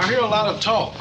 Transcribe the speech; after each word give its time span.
I 0.00 0.06
hear 0.06 0.20
a 0.20 0.26
lot 0.26 0.46
of 0.46 0.60
talk. 0.60 0.94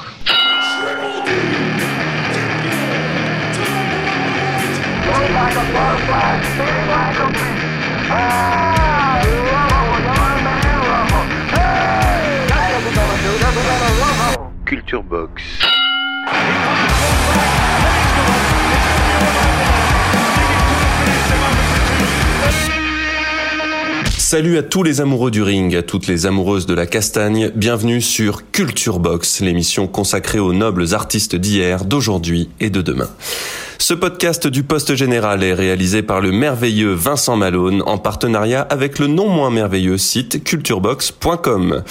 Culture 14.66 15.04
Box. 15.04 15.58
Salut 24.30 24.58
à 24.58 24.62
tous 24.62 24.84
les 24.84 25.00
amoureux 25.00 25.32
du 25.32 25.42
ring, 25.42 25.74
à 25.74 25.84
toutes 25.84 26.06
les 26.06 26.26
amoureuses 26.26 26.66
de 26.66 26.74
la 26.74 26.86
castagne, 26.86 27.50
bienvenue 27.56 28.02
sur 28.02 28.52
Culture 28.52 29.00
Box, 29.00 29.40
l'émission 29.40 29.88
consacrée 29.88 30.38
aux 30.40 30.52
nobles 30.52 30.94
artistes 30.94 31.38
d'hier, 31.38 31.86
d'aujourd'hui 31.86 32.50
et 32.60 32.70
de 32.70 32.82
demain. 32.82 33.08
Ce 33.78 33.94
podcast 33.94 34.46
du 34.46 34.64
Poste 34.64 34.96
Général 34.96 35.46
est 35.46 35.54
réalisé 35.54 36.02
par 36.02 36.20
le 36.20 36.34
merveilleux 36.34 36.92
Vincent 36.92 37.38
Malone 37.38 37.82
en 37.86 37.98
partenariat 37.98 38.64
avec 38.64 39.00
le 39.00 39.08
non 39.08 39.30
moins 39.30 39.50
merveilleux 39.50 39.98
site 39.98 40.44
culturebox.com. 40.44 41.84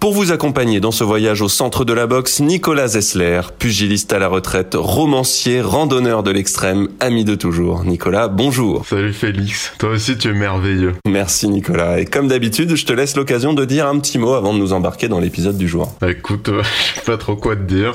Pour 0.00 0.12
vous 0.12 0.30
accompagner 0.30 0.78
dans 0.78 0.90
ce 0.90 1.04
voyage 1.04 1.40
au 1.40 1.48
centre 1.48 1.84
de 1.84 1.92
la 1.92 2.06
boxe, 2.06 2.40
Nicolas 2.40 2.88
Zessler, 2.88 3.40
pugiliste 3.58 4.12
à 4.12 4.18
la 4.18 4.28
retraite, 4.28 4.74
romancier, 4.74 5.62
randonneur 5.62 6.22
de 6.22 6.30
l'extrême, 6.30 6.88
ami 7.00 7.24
de 7.24 7.34
toujours. 7.34 7.82
Nicolas, 7.82 8.28
bonjour. 8.28 8.84
Salut 8.86 9.14
Félix, 9.14 9.72
toi 9.78 9.90
aussi 9.90 10.18
tu 10.18 10.28
es 10.28 10.32
merveilleux. 10.32 10.92
Merci 11.08 11.48
Nicolas. 11.48 11.98
Et 11.98 12.04
comme 12.04 12.28
d'habitude, 12.28 12.76
je 12.76 12.84
te 12.84 12.92
laisse 12.92 13.16
l'occasion 13.16 13.54
de 13.54 13.64
dire 13.64 13.86
un 13.86 13.98
petit 13.98 14.18
mot 14.18 14.34
avant 14.34 14.52
de 14.52 14.58
nous 14.58 14.74
embarquer 14.74 15.08
dans 15.08 15.18
l'épisode 15.18 15.56
du 15.56 15.66
jour. 15.66 15.94
Bah, 16.00 16.10
écoute, 16.10 16.50
euh, 16.50 16.62
je 16.94 17.00
sais 17.00 17.06
pas 17.06 17.16
trop 17.16 17.34
quoi 17.34 17.56
te 17.56 17.62
dire, 17.62 17.94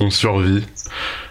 on 0.00 0.10
survit. 0.10 0.62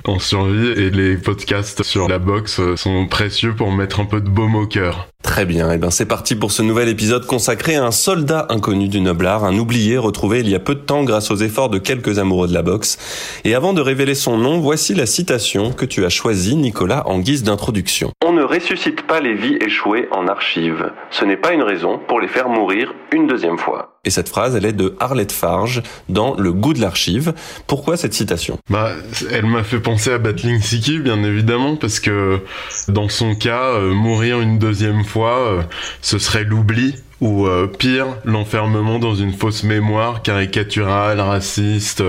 On 0.08 0.18
survit 0.18 0.70
et 0.72 0.90
les 0.90 1.16
podcasts 1.16 1.84
sur 1.84 2.08
la 2.08 2.18
boxe 2.18 2.60
euh, 2.60 2.76
sont 2.76 3.06
précieux 3.06 3.54
pour 3.56 3.72
mettre 3.72 4.00
un 4.00 4.06
peu 4.06 4.20
de 4.20 4.30
baume 4.30 4.56
au 4.56 4.66
cœur. 4.66 5.08
Très 5.22 5.46
bien, 5.46 5.72
et 5.72 5.78
ben 5.78 5.92
c'est 5.92 6.08
parti 6.08 6.36
pour 6.36 6.52
ce 6.52 6.64
nouvel 6.64 6.90
épisode 6.90 7.28
consacré 7.28 7.76
à 7.76 7.86
un 7.86 7.92
soldat 7.92 8.48
inconnu 8.50 8.88
du 8.88 9.00
noble 9.00 9.28
art, 9.28 9.46
un 9.46 9.58
oublié 9.58 9.98
retrouvé 9.98 10.40
il 10.40 10.50
y 10.50 10.56
a 10.56 10.60
peu 10.60 10.74
de 10.74 10.80
temps 10.80 11.04
grâce 11.04 11.30
aux 11.30 11.36
efforts 11.36 11.70
de 11.70 11.78
quelques 11.78 12.18
amoureux 12.18 12.48
de 12.48 12.54
la 12.54 12.64
boxe. 12.64 12.98
Et 13.46 13.54
avant 13.54 13.74
de 13.74 13.82
révéler 13.82 14.16
son 14.16 14.38
nom, 14.38 14.60
voici 14.60 14.96
la 14.96 15.06
citation 15.06 15.72
que 15.72 15.86
tu 15.86 16.04
as 16.04 16.10
choisie, 16.10 16.56
Nicolas, 16.56 17.08
en 17.08 17.20
guise 17.20 17.44
d'introduction. 17.44 18.12
On 18.26 18.34
ne 18.34 18.44
ressuscite 18.44 19.04
pas 19.04 19.20
les 19.20 19.36
vies 19.36 19.58
échouées 19.62 20.08
en 20.12 20.28
archives. 20.28 20.92
Ce 21.12 21.24
n'est 21.24 21.38
pas 21.38 21.54
une 21.54 21.64
raison 21.64 22.00
pour 22.08 22.20
les 22.20 22.28
faire 22.28 22.50
mourir 22.50 22.94
une 23.12 23.28
deuxième 23.28 23.60
fois. 23.60 23.91
Et 24.04 24.10
cette 24.10 24.30
phrase, 24.30 24.56
elle 24.56 24.66
est 24.66 24.74
de 24.74 24.96
Arlette 25.00 25.32
Farge 25.32 25.84
dans 26.10 26.34
Le 26.36 26.52
goût 26.52 26.74
de 26.74 26.82
l'archive. 26.82 27.36
Pourquoi 27.68 27.98
cette 27.98 28.16
citation? 28.16 28.58
Bah, 28.68 28.94
elle 29.30 29.46
m'a 29.46 29.64
fait 29.64 29.80
penser 29.80 30.12
à 30.12 30.18
Battling 30.18 30.60
Siki, 30.60 30.98
bien 30.98 31.24
évidemment, 31.24 31.76
parce 31.76 32.00
que 32.00 32.40
dans 32.88 33.10
son 33.10 33.36
cas, 33.36 33.62
euh, 33.76 33.94
mourir 33.94 34.42
une 34.42 34.58
deuxième 34.58 35.04
fois, 35.04 35.38
euh, 35.38 35.62
ce 36.02 36.18
serait 36.18 36.44
l'oubli 36.44 36.96
ou 37.20 37.46
euh, 37.46 37.68
pire, 37.68 38.08
l'enfermement 38.26 38.98
dans 38.98 39.14
une 39.14 39.34
fausse 39.34 39.62
mémoire 39.62 40.24
caricaturale, 40.24 41.20
raciste, 41.20 42.04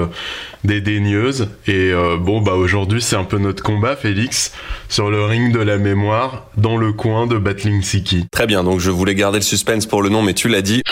dédaigneuse. 0.65 1.49
Et 1.67 1.93
bon, 2.21 2.41
bah 2.41 2.55
aujourd'hui, 2.55 3.03
c'est 3.03 3.17
un 3.17 3.25
peu 3.25 3.37
notre 3.37 3.63
combat, 3.63 3.97
Félix, 3.97 4.55
sur 4.89 5.11
le 5.11 5.23
ring 5.27 5.53
de 5.53 5.61
la 5.61 5.77
mémoire, 5.77 6.47
dans 6.57 6.79
le 6.79 6.95
coin 6.95 7.27
de 7.27 7.37
Battling 7.37 7.83
Siki. 7.83 8.25
Très 8.33 8.47
bien, 8.47 8.65
donc 8.65 8.81
je 8.81 8.91
voulais 8.91 9.15
garder 9.15 9.41
le 9.41 9.45
suspense 9.45 9.85
pour 9.85 10.01
le 10.01 10.09
nom, 10.09 10.23
mais 10.23 10.33
tu 10.33 10.49
l'as 10.49 10.63
dit. 10.63 10.83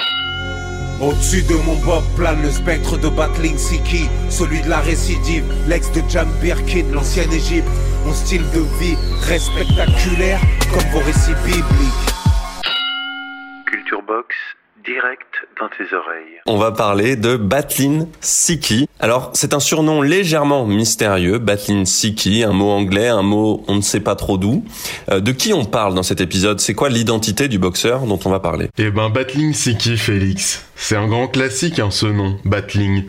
Au-dessus 1.00 1.42
de 1.44 1.54
mon 1.54 1.76
bob 1.76 2.04
plane 2.14 2.42
le 2.42 2.50
spectre 2.50 2.98
de 2.98 3.08
Battling 3.08 3.56
Siki, 3.56 4.06
celui 4.28 4.60
de 4.60 4.68
la 4.68 4.80
récidive, 4.80 5.44
l'ex 5.66 5.90
de 5.92 6.02
Jam 6.10 6.28
Birkin, 6.42 6.84
l'ancienne 6.92 7.32
Égypte. 7.32 7.68
Mon 8.04 8.12
style 8.12 8.44
de 8.54 8.60
vie 8.78 8.96
reste 9.22 9.46
spectaculaire 9.46 10.40
comme 10.70 10.90
vos 10.92 10.98
récits 10.98 11.34
bibliques. 11.46 12.19
Culture 14.90 15.02
Box, 15.02 15.02
direct 15.02 15.48
dans 15.60 15.68
tes 15.68 15.94
oreilles. 15.94 16.40
On 16.46 16.56
va 16.56 16.72
parler 16.72 17.16
de 17.16 17.36
Batlin 17.36 18.06
Siki. 18.20 18.88
Alors, 18.98 19.30
c'est 19.34 19.54
un 19.54 19.60
surnom 19.60 20.02
légèrement 20.02 20.66
mystérieux, 20.66 21.38
Batlin 21.38 21.84
Siki, 21.84 22.42
un 22.42 22.52
mot 22.52 22.70
anglais, 22.70 23.08
un 23.08 23.22
mot 23.22 23.64
on 23.68 23.76
ne 23.76 23.80
sait 23.80 24.00
pas 24.00 24.16
trop 24.16 24.38
d'où. 24.38 24.64
Euh, 25.10 25.20
de 25.20 25.32
qui 25.32 25.52
on 25.52 25.64
parle 25.64 25.94
dans 25.94 26.02
cet 26.02 26.20
épisode? 26.20 26.60
C'est 26.60 26.74
quoi 26.74 26.88
l'identité 26.88 27.48
du 27.48 27.58
boxeur 27.58 28.02
dont 28.02 28.18
on 28.24 28.30
va 28.30 28.40
parler? 28.40 28.68
Eh 28.78 28.90
ben, 28.90 29.10
Battling 29.10 29.52
Siki, 29.52 29.96
Félix. 29.96 30.66
C'est 30.76 30.96
un 30.96 31.08
grand 31.08 31.28
classique, 31.28 31.78
hein, 31.78 31.90
ce 31.90 32.06
nom, 32.06 32.38
Battling. 32.44 33.04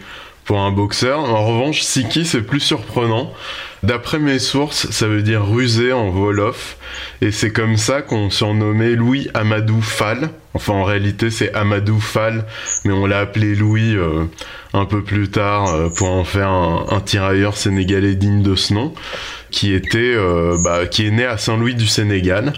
Pour 0.45 0.59
un 0.59 0.71
boxeur, 0.71 1.19
en 1.19 1.45
revanche, 1.45 1.81
Siki, 1.81 2.25
c'est 2.25 2.41
plus 2.41 2.59
surprenant. 2.59 3.31
D'après 3.83 4.19
mes 4.19 4.37
sources, 4.37 4.89
ça 4.91 5.07
veut 5.07 5.23
dire 5.23 5.43
rusé 5.47 5.91
en 5.91 6.09
Wolof. 6.09 6.77
Et 7.21 7.31
c'est 7.31 7.51
comme 7.51 7.77
ça 7.77 8.01
qu'on 8.01 8.29
surnommait 8.29 8.91
Louis 8.91 9.27
Amadou 9.33 9.81
Fall. 9.81 10.29
Enfin, 10.53 10.73
en 10.73 10.83
réalité, 10.83 11.31
c'est 11.31 11.53
Amadou 11.53 11.99
Fall, 11.99 12.45
mais 12.85 12.93
on 12.93 13.05
l'a 13.05 13.19
appelé 13.19 13.55
Louis 13.55 13.95
euh, 13.95 14.25
un 14.73 14.85
peu 14.85 15.03
plus 15.03 15.29
tard 15.29 15.73
euh, 15.73 15.89
pour 15.89 16.09
en 16.09 16.23
faire 16.23 16.49
un, 16.49 16.99
tirailleur 17.03 17.55
sénégalais 17.57 18.15
digne 18.15 18.43
de 18.43 18.55
ce 18.55 18.73
nom, 18.73 18.93
qui 19.49 19.73
était, 19.73 20.13
euh, 20.15 20.57
bah, 20.63 20.85
qui 20.85 21.07
est 21.07 21.11
né 21.11 21.25
à 21.25 21.37
Saint-Louis 21.37 21.75
du 21.75 21.87
Sénégal. 21.87 22.53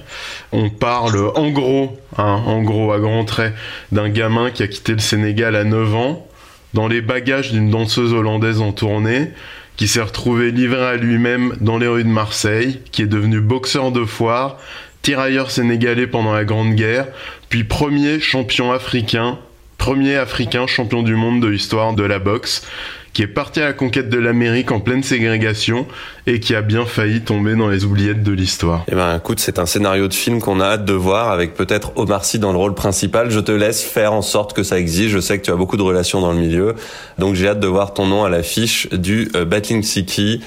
On 0.52 0.70
parle 0.70 1.32
en 1.36 1.52
gros, 1.52 1.98
hein, 2.18 2.42
en 2.46 2.62
gros, 2.64 2.92
à 2.92 3.00
grands 3.00 3.26
traits, 3.26 3.54
d'un 3.92 4.10
gamin 4.10 4.52
qui 4.52 4.64
a 4.64 4.68
quitté 4.68 4.94
le 4.94 5.00
Sénégal 5.00 5.56
à 5.56 5.64
9 5.64 5.96
ans, 5.96 6.28
dans 6.74 6.88
les 6.88 7.02
bagages 7.02 7.52
d'une 7.52 7.70
danseuse 7.70 8.14
hollandaise 8.14 8.62
en 8.62 8.72
tournée, 8.72 9.30
qui 9.78 9.88
s'est 9.88 10.02
retrouvé 10.02 10.52
livré 10.52 10.84
à 10.84 10.96
lui-même 10.96 11.56
dans 11.62 11.78
les 11.78 11.88
rues 11.88 12.04
de 12.04 12.10
Marseille, 12.10 12.80
qui 12.92 13.02
est 13.02 13.08
devenu 13.08 13.40
boxeur 13.40 13.92
de 13.92 14.06
foire, 14.06 14.58
tirailleur 15.02 15.52
sénégalais 15.52 16.08
pendant 16.08 16.34
la 16.34 16.46
Grande 16.46 16.76
Guerre, 16.76 17.08
puis 17.50 17.64
premier 17.64 18.20
champion 18.20 18.72
africain, 18.72 19.40
premier 19.78 20.16
africain 20.16 20.68
champion 20.68 21.04
du 21.04 21.16
monde 21.16 21.42
de 21.42 21.48
l'histoire 21.48 21.94
de 21.94 22.04
la 22.04 22.20
boxe, 22.20 22.66
qui 23.14 23.22
est 23.22 23.28
parti 23.28 23.62
à 23.62 23.66
la 23.66 23.74
conquête 23.74 24.10
de 24.10 24.18
l'Amérique 24.18 24.72
en 24.72 24.80
pleine 24.80 25.04
ségrégation 25.04 25.88
et 26.26 26.40
qui 26.40 26.56
a 26.56 26.62
bien 26.62 26.86
failli 26.86 27.22
tomber 27.22 27.56
dans 27.56 27.70
les 27.70 27.86
oubliettes 27.86 28.24
de 28.24 28.32
l'histoire. 28.32 28.84
Eh 28.92 28.96
ben, 28.96 29.18
écoute, 29.18 29.40
c'est 29.40 29.60
un 29.60 29.66
scénario 29.66 30.08
de 30.08 30.14
film 30.14 30.42
qu'on 30.42 30.60
a 30.60 30.66
hâte 30.66 30.86
de 30.86 30.94
voir 30.94 31.30
avec 31.30 31.54
peut-être 31.54 31.92
Omar 31.96 32.26
Sy 32.26 32.40
dans 32.40 32.52
le 32.52 32.58
rôle 32.58 32.74
principal. 32.74 33.30
Je 33.30 33.40
te 33.40 33.52
laisse 33.52 33.84
faire 33.84 34.14
en 34.14 34.24
sorte 34.24 34.54
que 34.54 34.64
ça 34.64 34.80
existe. 34.80 35.10
Je 35.10 35.20
sais 35.20 35.38
que 35.38 35.46
tu 35.46 35.52
as 35.52 35.56
beaucoup 35.56 35.78
de 35.78 35.84
relations 35.84 36.22
dans 36.22 36.32
le 36.32 36.40
milieu. 36.40 36.76
Donc, 37.20 37.36
j'ai 37.36 37.48
hâte 37.48 37.60
de 37.60 37.68
voir 37.68 37.94
ton 37.94 38.08
nom 38.08 38.24
à 38.24 38.30
l'affiche 38.30 38.90
du 38.90 39.30
euh, 39.36 39.46
Battling 39.46 39.84
Siki, 39.84 40.42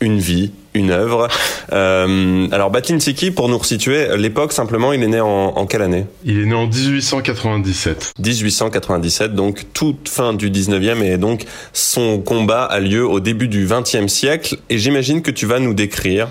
une 0.00 0.18
vie, 0.18 0.52
une 0.76 0.90
œuvre. 0.90 1.28
Euh, 1.72 2.46
alors, 2.52 2.70
Battling 2.70 3.00
Siki, 3.00 3.30
pour 3.30 3.48
nous 3.48 3.58
resituer, 3.58 4.16
l'époque, 4.16 4.52
simplement, 4.52 4.92
il 4.92 5.02
est 5.02 5.08
né 5.08 5.20
en, 5.20 5.28
en 5.28 5.66
quelle 5.66 5.82
année? 5.82 6.06
Il 6.24 6.40
est 6.40 6.46
né 6.46 6.54
en 6.54 6.66
1897. 6.66 8.14
1897, 8.18 9.34
donc 9.34 9.66
toute 9.72 10.08
fin 10.08 10.32
du 10.32 10.50
19e 10.50 11.02
et 11.02 11.18
donc 11.18 11.44
son 11.72 12.20
combat 12.20 12.64
a 12.64 12.80
lieu 12.80 13.06
au 13.06 13.20
début 13.20 13.48
du 13.48 13.66
20e 13.66 14.08
siècle 14.08 14.58
et 14.70 14.78
j'imagine 14.78 15.22
que 15.22 15.30
tu 15.30 15.46
vas 15.46 15.58
nous 15.58 15.74
décrire 15.74 16.28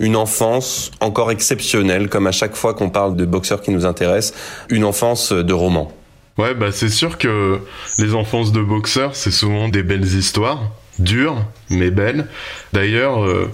une 0.00 0.16
enfance 0.16 0.90
encore 1.00 1.30
exceptionnelle 1.30 2.08
comme 2.08 2.26
à 2.26 2.32
chaque 2.32 2.56
fois 2.56 2.74
qu'on 2.74 2.90
parle 2.90 3.16
de 3.16 3.24
boxeurs 3.24 3.60
qui 3.60 3.70
nous 3.70 3.84
intéressent, 3.84 4.34
une 4.68 4.84
enfance 4.84 5.32
de 5.32 5.52
roman. 5.52 5.92
Ouais, 6.36 6.54
bah 6.54 6.70
c'est 6.70 6.88
sûr 6.88 7.18
que 7.18 7.58
les 7.98 8.14
enfances 8.14 8.52
de 8.52 8.62
boxeurs, 8.62 9.16
c'est 9.16 9.32
souvent 9.32 9.68
des 9.68 9.82
belles 9.82 10.06
histoires, 10.06 10.70
dures 11.00 11.44
mais 11.68 11.90
belles. 11.90 12.26
D'ailleurs, 12.72 13.24
euh, 13.24 13.50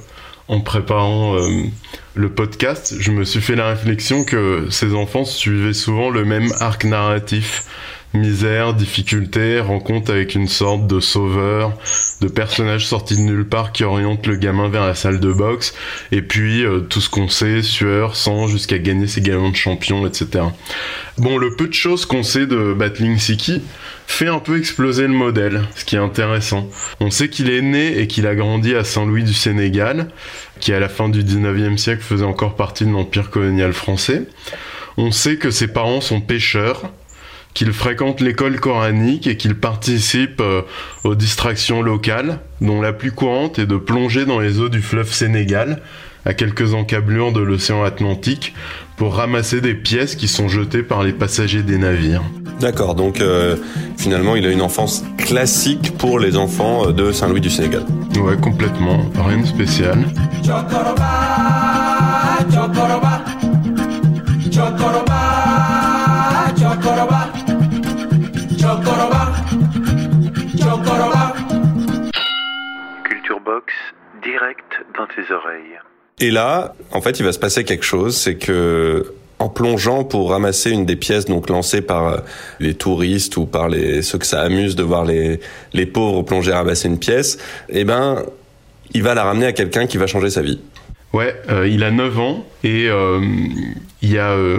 en 0.48 0.60
préparant 0.60 1.36
euh, 1.36 1.64
le 2.14 2.28
podcast, 2.30 2.94
je 2.98 3.10
me 3.10 3.24
suis 3.24 3.40
fait 3.40 3.56
la 3.56 3.68
réflexion 3.68 4.24
que 4.24 4.68
ces 4.70 4.94
enfants 4.94 5.24
suivaient 5.24 5.72
souvent 5.72 6.10
le 6.10 6.24
même 6.24 6.52
arc 6.60 6.84
narratif. 6.84 7.64
Misère, 8.14 8.74
difficulté, 8.74 9.58
rencontre 9.58 10.12
avec 10.12 10.36
une 10.36 10.46
sorte 10.46 10.86
de 10.86 11.00
sauveur, 11.00 11.76
de 12.20 12.28
personnage 12.28 12.86
sorti 12.86 13.16
de 13.16 13.22
nulle 13.22 13.44
part 13.44 13.72
qui 13.72 13.82
oriente 13.82 14.28
le 14.28 14.36
gamin 14.36 14.68
vers 14.68 14.86
la 14.86 14.94
salle 14.94 15.18
de 15.18 15.32
boxe, 15.32 15.74
et 16.12 16.22
puis 16.22 16.64
euh, 16.64 16.78
tout 16.78 17.00
ce 17.00 17.10
qu'on 17.10 17.28
sait, 17.28 17.60
sueur, 17.60 18.14
sang, 18.14 18.46
jusqu'à 18.46 18.78
gagner 18.78 19.08
ses 19.08 19.20
galons 19.20 19.50
de 19.50 19.56
champion, 19.56 20.06
etc. 20.06 20.44
Bon, 21.18 21.38
le 21.38 21.56
peu 21.56 21.66
de 21.66 21.74
choses 21.74 22.06
qu'on 22.06 22.22
sait 22.22 22.46
de 22.46 22.72
Battling 22.72 23.18
Siki 23.18 23.62
fait 24.06 24.28
un 24.28 24.38
peu 24.38 24.58
exploser 24.58 25.08
le 25.08 25.14
modèle, 25.14 25.62
ce 25.74 25.84
qui 25.84 25.96
est 25.96 25.98
intéressant. 25.98 26.68
On 27.00 27.10
sait 27.10 27.28
qu'il 27.28 27.50
est 27.50 27.62
né 27.62 27.98
et 27.98 28.06
qu'il 28.06 28.28
a 28.28 28.36
grandi 28.36 28.76
à 28.76 28.84
Saint-Louis 28.84 29.24
du 29.24 29.34
Sénégal, 29.34 30.08
qui 30.60 30.72
à 30.72 30.78
la 30.78 30.88
fin 30.88 31.08
du 31.08 31.24
19e 31.24 31.78
siècle 31.78 32.02
faisait 32.02 32.24
encore 32.24 32.54
partie 32.54 32.84
de 32.84 32.90
l'empire 32.90 33.30
colonial 33.30 33.72
français. 33.72 34.22
On 34.96 35.10
sait 35.10 35.36
que 35.36 35.50
ses 35.50 35.66
parents 35.66 36.00
sont 36.00 36.20
pêcheurs, 36.20 36.92
qu'il 37.54 37.72
fréquente 37.72 38.20
l'école 38.20 38.58
coranique 38.60 39.26
et 39.26 39.36
qu'il 39.36 39.54
participe 39.54 40.40
euh, 40.40 40.62
aux 41.04 41.14
distractions 41.14 41.82
locales, 41.82 42.40
dont 42.60 42.80
la 42.80 42.92
plus 42.92 43.12
courante 43.12 43.58
est 43.60 43.66
de 43.66 43.76
plonger 43.76 44.26
dans 44.26 44.40
les 44.40 44.58
eaux 44.58 44.68
du 44.68 44.82
fleuve 44.82 45.12
Sénégal, 45.12 45.80
à 46.26 46.34
quelques 46.34 46.74
encablures 46.74 47.32
de 47.32 47.40
l'océan 47.40 47.84
Atlantique, 47.84 48.54
pour 48.96 49.14
ramasser 49.14 49.60
des 49.60 49.74
pièces 49.74 50.16
qui 50.16 50.26
sont 50.26 50.48
jetées 50.48 50.82
par 50.82 51.02
les 51.04 51.12
passagers 51.12 51.62
des 51.62 51.78
navires. 51.78 52.22
D'accord, 52.60 52.94
donc 52.94 53.20
euh, 53.20 53.56
finalement 53.96 54.36
il 54.36 54.46
a 54.46 54.50
une 54.50 54.62
enfance 54.62 55.04
classique 55.18 55.96
pour 55.98 56.18
les 56.18 56.36
enfants 56.36 56.88
euh, 56.88 56.92
de 56.92 57.12
Saint-Louis 57.12 57.40
du 57.40 57.50
Sénégal. 57.50 57.84
Ouais, 58.18 58.36
complètement, 58.36 59.10
rien 59.16 59.38
de 59.38 59.46
spécial. 59.46 59.98
Direct 74.34 74.70
dans 74.96 75.06
tes 75.06 75.32
oreilles. 75.32 75.78
Et 76.20 76.30
là, 76.30 76.74
en 76.92 77.00
fait, 77.00 77.18
il 77.18 77.24
va 77.24 77.32
se 77.32 77.38
passer 77.38 77.64
quelque 77.64 77.84
chose, 77.84 78.16
c'est 78.16 78.36
que 78.36 79.14
en 79.40 79.48
plongeant 79.48 80.04
pour 80.04 80.30
ramasser 80.30 80.70
une 80.70 80.86
des 80.86 80.96
pièces 80.96 81.24
donc 81.24 81.50
lancées 81.50 81.82
par 81.82 82.06
euh, 82.06 82.18
les 82.60 82.74
touristes 82.74 83.36
ou 83.36 83.46
par 83.46 83.68
les 83.68 84.00
ceux 84.02 84.18
que 84.18 84.26
ça 84.26 84.40
amuse 84.42 84.76
de 84.76 84.84
voir 84.84 85.04
les 85.04 85.40
les 85.72 85.86
pauvres 85.86 86.22
plonger 86.22 86.52
ramasser 86.52 86.88
une 86.88 87.00
pièce, 87.00 87.38
eh 87.68 87.84
ben 87.84 88.22
il 88.92 89.02
va 89.02 89.14
la 89.14 89.24
ramener 89.24 89.46
à 89.46 89.52
quelqu'un 89.52 89.86
qui 89.86 89.96
va 89.96 90.06
changer 90.06 90.30
sa 90.30 90.42
vie. 90.42 90.60
Ouais, 91.14 91.40
euh, 91.48 91.68
il 91.68 91.84
a 91.84 91.92
9 91.92 92.18
ans 92.18 92.44
et 92.64 92.88
euh, 92.88 93.20
il 94.02 94.10
y 94.10 94.18
a 94.18 94.32
euh, 94.32 94.58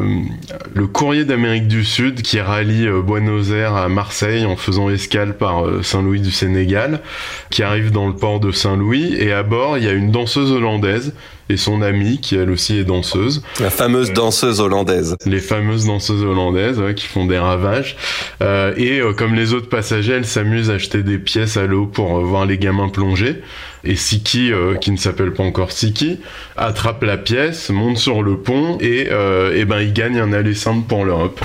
le 0.73 0.87
courrier 0.87 1.25
d'Amérique 1.25 1.67
du 1.67 1.83
Sud 1.83 2.21
qui 2.21 2.39
rallie 2.39 2.87
euh, 2.87 3.01
Buenos 3.01 3.51
Aires 3.51 3.75
à 3.75 3.89
Marseille 3.89 4.45
en 4.45 4.55
faisant 4.55 4.89
escale 4.89 5.35
par 5.35 5.65
euh, 5.65 5.83
Saint-Louis 5.83 6.21
du 6.21 6.31
Sénégal, 6.31 7.01
qui 7.49 7.61
arrive 7.61 7.91
dans 7.91 8.07
le 8.07 8.15
port 8.15 8.39
de 8.39 8.53
Saint-Louis 8.53 9.15
et 9.19 9.33
à 9.33 9.43
bord 9.43 9.77
il 9.77 9.83
y 9.83 9.87
a 9.89 9.91
une 9.91 10.11
danseuse 10.11 10.53
hollandaise 10.53 11.13
et 11.49 11.57
son 11.57 11.81
amie 11.81 12.19
qui 12.19 12.35
elle 12.35 12.49
aussi 12.49 12.77
est 12.77 12.83
danseuse. 12.83 13.43
La 13.59 13.69
fameuse 13.69 14.11
danseuse 14.13 14.59
hollandaise. 14.59 15.15
Les 15.25 15.39
fameuses 15.39 15.85
danseuses 15.85 16.23
hollandaises 16.23 16.79
ouais, 16.79 16.95
qui 16.95 17.05
font 17.05 17.25
des 17.25 17.37
ravages. 17.37 17.95
Euh, 18.41 18.73
et 18.77 18.99
euh, 18.99 19.13
comme 19.13 19.35
les 19.35 19.53
autres 19.53 19.69
passagers, 19.69 20.13
elles 20.13 20.25
s'amusent 20.25 20.71
à 20.71 20.75
acheter 20.75 21.03
des 21.03 21.19
pièces 21.19 21.57
à 21.57 21.67
l'eau 21.67 21.85
pour 21.85 22.17
euh, 22.17 22.23
voir 22.23 22.45
les 22.45 22.57
gamins 22.57 22.89
plonger. 22.89 23.41
Et 23.85 23.95
Siki, 23.95 24.51
euh, 24.51 24.75
qui 24.75 24.91
ne 24.91 24.97
s'appelle 24.97 25.31
pas 25.31 25.43
encore 25.43 25.71
Siki, 25.71 26.19
attrape 26.57 27.03
la 27.03 27.17
pièce, 27.17 27.69
monte 27.69 27.97
sur 27.97 28.23
le 28.23 28.37
pont 28.37 28.77
et, 28.81 29.09
euh, 29.11 29.55
et 29.55 29.65
ben 29.65 29.79
il 29.79 29.93
gagne 29.93 30.19
un 30.19 30.33
aller 30.33 30.55
simple 30.55 30.87
pour 30.87 31.05
l'Europe. 31.05 31.39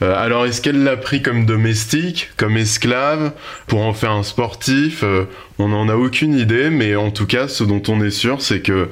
Euh, 0.00 0.16
alors 0.16 0.46
est-ce 0.46 0.62
qu'elle 0.62 0.82
l'a 0.82 0.96
pris 0.96 1.20
comme 1.20 1.44
domestique, 1.44 2.30
comme 2.36 2.56
esclave, 2.56 3.32
pour 3.66 3.82
en 3.82 3.92
faire 3.92 4.12
un 4.12 4.22
sportif? 4.22 5.04
On 5.58 5.68
n'en 5.68 5.88
a 5.88 5.94
aucune 5.94 6.34
idée, 6.34 6.70
mais 6.70 6.96
en 6.96 7.10
tout 7.10 7.26
cas, 7.26 7.46
ce 7.46 7.62
dont 7.62 7.82
on 7.88 8.02
est 8.02 8.10
sûr, 8.10 8.40
c'est 8.40 8.60
que 8.60 8.88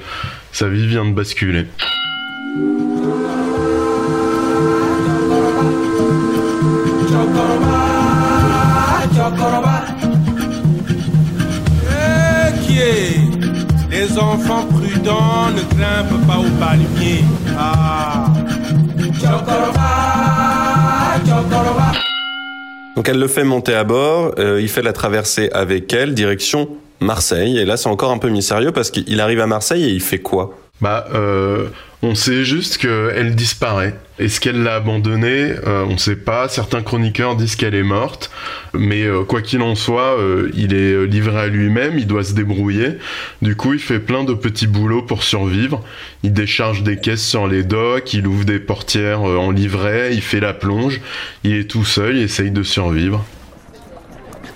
sa 0.53 0.69
vie 0.69 0.87
vient 0.87 1.06
de 1.06 1.12
basculer. 1.12 1.64
Les 14.00 14.17
enfants 14.17 14.64
prudents 14.64 15.50
ne 15.50 15.61
grimpent 15.76 16.26
pas 16.26 16.38
au 16.38 16.49
palmier. 16.58 17.23
Ah. 17.55 18.32
Donc 22.97 23.11
elle 23.11 23.19
le 23.19 23.29
fait 23.29 23.44
monter 23.44 23.75
à 23.75 23.85
bord, 23.85 24.32
euh, 24.38 24.58
il 24.58 24.70
fait 24.70 24.81
la 24.81 24.94
traversée 24.94 25.50
avec 25.52 25.93
elle, 25.93 26.14
direction 26.14 26.70
Marseille. 27.00 27.58
Et 27.58 27.67
là 27.67 27.76
c'est 27.76 27.91
encore 27.91 28.11
un 28.11 28.17
peu 28.17 28.31
mystérieux 28.31 28.73
parce 28.73 28.91
qu'il 28.91 29.20
arrive 29.20 29.41
à 29.41 29.47
Marseille 29.47 29.85
et 29.85 29.91
il 29.91 30.00
fait 30.00 30.20
quoi? 30.20 30.58
Bah, 30.81 31.06
euh, 31.12 31.67
on 32.03 32.14
sait 32.14 32.43
juste 32.43 32.79
qu'elle 32.79 33.35
disparaît. 33.35 33.94
Est-ce 34.20 34.38
qu'elle 34.38 34.62
l'a 34.62 34.75
abandonnée 34.75 35.55
Euh, 35.67 35.87
On 35.88 35.96
sait 35.96 36.14
pas. 36.14 36.46
Certains 36.49 36.82
chroniqueurs 36.82 37.37
disent 37.37 37.56
qu'elle 37.56 37.75
est 37.75 37.82
morte. 37.82 38.31
Mais 38.75 39.05
euh, 39.05 39.25
quoi 39.25 39.40
qu'il 39.40 39.62
en 39.62 39.75
soit, 39.75 40.19
euh, 40.19 40.50
il 40.55 40.75
est 40.75 41.06
livré 41.06 41.40
à 41.40 41.46
lui-même, 41.46 41.99
il 41.99 42.06
doit 42.06 42.22
se 42.22 42.34
débrouiller. 42.34 42.99
Du 43.40 43.56
coup, 43.56 43.72
il 43.72 43.81
fait 43.81 43.99
plein 43.99 44.22
de 44.22 44.34
petits 44.34 44.67
boulots 44.67 45.02
pour 45.02 45.22
survivre. 45.22 45.82
Il 46.22 46.34
décharge 46.34 46.82
des 46.82 46.99
caisses 46.99 47.26
sur 47.26 47.49
les 47.49 47.62
docks, 47.62 48.12
il 48.12 48.26
ouvre 48.26 48.44
des 48.44 48.58
portières 48.58 49.22
en 49.22 49.50
livret, 49.50 50.11
il 50.12 50.20
fait 50.20 50.40
la 50.40 50.52
plonge. 50.52 51.00
Il 51.43 51.55
est 51.55 51.70
tout 51.70 51.87
seul, 51.87 52.19
il 52.19 52.25
essaye 52.25 52.50
de 52.50 52.62
survivre. 52.62 53.25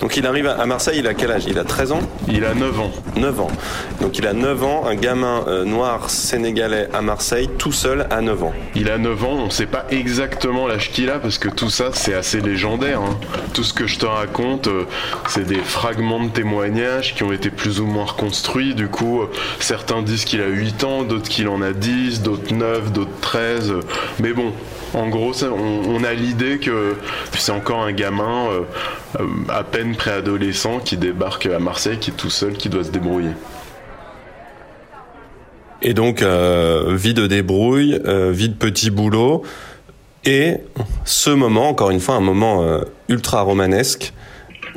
Donc 0.05 0.19
il 0.19 0.27
arrive 0.27 0.49
à 0.49 0.67
Marseille, 0.67 0.97
il 0.99 1.07
a 1.07 1.15
quel 1.15 1.31
âge? 1.33 1.45
Il 1.49 1.59
a 1.59 1.65
13 1.65 1.93
ans 1.93 2.01
Il 2.29 2.45
a 2.45 2.53
9 2.53 2.79
ans. 2.79 2.91
9 3.17 3.41
ans. 3.41 3.51
Donc 4.03 4.19
il 4.19 4.27
a 4.27 4.35
9 4.35 4.63
ans, 4.63 4.85
un 4.87 4.97
gamin 4.97 5.45
euh, 5.49 5.65
noir 5.65 6.11
sénégalais 6.11 6.91
à 6.93 7.01
Marseille, 7.01 7.49
tout 7.57 7.73
seul 7.73 8.07
à 8.11 8.21
9 8.21 8.43
ans. 8.45 8.53
Il 8.75 8.91
a 8.91 8.99
9 8.99 9.25
ans, 9.25 9.33
on 9.47 9.49
sait 9.49 9.65
pas 9.65 9.87
exactement 9.89 10.67
l'âge 10.67 10.91
qu'il 10.93 11.09
a 11.09 11.19
parce 11.19 11.39
que 11.39 11.49
tout 11.49 11.71
ça 11.71 11.87
c'est 11.95 12.13
assez 12.13 12.43
légendaire. 12.43 13.01
hein. 13.01 13.17
Tout 13.55 13.65
ce 13.65 13.73
que 13.73 13.87
je 13.87 13.99
te 13.99 14.05
raconte, 14.05 14.67
euh, 14.67 14.85
c'est 15.27 15.47
des 15.47 15.57
fragments 15.65 16.23
de 16.23 16.29
témoignages 16.29 17.15
qui 17.15 17.23
ont 17.23 17.33
été 17.33 17.49
plus 17.49 17.81
ou 17.81 17.87
moins 17.87 18.05
reconstruits. 18.05 18.75
Du 18.75 18.89
coup, 18.89 19.23
euh, 19.23 19.31
certains 19.59 20.03
disent 20.03 20.27
qu'il 20.27 20.43
a 20.43 20.49
8 20.49 20.85
ans, 20.85 21.05
d'autres 21.05 21.31
qu'il 21.31 21.49
en 21.49 21.63
a 21.63 21.73
10, 21.73 22.21
d'autres 22.21 22.53
9, 22.53 22.93
d'autres 22.93 23.21
13. 23.23 23.71
euh, 23.71 23.81
Mais 24.21 24.35
bon, 24.35 24.53
en 24.93 25.09
gros, 25.09 25.33
ça, 25.33 25.47
on, 25.51 25.95
on 25.95 26.05
a 26.05 26.13
l'idée 26.13 26.59
que 26.59 26.95
c'est 27.39 27.53
encore 27.53 27.81
un 27.81 27.93
gamin 27.93 28.49
à 29.49 29.63
peine 29.65 29.97
préadolescent 29.97 30.81
qui 30.81 30.97
débarque 30.97 31.47
à 31.47 31.59
Marseille, 31.59 31.99
qui 31.99 32.11
est 32.11 32.15
tout 32.15 32.31
seul, 32.31 32.55
qui 32.55 32.69
doit 32.69 32.85
se 32.85 32.91
débrouiller. 32.91 33.33
Et 35.83 35.93
donc 35.93 36.23
euh, 36.23 36.95
vie 36.97 37.15
de 37.15 37.27
débrouille, 37.27 38.01
euh, 38.07 38.31
vie 38.33 38.49
de 38.49 38.55
petit 38.55 38.91
boulot. 38.91 39.43
Et 40.25 40.57
ce 41.05 41.31
moment, 41.31 41.69
encore 41.69 41.91
une 41.91 42.01
fois, 42.01 42.15
un 42.15 42.21
moment 42.21 42.63
euh, 42.63 42.81
ultra 43.09 43.43
romanesque 43.43 44.15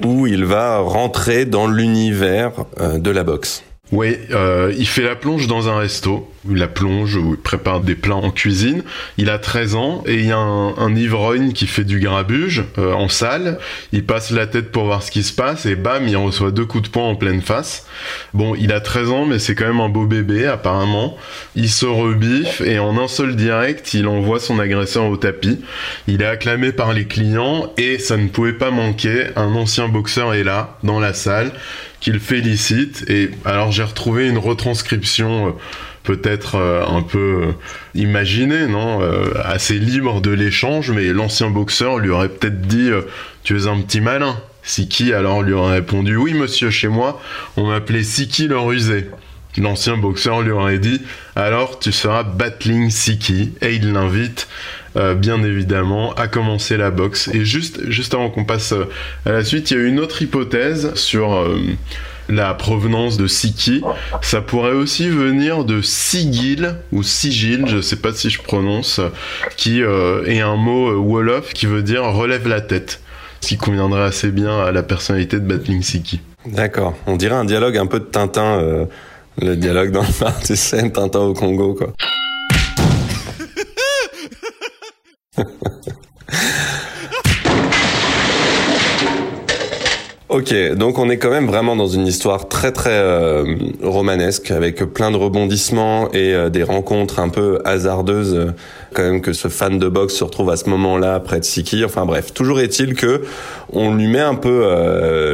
où 0.03 0.27
il 0.27 0.45
va 0.45 0.79
rentrer 0.79 1.45
dans 1.45 1.67
l'univers 1.67 2.51
euh, 2.79 2.99
de 2.99 3.09
la 3.09 3.23
boxe. 3.23 3.63
Oui, 3.91 4.17
euh, 4.31 4.73
il 4.77 4.87
fait 4.87 5.01
la 5.01 5.15
plonge 5.15 5.47
dans 5.47 5.69
un 5.69 5.79
resto. 5.79 6.29
Il 6.49 6.57
la 6.57 6.67
plonge 6.67 7.17
il 7.21 7.37
prépare 7.37 7.79
des 7.79 7.95
plats 7.95 8.15
en 8.15 8.31
cuisine. 8.31 8.83
Il 9.17 9.29
a 9.29 9.39
13 9.39 9.75
ans 9.75 10.03
et 10.05 10.15
il 10.15 10.25
y 10.25 10.31
a 10.31 10.37
un, 10.37 10.77
un 10.77 10.95
ivrogne 10.95 11.53
qui 11.53 11.67
fait 11.67 11.85
du 11.85 11.99
grabuge 11.99 12.65
euh, 12.77 12.91
en 12.93 13.07
salle. 13.07 13.59
Il 13.93 14.05
passe 14.05 14.31
la 14.31 14.45
tête 14.45 14.71
pour 14.71 14.85
voir 14.85 15.03
ce 15.03 15.11
qui 15.11 15.23
se 15.23 15.33
passe 15.33 15.65
et 15.65 15.75
bam, 15.75 16.05
il 16.07 16.17
reçoit 16.17 16.51
deux 16.51 16.65
coups 16.65 16.83
de 16.83 16.89
poing 16.89 17.03
en 17.03 17.15
pleine 17.15 17.41
face. 17.41 17.85
Bon, 18.33 18.55
il 18.55 18.73
a 18.73 18.81
13 18.81 19.09
ans 19.09 19.25
mais 19.25 19.39
c'est 19.39 19.55
quand 19.55 19.67
même 19.67 19.79
un 19.79 19.89
beau 19.89 20.05
bébé 20.05 20.45
apparemment. 20.45 21.17
Il 21.55 21.69
se 21.69 21.85
rebiffe 21.85 22.59
et 22.61 22.79
en 22.79 22.97
un 22.97 23.07
seul 23.07 23.37
direct, 23.37 23.93
il 23.93 24.07
envoie 24.07 24.39
son 24.39 24.59
agresseur 24.59 25.05
au 25.05 25.15
tapis. 25.15 25.61
Il 26.07 26.21
est 26.21 26.27
acclamé 26.27 26.73
par 26.73 26.91
les 26.91 27.05
clients 27.05 27.71
et 27.77 27.99
ça 27.99 28.17
ne 28.17 28.27
pouvait 28.27 28.53
pas 28.53 28.71
manquer. 28.71 29.27
Un 29.37 29.55
ancien 29.55 29.87
boxeur 29.87 30.33
est 30.33 30.43
là, 30.43 30.77
dans 30.83 30.99
la 30.99 31.13
salle 31.13 31.51
qu'il 31.99 32.19
félicite. 32.19 33.09
Et 33.09 33.31
alors 33.45 33.71
j'ai 33.71 33.83
retrouvé 33.83 34.27
une 34.27 34.37
retranscription 34.37 35.47
euh, 35.47 35.51
peut-être 36.03 36.55
euh, 36.55 36.85
un 36.85 37.01
peu 37.01 37.43
euh, 37.47 37.51
imaginée, 37.95 38.67
non, 38.67 39.01
assez 39.43 39.77
libre 39.77 40.21
de 40.21 40.31
l'échange, 40.31 40.91
mais 40.91 41.07
l'ancien 41.07 41.49
boxeur 41.49 41.99
lui 41.99 42.09
aurait 42.09 42.29
peut-être 42.29 42.61
dit 42.61 42.89
tu 43.43 43.57
es 43.57 43.67
un 43.67 43.81
petit 43.81 44.01
malin. 44.01 44.37
Siki 44.63 45.13
alors 45.13 45.43
lui 45.43 45.53
aurait 45.53 45.75
répondu 45.75 46.17
oui 46.17 46.33
monsieur 46.33 46.69
chez 46.69 46.89
moi 46.89 47.21
on 47.55 47.67
m'appelait 47.67 48.03
Siki 48.03 48.47
le 48.47 48.59
rusé. 48.59 49.09
L'ancien 49.57 49.95
boxeur 49.97 50.41
lui 50.41 50.51
aurait 50.51 50.77
dit 50.77 51.01
alors 51.35 51.79
tu 51.79 51.91
seras 51.91 52.23
Battling 52.23 52.89
Siki 52.89 53.53
et 53.61 53.75
il 53.75 53.93
l'invite 53.93 54.47
euh, 54.95 55.13
bien 55.13 55.43
évidemment 55.43 56.13
à 56.13 56.27
commencer 56.27 56.77
la 56.77 56.91
boxe. 56.91 57.29
Et 57.33 57.45
juste, 57.45 57.89
juste 57.89 58.13
avant 58.13 58.29
qu'on 58.29 58.45
passe 58.45 58.71
euh, 58.71 58.85
à 59.25 59.31
la 59.31 59.43
suite, 59.43 59.71
il 59.71 59.77
y 59.77 59.79
a 59.79 59.83
une 59.83 59.99
autre 59.99 60.21
hypothèse 60.21 60.93
sur 60.95 61.33
euh, 61.33 61.59
la 62.29 62.53
provenance 62.53 63.17
de 63.17 63.27
Siki. 63.27 63.83
Ça 64.21 64.41
pourrait 64.41 64.71
aussi 64.71 65.09
venir 65.09 65.65
de 65.65 65.81
Sigil 65.81 66.75
ou 66.91 67.03
Sigil, 67.03 67.65
je 67.67 67.81
sais 67.81 67.97
pas 67.97 68.13
si 68.13 68.29
je 68.29 68.41
prononce, 68.41 68.99
qui 69.55 69.81
est 69.81 70.41
un 70.41 70.55
mot 70.57 70.91
Wolof 70.91 71.53
qui 71.53 71.67
veut 71.67 71.83
dire 71.83 72.03
relève 72.03 72.47
la 72.47 72.59
tête. 72.59 73.01
ce 73.39 73.47
qui 73.47 73.57
conviendrait 73.57 74.03
assez 74.03 74.31
bien 74.31 74.59
à 74.59 74.71
la 74.71 74.83
personnalité 74.83 75.39
de 75.39 75.45
Battling 75.45 75.81
Siki. 75.81 76.19
D'accord. 76.45 76.95
On 77.05 77.15
dirait 77.15 77.35
un 77.35 77.45
dialogue 77.45 77.77
un 77.77 77.85
peu 77.85 77.99
de 77.99 78.05
Tintin, 78.05 78.87
le 79.41 79.55
dialogue 79.55 79.91
dans 79.91 80.01
le 80.01 80.89
Tintin 80.89 81.19
au 81.19 81.33
Congo, 81.33 81.75
quoi. 81.75 81.93
Ok, 90.29 90.53
donc 90.75 90.99
on 90.99 91.09
est 91.09 91.17
quand 91.17 91.29
même 91.29 91.47
vraiment 91.47 91.77
dans 91.77 91.87
une 91.87 92.05
histoire 92.05 92.49
très 92.49 92.73
très 92.73 92.91
euh, 92.91 93.55
romanesque 93.81 94.51
avec 94.51 94.83
plein 94.83 95.09
de 95.09 95.15
rebondissements 95.15 96.11
et 96.11 96.33
euh, 96.33 96.49
des 96.49 96.63
rencontres 96.63 97.19
un 97.19 97.29
peu 97.29 97.59
hasardeuses 97.63 98.35
euh, 98.35 98.51
quand 98.93 99.03
même 99.03 99.21
que 99.21 99.31
ce 99.31 99.47
fan 99.47 99.79
de 99.79 99.87
boxe 99.87 100.13
se 100.15 100.25
retrouve 100.25 100.49
à 100.49 100.57
ce 100.57 100.69
moment-là 100.69 101.21
près 101.21 101.39
de 101.39 101.45
Siki. 101.45 101.85
Enfin 101.85 102.05
bref, 102.05 102.33
toujours 102.33 102.59
est-il 102.59 102.93
que 102.93 103.23
on 103.71 103.95
lui 103.95 104.07
met 104.07 104.19
un 104.19 104.35
peu 104.35 104.63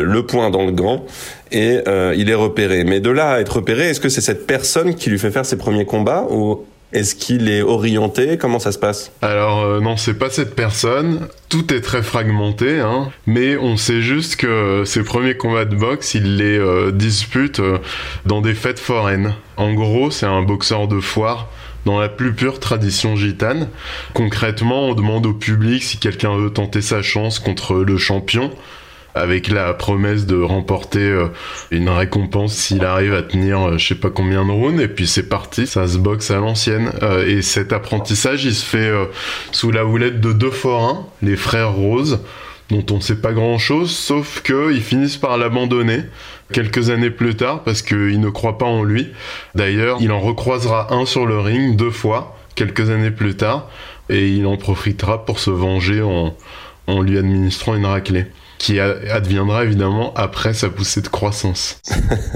le 0.04 0.26
point 0.26 0.50
dans 0.50 0.66
le 0.66 0.72
gant 0.72 1.04
et 1.52 1.80
il 2.16 2.30
est 2.30 2.36
repéré. 2.36 2.84
Mais 2.84 3.00
de 3.00 3.10
là 3.10 3.32
à 3.32 3.40
être 3.40 3.58
repéré, 3.58 3.90
est-ce 3.90 4.00
que 4.00 4.10
c'est 4.10 4.22
cette 4.22 4.48
personne 4.48 4.96
qui 4.96 5.10
lui 5.10 5.20
fait 5.20 5.32
faire 5.32 5.46
ses 5.46 5.58
premiers 5.58 5.86
combats 5.86 6.26
ou 6.30 6.66
est-ce 6.94 7.16
qu'il 7.16 7.50
est 7.50 7.62
orienté? 7.62 8.38
Comment 8.38 8.60
ça 8.60 8.72
se 8.72 8.80
passe? 8.80 9.12
Alors 9.22 9.64
euh, 9.64 9.80
non, 9.80 9.98
c'est 9.98 10.14
pas 10.14 10.30
cette 10.30 10.56
personne. 10.56 11.28
Tout 11.50 11.74
est 11.74 11.82
très 11.82 12.02
fragmenté, 12.02 12.80
hein. 12.80 13.12
mais 13.26 13.58
on 13.58 13.78
sait 13.78 14.02
juste 14.02 14.36
que 14.38 14.84
ses 14.86 15.04
premiers 15.04 15.36
combats 15.36 15.66
de 15.66 15.76
boxe, 15.76 16.14
il 16.14 16.38
les 16.38 16.58
euh, 16.58 16.92
dispute 16.92 17.60
euh, 17.60 17.80
dans 18.26 18.42
des 18.42 18.54
fêtes 18.54 18.80
foraines. 18.80 19.34
En 19.58 19.74
gros, 19.74 20.12
c'est 20.12 20.26
un 20.26 20.42
boxeur 20.42 20.88
de 20.88 21.00
foire 21.00 21.50
dans 21.86 22.00
la 22.00 22.10
plus 22.10 22.34
pure 22.34 22.60
tradition 22.60 23.16
gitane. 23.16 23.68
Concrètement, 24.14 24.88
on 24.88 24.94
demande 24.94 25.26
au 25.26 25.34
public 25.34 25.84
si 25.84 25.98
quelqu'un 25.98 26.36
veut 26.38 26.52
tenter 26.52 26.82
sa 26.82 27.02
chance 27.02 27.40
contre 27.40 27.76
le 27.76 27.98
champion 27.98 28.52
avec 29.16 29.48
la 29.48 29.74
promesse 29.74 30.26
de 30.26 30.42
remporter 30.42 31.00
euh, 31.00 31.28
une 31.72 31.90
récompense 31.90 32.54
s'il 32.54 32.84
arrive 32.84 33.14
à 33.14 33.22
tenir 33.22 33.62
euh, 33.62 33.78
je 33.78 33.88
sais 33.88 33.96
pas 33.96 34.10
combien 34.10 34.46
de 34.46 34.52
rounds. 34.52 34.82
Et 34.82 34.88
puis 34.88 35.08
c'est 35.08 35.30
parti. 35.30 35.68
Ça 35.68 35.88
se 35.88 35.98
boxe 35.98 36.32
à 36.32 36.38
l'ancienne. 36.38 36.92
Euh, 37.04 37.28
et 37.28 37.42
cet 37.42 37.74
apprentissage 37.74 38.46
il 38.46 38.56
se 38.56 38.66
fait 38.66 38.92
sous 39.52 39.72
la 39.72 39.86
houlette 39.86 40.20
de 40.20 40.34
deux 40.34 40.52
forains 40.52 41.06
les 41.22 41.36
frères 41.36 41.74
Rose 41.74 42.20
dont 42.70 42.86
on 42.92 43.02
sait 43.02 43.20
pas 43.20 43.34
grand 43.34 43.58
chose 43.58 43.96
sauf 43.96 44.42
qu'ils 44.42 44.82
finissent 44.82 45.18
par 45.18 45.38
l'abandonner 45.38 46.04
quelques 46.52 46.90
années 46.90 47.10
plus 47.10 47.36
tard 47.36 47.64
parce 47.64 47.82
qu'ils 47.82 48.20
ne 48.20 48.30
croient 48.30 48.58
pas 48.58 48.66
en 48.66 48.84
lui. 48.84 49.10
D'ailleurs 49.56 49.98
il 50.02 50.12
en 50.12 50.20
recroisera 50.20 50.94
un 50.94 51.06
sur 51.06 51.26
le 51.26 51.40
ring 51.40 51.76
deux 51.76 51.92
fois 51.92 52.38
quelques 52.56 52.90
années 52.90 53.12
plus 53.12 53.36
tard 53.36 53.70
et 54.10 54.28
il 54.28 54.46
en 54.46 54.58
profitera 54.58 55.26
pour 55.26 55.40
se 55.40 55.50
venger 55.50 56.02
en, 56.02 56.36
en 56.88 57.02
lui 57.02 57.18
administrant 57.18 57.76
une 57.76 57.86
raclée 57.86 58.26
qui 58.64 58.80
adviendra 58.80 59.66
évidemment 59.66 60.14
après 60.16 60.54
sa 60.54 60.70
poussée 60.70 61.02
de 61.02 61.10
croissance. 61.10 61.82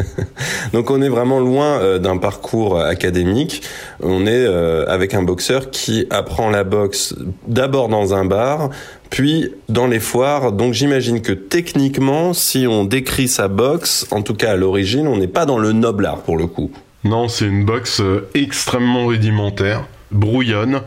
Donc 0.74 0.92
on 0.92 1.02
est 1.02 1.08
vraiment 1.08 1.40
loin 1.40 1.80
euh, 1.80 2.00
d'un 2.00 2.18
parcours 2.18 2.82
académique. 2.82 3.62
On 4.02 4.28
est 4.28 4.46
euh, 4.46 4.86
avec 4.90 5.14
un 5.14 5.24
boxeur 5.24 5.72
qui 5.72 6.06
apprend 6.10 6.50
la 6.50 6.66
boxe 6.66 7.16
d'abord 7.48 7.88
dans 7.88 8.14
un 8.14 8.26
bar, 8.26 8.72
puis 9.10 9.54
dans 9.70 9.88
les 9.88 10.02
foires. 10.02 10.52
Donc 10.52 10.74
j'imagine 10.74 11.22
que 11.22 11.32
techniquement, 11.32 12.34
si 12.34 12.68
on 12.68 12.84
décrit 12.84 13.30
sa 13.30 13.48
boxe, 13.48 14.06
en 14.12 14.22
tout 14.22 14.36
cas 14.36 14.52
à 14.52 14.56
l'origine, 14.58 15.08
on 15.08 15.16
n'est 15.16 15.28
pas 15.28 15.46
dans 15.46 15.60
le 15.60 15.72
noble 15.72 16.06
art 16.06 16.24
pour 16.24 16.36
le 16.36 16.48
coup. 16.48 16.72
Non, 17.06 17.30
c'est 17.30 17.46
une 17.46 17.64
boxe 17.64 18.02
euh, 18.02 18.28
extrêmement 18.34 19.06
rudimentaire, 19.06 19.86
brouillonne. 20.12 20.82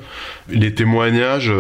Les 0.49 0.75
témoignages 0.75 1.53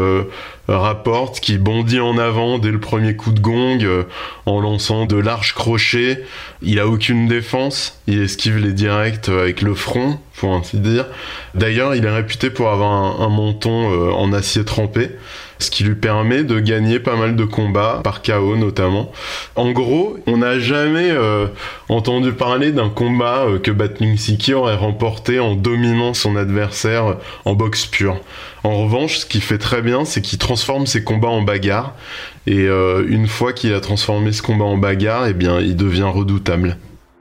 rapporte, 0.74 1.40
qui 1.40 1.58
bondit 1.58 2.00
en 2.00 2.18
avant 2.18 2.58
dès 2.58 2.70
le 2.70 2.80
premier 2.80 3.16
coup 3.16 3.32
de 3.32 3.40
gong 3.40 3.78
euh, 3.82 4.04
en 4.46 4.60
lançant 4.60 5.06
de 5.06 5.16
larges 5.16 5.54
crochets. 5.54 6.24
Il 6.62 6.78
a 6.78 6.86
aucune 6.86 7.26
défense, 7.26 8.00
il 8.06 8.22
esquive 8.22 8.58
les 8.58 8.72
directs 8.72 9.28
avec 9.28 9.62
le 9.62 9.74
front, 9.74 10.18
pour 10.36 10.54
ainsi 10.54 10.78
dire. 10.78 11.06
D'ailleurs, 11.54 11.94
il 11.94 12.04
est 12.04 12.10
réputé 12.10 12.50
pour 12.50 12.70
avoir 12.70 13.20
un, 13.20 13.28
menton 13.28 13.92
euh, 13.92 14.12
en 14.12 14.32
acier 14.32 14.64
trempé 14.64 15.10
ce 15.62 15.70
qui 15.70 15.84
lui 15.84 15.94
permet 15.94 16.44
de 16.44 16.60
gagner 16.60 17.00
pas 17.00 17.16
mal 17.16 17.36
de 17.36 17.44
combats, 17.44 18.00
par 18.02 18.22
KO 18.22 18.56
notamment. 18.56 19.12
En 19.56 19.72
gros, 19.72 20.18
on 20.26 20.38
n'a 20.38 20.58
jamais 20.58 21.10
euh, 21.10 21.46
entendu 21.88 22.32
parler 22.32 22.72
d'un 22.72 22.88
combat 22.88 23.46
que 23.62 23.70
Batling 23.70 24.16
Siki 24.16 24.54
aurait 24.54 24.76
remporté 24.76 25.40
en 25.40 25.54
dominant 25.54 26.14
son 26.14 26.36
adversaire 26.36 27.16
en 27.44 27.54
boxe 27.54 27.86
pure. 27.86 28.20
En 28.62 28.82
revanche, 28.82 29.18
ce 29.18 29.26
qu'il 29.26 29.42
fait 29.42 29.58
très 29.58 29.80
bien, 29.80 30.04
c'est 30.04 30.20
qu'il 30.20 30.38
transforme 30.38 30.86
ses 30.86 31.02
combats 31.02 31.28
en 31.28 31.42
bagarre. 31.42 31.94
Et 32.46 32.66
euh, 32.66 33.04
une 33.08 33.26
fois 33.26 33.52
qu'il 33.52 33.72
a 33.74 33.80
transformé 33.80 34.32
ce 34.32 34.42
combat 34.42 34.64
en 34.64 34.76
bagarre, 34.76 35.26
eh 35.26 35.34
bien, 35.34 35.60
il 35.60 35.76
devient 35.76 36.10
redoutable. 36.12 36.76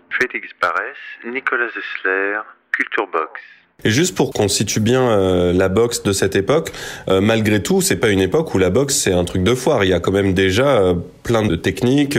Félix 0.10 0.50
Barès, 0.62 0.98
Nicolas 1.26 1.68
Zessler, 1.68 2.40
Culture 2.72 3.08
Box. 3.12 3.42
Et 3.86 3.92
juste 3.92 4.16
pour 4.16 4.32
qu'on 4.32 4.48
situe 4.48 4.80
bien 4.80 5.02
euh, 5.02 5.54
la 5.54 5.70
boxe 5.70 6.04
de 6.04 6.12
cette 6.12 6.36
époque, 6.36 6.72
euh, 7.10 7.22
malgré 7.22 7.62
tout, 7.62 7.82
c'est 7.82 7.96
pas 7.96 8.10
une 8.10 8.20
époque 8.20 8.54
où 8.54 8.58
la 8.58 8.70
boxe 8.70 8.96
c'est 8.96 9.14
un 9.14 9.24
truc 9.24 9.44
de 9.44 9.56
foire. 9.56 9.84
Il 9.84 9.90
y 9.90 9.94
a 9.94 10.00
quand 10.00 10.12
même 10.12 10.34
déjà 10.34 10.96
plein 11.24 11.46
de 11.46 11.56
techniques, 11.56 12.18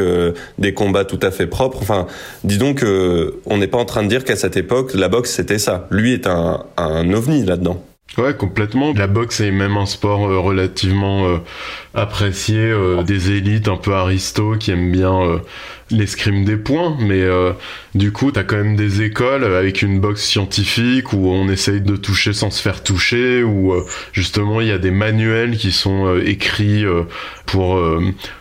des 0.59 0.75
combats 0.75 1.05
tout 1.05 1.21
à 1.23 1.31
fait 1.31 1.47
propres. 1.47 1.79
Enfin, 1.83 2.07
dis 2.45 2.59
donc, 2.59 2.85
on 3.47 3.57
n'est 3.57 3.67
pas 3.67 3.79
en 3.79 3.85
train 3.85 4.03
de 4.03 4.09
dire 4.09 4.25
qu'à 4.25 4.37
cette 4.37 4.57
époque 4.57 4.95
la 4.95 5.09
boxe 5.09 5.33
c'était 5.33 5.59
ça. 5.59 5.87
Lui 5.91 6.13
est 6.13 6.27
un, 6.27 6.65
un 6.77 7.13
ovni 7.13 7.45
là-dedans. 7.45 7.83
Ouais, 8.19 8.35
complètement. 8.35 8.93
La 8.93 9.07
boxe 9.07 9.41
est 9.41 9.53
même 9.53 9.77
un 9.77 9.87
sport 9.87 10.27
euh, 10.27 10.39
relativement 10.41 11.27
euh, 11.27 11.39
apprécié 11.95 12.59
euh, 12.59 13.05
des 13.05 13.31
élites 13.31 13.69
un 13.69 13.77
peu 13.77 13.95
aristos 13.95 14.59
qui 14.59 14.73
aiment 14.73 14.91
bien 14.91 15.41
l'escrime 15.91 16.45
des 16.45 16.57
points, 16.57 16.97
mais 17.01 17.25
du 17.95 18.13
coup, 18.13 18.31
t'as 18.31 18.45
quand 18.45 18.57
même 18.57 18.77
des 18.77 19.03
écoles 19.03 19.45
avec 19.45 19.83
une 19.83 20.01
boxe 20.01 20.23
scientifique 20.23 21.13
où 21.13 21.29
on 21.29 21.49
essaye 21.49 21.81
de 21.81 21.97
toucher 21.97 22.33
sans 22.33 22.51
se 22.51 22.63
faire 22.63 22.83
toucher, 22.83 23.43
où 23.43 23.75
justement 24.13 24.61
il 24.61 24.69
y 24.69 24.73
a 24.73 24.79
des 24.79 24.91
manuels 24.91 25.57
qui 25.57 25.73
sont 25.73 26.19
écrits 26.19 26.85
pour 27.47 27.81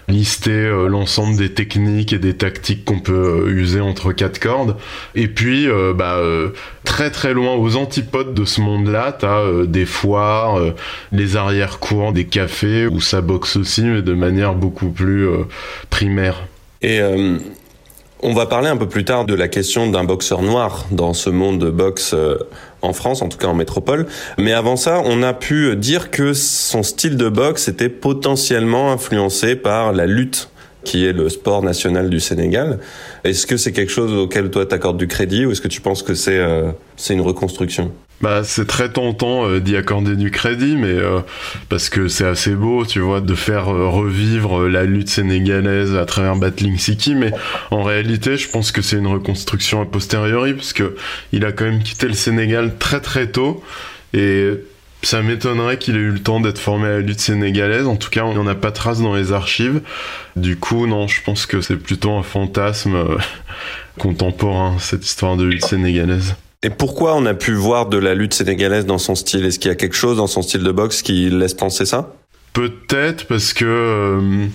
lister 0.07 0.69
l'ensemble 0.87 1.37
des 1.37 1.53
techniques 1.53 2.13
et 2.13 2.19
des 2.19 2.35
tactiques 2.35 2.85
qu'on 2.85 2.99
peut 2.99 3.45
user 3.49 3.81
entre 3.81 4.11
quatre 4.11 4.39
cordes. 4.39 4.75
Et 5.15 5.27
puis, 5.27 5.67
bah, 5.95 6.21
très 6.83 7.09
très 7.09 7.33
loin 7.33 7.55
aux 7.55 7.75
antipodes 7.75 8.33
de 8.33 8.45
ce 8.45 8.61
monde-là, 8.61 9.11
t'as 9.17 9.65
des 9.65 9.85
foires, 9.85 10.59
les 11.11 11.35
arrière-cours, 11.35 12.13
des 12.13 12.25
cafés 12.25 12.87
où 12.87 13.01
ça 13.01 13.21
boxe 13.21 13.55
aussi, 13.55 13.83
mais 13.83 14.01
de 14.01 14.13
manière 14.13 14.55
beaucoup 14.55 14.89
plus 14.89 15.27
euh, 15.27 15.47
primaire. 15.89 16.43
Et 16.81 17.01
euh, 17.01 17.37
on 18.21 18.33
va 18.33 18.45
parler 18.45 18.69
un 18.69 18.77
peu 18.77 18.87
plus 18.87 19.05
tard 19.05 19.25
de 19.25 19.33
la 19.33 19.47
question 19.47 19.89
d'un 19.89 20.03
boxeur 20.03 20.41
noir 20.41 20.85
dans 20.91 21.13
ce 21.13 21.29
monde 21.29 21.59
de 21.59 21.69
boxe 21.69 22.13
euh, 22.13 22.37
en 22.81 22.93
France, 22.93 23.21
en 23.21 23.29
tout 23.29 23.37
cas 23.37 23.47
en 23.47 23.53
métropole. 23.53 24.07
Mais 24.37 24.53
avant 24.53 24.75
ça, 24.75 25.01
on 25.05 25.21
a 25.23 25.33
pu 25.33 25.75
dire 25.75 26.11
que 26.11 26.33
son 26.33 26.83
style 26.83 27.17
de 27.17 27.29
boxe 27.29 27.67
était 27.67 27.89
potentiellement 27.89 28.91
influencé 28.91 29.55
par 29.55 29.91
la 29.91 30.05
lutte 30.05 30.49
qui 30.83 31.05
est 31.05 31.13
le 31.13 31.29
sport 31.29 31.63
national 31.63 32.09
du 32.09 32.19
Sénégal. 32.19 32.79
Est-ce 33.23 33.45
que 33.45 33.57
c'est 33.57 33.71
quelque 33.71 33.91
chose 33.91 34.13
auquel 34.13 34.49
toi 34.49 34.65
t'accordes 34.65 34.97
du 34.97 35.07
crédit 35.07 35.45
ou 35.45 35.51
est-ce 35.51 35.61
que 35.61 35.67
tu 35.67 35.81
penses 35.81 36.03
que 36.03 36.13
c'est 36.13 36.41
c'est 36.95 37.13
une 37.13 37.21
reconstruction? 37.21 37.91
Bah, 38.21 38.43
c'est 38.43 38.67
très 38.67 38.91
tentant 38.91 39.47
euh, 39.47 39.61
d'y 39.61 39.77
accorder 39.77 40.17
du 40.17 40.29
crédit, 40.29 40.75
mais 40.75 40.89
euh, 40.89 41.21
parce 41.69 41.89
que 41.89 42.09
c'est 42.09 42.25
assez 42.25 42.53
beau, 42.53 42.85
tu 42.85 42.99
vois, 42.99 43.21
de 43.21 43.33
faire 43.33 43.73
euh, 43.73 43.87
revivre 43.87 44.67
la 44.67 44.83
lutte 44.83 45.07
sénégalaise 45.07 45.95
à 45.95 46.05
travers 46.05 46.35
Battling 46.35 46.77
City, 46.77 47.15
mais 47.15 47.31
en 47.71 47.81
réalité, 47.81 48.35
je 48.35 48.49
pense 48.49 48.73
que 48.73 48.81
c'est 48.81 48.97
une 48.97 49.07
reconstruction 49.07 49.81
a 49.81 49.85
posteriori, 49.85 50.53
parce 50.53 50.73
que 50.73 50.97
il 51.31 51.45
a 51.45 51.53
quand 51.53 51.63
même 51.63 51.81
quitté 51.81 52.07
le 52.07 52.13
Sénégal 52.13 52.77
très 52.77 52.99
très 52.99 53.27
tôt, 53.27 53.63
et 54.13 54.51
ça 55.01 55.21
m'étonnerait 55.21 55.77
qu'il 55.77 55.95
ait 55.95 55.99
eu 55.99 56.11
le 56.11 56.19
temps 56.19 56.39
d'être 56.39 56.59
formé 56.59 56.87
à 56.87 56.91
la 56.91 56.99
lutte 56.99 57.21
sénégalaise. 57.21 57.87
En 57.87 57.95
tout 57.95 58.09
cas, 58.09 58.23
on 58.23 58.33
n'en 58.33 58.47
a 58.47 58.55
pas 58.55 58.71
trace 58.71 59.01
dans 59.01 59.15
les 59.15 59.31
archives. 59.31 59.81
Du 60.35 60.57
coup, 60.57 60.87
non, 60.87 61.07
je 61.07 61.21
pense 61.23 61.45
que 61.45 61.61
c'est 61.61 61.77
plutôt 61.77 62.11
un 62.11 62.23
fantasme 62.23 62.97
contemporain, 63.97 64.77
cette 64.79 65.05
histoire 65.05 65.37
de 65.37 65.43
lutte 65.45 65.65
sénégalaise. 65.65 66.35
Et 66.61 66.69
pourquoi 66.69 67.15
on 67.15 67.25
a 67.25 67.33
pu 67.33 67.53
voir 67.53 67.85
de 67.85 67.97
la 67.97 68.13
lutte 68.13 68.33
sénégalaise 68.33 68.85
dans 68.85 68.97
son 68.97 69.15
style? 69.15 69.45
Est-ce 69.45 69.59
qu'il 69.59 69.69
y 69.69 69.71
a 69.71 69.75
quelque 69.75 69.95
chose 69.95 70.17
dans 70.17 70.27
son 70.27 70.41
style 70.41 70.63
de 70.63 70.71
boxe 70.71 71.01
qui 71.01 71.29
laisse 71.29 71.53
penser 71.53 71.85
ça? 71.85 72.13
Peut-être 72.51 73.27
parce 73.27 73.53
que 73.53 73.63
euh, 73.65 74.47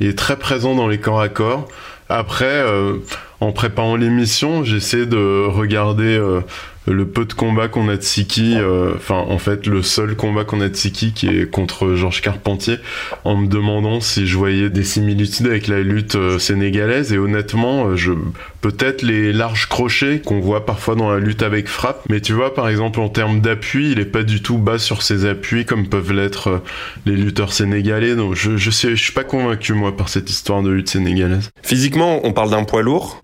il 0.00 0.08
est 0.08 0.18
très 0.18 0.36
présent 0.36 0.74
dans 0.74 0.88
les 0.88 0.98
corps 0.98 1.20
à 1.20 1.28
corps. 1.28 1.68
Après, 2.08 2.44
euh, 2.46 2.94
en 3.38 3.52
préparant 3.52 3.94
l'émission, 3.94 4.64
j'essaie 4.64 5.06
de 5.06 5.46
regarder 5.46 6.16
euh, 6.16 6.40
le 6.86 7.06
peu 7.06 7.24
de 7.24 7.32
combats 7.32 7.68
qu'on 7.68 7.88
a 7.88 7.96
de 7.96 8.02
Siki, 8.02 8.56
euh, 8.56 8.92
enfin 8.96 9.24
en 9.28 9.38
fait 9.38 9.66
le 9.66 9.82
seul 9.82 10.16
combat 10.16 10.44
qu'on 10.44 10.60
a 10.60 10.68
de 10.68 10.74
Siki 10.74 11.12
qui 11.12 11.28
est 11.28 11.48
contre 11.48 11.94
Georges 11.94 12.20
Carpentier, 12.22 12.78
en 13.24 13.36
me 13.36 13.46
demandant 13.46 14.00
si 14.00 14.26
je 14.26 14.36
voyais 14.36 14.70
des 14.70 14.84
similitudes 14.84 15.46
avec 15.46 15.68
la 15.68 15.80
lutte 15.80 16.16
euh, 16.16 16.38
sénégalaise 16.38 17.12
et 17.12 17.18
honnêtement 17.18 17.86
euh, 17.86 17.96
je 17.96 18.12
peut-être 18.60 19.02
les 19.02 19.32
larges 19.32 19.68
crochets 19.68 20.20
qu'on 20.24 20.40
voit 20.40 20.64
parfois 20.66 20.94
dans 20.94 21.10
la 21.10 21.18
lutte 21.18 21.42
avec 21.42 21.68
frappe, 21.68 22.02
mais 22.08 22.20
tu 22.20 22.32
vois 22.32 22.54
par 22.54 22.68
exemple 22.68 23.00
en 23.00 23.08
termes 23.08 23.40
d'appui, 23.40 23.92
il 23.92 24.00
est 24.00 24.04
pas 24.04 24.22
du 24.22 24.42
tout 24.42 24.58
bas 24.58 24.78
sur 24.78 25.02
ses 25.02 25.24
appuis 25.24 25.64
comme 25.64 25.88
peuvent 25.88 26.12
l'être 26.12 26.62
les 27.06 27.16
lutteurs 27.16 27.52
sénégalais, 27.52 28.16
donc 28.16 28.34
je 28.34 28.56
je, 28.56 28.70
je 28.70 28.94
suis 28.94 29.12
pas 29.12 29.24
convaincu 29.24 29.72
moi 29.72 29.96
par 29.96 30.08
cette 30.08 30.30
histoire 30.30 30.62
de 30.62 30.70
lutte 30.70 30.88
sénégalaise. 30.88 31.50
Physiquement, 31.62 32.20
on 32.24 32.32
parle 32.32 32.50
d'un 32.50 32.64
poids 32.64 32.82
lourd. 32.82 33.22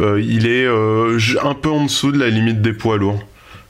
Euh, 0.00 0.20
il 0.20 0.46
est 0.46 0.66
euh, 0.66 1.18
un 1.42 1.54
peu 1.54 1.70
en 1.70 1.84
dessous 1.84 2.12
de 2.12 2.18
la 2.18 2.28
limite 2.28 2.62
des 2.62 2.72
poids 2.72 2.96
lourds, 2.96 3.22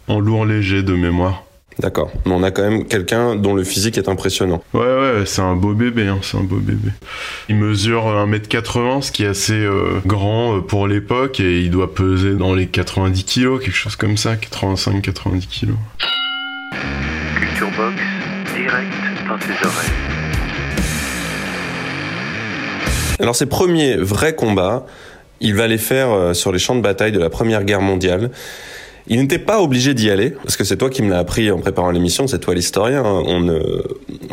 en 0.08 0.20
lourd 0.20 0.46
léger 0.46 0.82
de 0.82 0.94
mémoire. 0.94 1.44
D'accord. 1.80 2.12
Mais 2.24 2.32
on 2.32 2.42
a 2.44 2.50
quand 2.50 2.62
même 2.62 2.84
quelqu'un 2.86 3.34
dont 3.34 3.54
le 3.54 3.64
physique 3.64 3.98
est 3.98 4.08
impressionnant. 4.08 4.62
Ouais, 4.74 4.80
ouais, 4.80 5.22
c'est 5.26 5.42
un 5.42 5.56
beau 5.56 5.74
bébé, 5.74 6.06
hein, 6.06 6.18
c'est 6.22 6.36
un 6.36 6.42
beau 6.44 6.58
bébé. 6.58 6.90
Il 7.48 7.56
mesure 7.56 8.06
1m80, 8.06 9.02
ce 9.02 9.12
qui 9.12 9.24
est 9.24 9.28
assez 9.28 9.54
euh, 9.54 10.00
grand 10.06 10.60
pour 10.60 10.86
l'époque, 10.86 11.40
et 11.40 11.60
il 11.60 11.70
doit 11.70 11.92
peser 11.92 12.34
dans 12.34 12.54
les 12.54 12.68
90 12.68 13.24
kg, 13.24 13.58
quelque 13.58 13.72
chose 13.72 13.96
comme 13.96 14.16
ça, 14.16 14.36
85-90 14.36 15.48
kg. 15.48 15.72
Culture 17.40 17.70
Box, 17.76 17.96
direct 18.56 18.92
dans 19.28 19.38
tes 19.38 19.66
oreilles. 19.66 20.14
Alors 23.20 23.36
ses 23.36 23.46
premiers 23.46 23.96
vrais 23.96 24.34
combats, 24.34 24.86
il 25.40 25.54
va 25.54 25.66
les 25.66 25.78
faire 25.78 26.10
euh, 26.10 26.34
sur 26.34 26.52
les 26.52 26.58
champs 26.58 26.76
de 26.76 26.80
bataille 26.80 27.12
de 27.12 27.18
la 27.18 27.30
Première 27.30 27.64
Guerre 27.64 27.80
mondiale. 27.80 28.30
Il 29.06 29.20
n'était 29.20 29.38
pas 29.38 29.60
obligé 29.60 29.92
d'y 29.92 30.10
aller, 30.10 30.30
parce 30.30 30.56
que 30.56 30.64
c'est 30.64 30.78
toi 30.78 30.88
qui 30.88 31.02
me 31.02 31.10
l'as 31.10 31.18
appris 31.18 31.50
en 31.50 31.58
préparant 31.58 31.90
l'émission, 31.90 32.26
c'est 32.26 32.38
toi 32.38 32.54
l'historien. 32.54 33.04
Hein. 33.04 33.22
On 33.26 33.60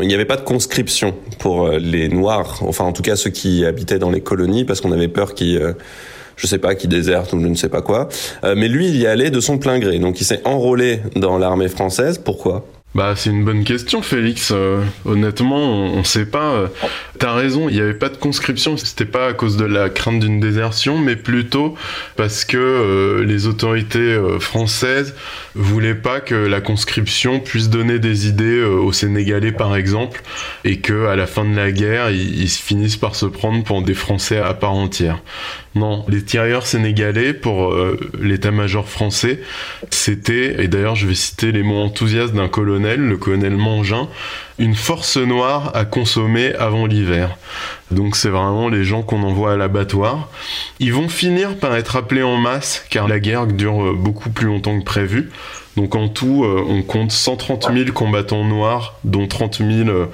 il 0.01 0.07
n'y 0.07 0.13
avait 0.13 0.25
pas 0.25 0.37
de 0.37 0.43
conscription 0.43 1.13
pour 1.39 1.67
euh, 1.67 1.77
les 1.77 2.07
Noirs, 2.07 2.59
enfin 2.61 2.85
en 2.85 2.93
tout 2.93 3.01
cas 3.01 3.15
ceux 3.15 3.31
qui 3.31 3.65
habitaient 3.65 3.99
dans 3.99 4.11
les 4.11 4.21
colonies, 4.21 4.63
parce 4.63 4.79
qu'on 4.79 4.93
avait 4.93 5.09
peur 5.09 5.33
qu'ils, 5.33 5.57
euh, 5.57 5.73
je 6.37 6.47
sais 6.47 6.59
pas, 6.59 6.75
qu'ils 6.75 6.89
désertent 6.89 7.33
ou 7.33 7.41
je 7.41 7.47
ne 7.47 7.55
sais 7.55 7.69
pas 7.69 7.81
quoi. 7.81 8.07
Mais 8.43 8.69
lui, 8.69 8.87
il 8.87 8.97
y 8.97 9.05
allait 9.05 9.29
de 9.29 9.39
son 9.41 9.57
plein 9.57 9.77
gré, 9.79 9.99
donc 9.99 10.21
il 10.21 10.23
s'est 10.23 10.41
enrôlé 10.45 11.01
dans 11.15 11.37
l'armée 11.37 11.67
française. 11.67 12.17
Pourquoi? 12.17 12.65
Bah, 12.93 13.13
c'est 13.15 13.29
une 13.29 13.45
bonne 13.45 13.63
question, 13.63 14.01
Félix. 14.01 14.51
Euh, 14.51 14.83
honnêtement, 15.05 15.57
on, 15.57 15.99
on, 15.99 16.03
sait 16.03 16.25
pas. 16.25 16.51
Euh, 16.51 16.67
T'as 17.19 17.33
raison, 17.33 17.69
il 17.69 17.75
n'y 17.75 17.81
avait 17.81 17.93
pas 17.93 18.09
de 18.09 18.17
conscription. 18.17 18.75
C'était 18.75 19.05
pas 19.05 19.27
à 19.27 19.33
cause 19.33 19.55
de 19.55 19.63
la 19.63 19.89
crainte 19.89 20.19
d'une 20.19 20.41
désertion, 20.41 20.97
mais 20.97 21.15
plutôt 21.15 21.75
parce 22.17 22.43
que 22.43 22.57
euh, 22.57 23.23
les 23.23 23.47
autorités 23.47 24.17
françaises 24.39 25.15
voulaient 25.55 25.95
pas 25.95 26.19
que 26.19 26.35
la 26.35 26.61
conscription 26.61 27.39
puisse 27.39 27.69
donner 27.69 27.99
des 27.99 28.27
idées 28.27 28.63
aux 28.63 28.91
Sénégalais, 28.91 29.51
par 29.51 29.75
exemple, 29.75 30.21
et 30.63 30.79
que 30.79 31.07
à 31.07 31.15
la 31.15 31.27
fin 31.27 31.45
de 31.45 31.55
la 31.55 31.71
guerre, 31.71 32.09
ils, 32.11 32.41
ils 32.41 32.49
finissent 32.49 32.97
par 32.97 33.15
se 33.15 33.25
prendre 33.25 33.63
pour 33.63 33.81
des 33.81 33.93
Français 33.93 34.37
à 34.37 34.53
part 34.53 34.73
entière. 34.73 35.19
Non, 35.73 36.05
les 36.09 36.23
tirailleurs 36.23 36.67
sénégalais 36.67 37.33
pour 37.33 37.73
l'état-major 38.19 38.89
français, 38.89 39.39
c'était, 39.89 40.61
et 40.61 40.67
d'ailleurs 40.67 40.95
je 40.95 41.07
vais 41.07 41.15
citer 41.15 41.53
les 41.53 41.63
mots 41.63 41.81
enthousiastes 41.81 42.33
d'un 42.33 42.49
colonel 42.49 42.99
le 42.99 43.17
colonel 43.17 43.55
Mangin, 43.55 44.07
une 44.59 44.75
force 44.75 45.17
noire 45.17 45.71
à 45.75 45.85
consommer 45.85 46.53
avant 46.55 46.85
l'hiver. 46.85 47.37
Donc 47.89 48.15
c'est 48.15 48.29
vraiment 48.29 48.69
les 48.69 48.83
gens 48.83 49.01
qu'on 49.01 49.23
envoie 49.23 49.53
à 49.53 49.57
l'abattoir. 49.57 50.29
Ils 50.79 50.93
vont 50.93 51.09
finir 51.09 51.57
par 51.57 51.75
être 51.75 51.95
appelés 51.95 52.23
en 52.23 52.37
masse 52.37 52.85
car 52.89 53.07
la 53.07 53.19
guerre 53.19 53.47
dure 53.47 53.93
beaucoup 53.95 54.29
plus 54.29 54.47
longtemps 54.47 54.79
que 54.79 54.85
prévu. 54.85 55.29
Donc 55.77 55.95
en 55.95 56.07
tout, 56.09 56.43
euh, 56.43 56.63
on 56.67 56.81
compte 56.81 57.11
130 57.11 57.69
000 57.73 57.91
combattants 57.91 58.43
noirs, 58.43 58.95
dont 59.03 59.27
30 59.27 59.57
000 59.57 59.89
euh, 59.89 60.07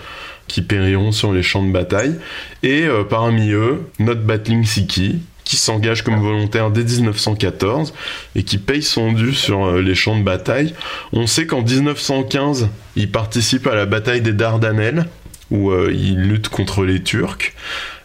qui 0.47 0.61
périront 0.61 1.11
sur 1.11 1.33
les 1.33 1.43
champs 1.43 1.63
de 1.63 1.71
bataille. 1.71 2.15
Et 2.63 2.83
euh, 2.83 3.03
parmi 3.03 3.51
eux, 3.51 3.89
notre 3.99 4.21
Battling 4.21 4.63
Siki, 4.65 5.19
qui 5.47 5.55
s'engage 5.55 6.03
comme 6.03 6.19
volontaire 6.19 6.71
dès 6.71 6.83
1914 6.83 7.93
et 8.35 8.43
qui 8.43 8.57
paye 8.57 8.83
son 8.83 9.13
dû 9.13 9.33
sur 9.33 9.65
euh, 9.65 9.81
les 9.81 9.95
champs 9.95 10.17
de 10.17 10.23
bataille. 10.23 10.73
On 11.13 11.25
sait 11.25 11.47
qu'en 11.47 11.61
1915, 11.61 12.67
il 12.97 13.09
participe 13.09 13.65
à 13.65 13.73
la 13.73 13.85
bataille 13.85 14.21
des 14.21 14.33
Dardanelles 14.33 15.05
où 15.49 15.71
euh, 15.71 15.93
il 15.93 16.19
lutte 16.19 16.49
contre 16.49 16.83
les 16.83 17.01
Turcs. 17.01 17.53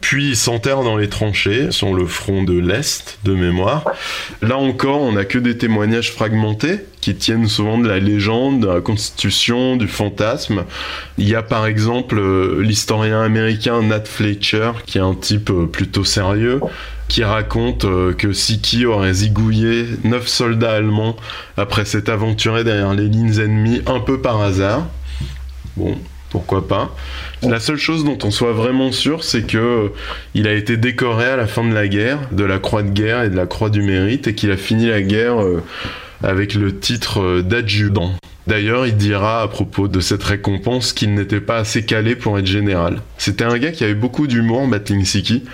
Puis 0.00 0.30
il 0.30 0.37
s'enterre 0.37 0.82
dans 0.82 0.96
les 0.96 1.08
tranchées 1.08 1.72
sur 1.72 1.94
le 1.94 2.06
front 2.06 2.44
de 2.44 2.56
l'Est, 2.56 3.18
de 3.25 3.34
mémoire. 3.34 3.84
Là 4.40 4.56
encore, 4.56 5.00
on 5.00 5.12
n'a 5.12 5.25
que 5.25 5.38
des 5.38 5.58
témoignages 5.58 6.12
fragmentés 6.12 6.78
qui 7.00 7.16
tiennent 7.16 7.49
souvent 7.49 7.78
de 7.78 7.88
la 7.88 7.99
légende, 7.99 8.61
de 8.61 8.68
la 8.68 8.80
constitution, 8.80 9.76
du 9.76 9.88
fantasme. 9.88 10.64
Il 11.18 11.28
y 11.28 11.34
a 11.34 11.42
par 11.42 11.66
exemple 11.66 12.20
euh, 12.20 12.62
l'historien 12.62 13.20
américain 13.20 13.82
Nat 13.82 14.04
Fletcher, 14.04 14.70
qui 14.87 14.99
est 14.99 15.02
un 15.02 15.14
type 15.14 15.50
plutôt 15.72 16.04
sérieux, 16.04 16.61
qui 17.12 17.25
raconte 17.25 17.85
que 18.16 18.33
Siki 18.33 18.87
aurait 18.87 19.12
zigouillé 19.12 19.85
neuf 20.02 20.29
soldats 20.29 20.72
allemands 20.72 21.14
après 21.59 21.85
s'être 21.85 22.09
aventuré 22.09 22.64
derrière 22.64 22.94
les 22.94 23.07
lignes 23.07 23.38
ennemies 23.38 23.83
un 23.85 24.01
peu 24.01 24.22
par 24.22 24.40
hasard. 24.40 24.87
Bon, 25.77 25.98
pourquoi 26.31 26.66
pas. 26.66 26.96
La 27.42 27.61
seule 27.61 27.77
chose 27.77 28.05
dont 28.05 28.16
on 28.25 28.31
soit 28.31 28.53
vraiment 28.53 28.90
sûr, 28.90 29.25
c'est 29.25 29.46
que 29.46 29.59
euh, 29.59 29.88
il 30.35 30.48
a 30.48 30.55
été 30.55 30.79
décoré 30.79 31.27
à 31.27 31.37
la 31.37 31.46
fin 31.46 31.62
de 31.62 31.75
la 31.75 31.87
guerre, 31.87 32.18
de 32.33 32.44
la 32.44 32.59
croix 32.59 32.83
de 32.83 32.88
guerre 32.88 33.25
et 33.25 33.29
de 33.29 33.37
la 33.37 33.44
croix 33.44 33.68
du 33.68 33.83
mérite, 33.83 34.29
et 34.29 34.35
qu'il 34.35 34.51
a 34.51 34.57
fini 34.57 34.87
la 34.87 35.03
guerre 35.03 35.42
euh, 35.42 35.62
avec 36.22 36.55
le 36.55 36.79
titre 36.79 37.20
euh, 37.20 37.42
d'adjudant. 37.42 38.14
D'ailleurs, 38.46 38.87
il 38.87 38.96
dira 38.96 39.42
à 39.42 39.48
propos 39.48 39.88
de 39.88 40.00
cette 40.00 40.22
récompense 40.22 40.92
qu'il 40.92 41.14
n'était 41.14 41.40
pas 41.40 41.59
assez 41.59 41.85
calé 41.85 42.16
pour 42.16 42.38
être 42.38 42.46
général. 42.46 43.00
C'était 43.18 43.44
un 43.44 43.59
gars 43.59 43.70
qui 43.70 43.85
avait 43.85 43.94
beaucoup 43.94 44.26
d'humour, 44.26 44.66
Battling 44.66 45.05
Siki. 45.05 45.44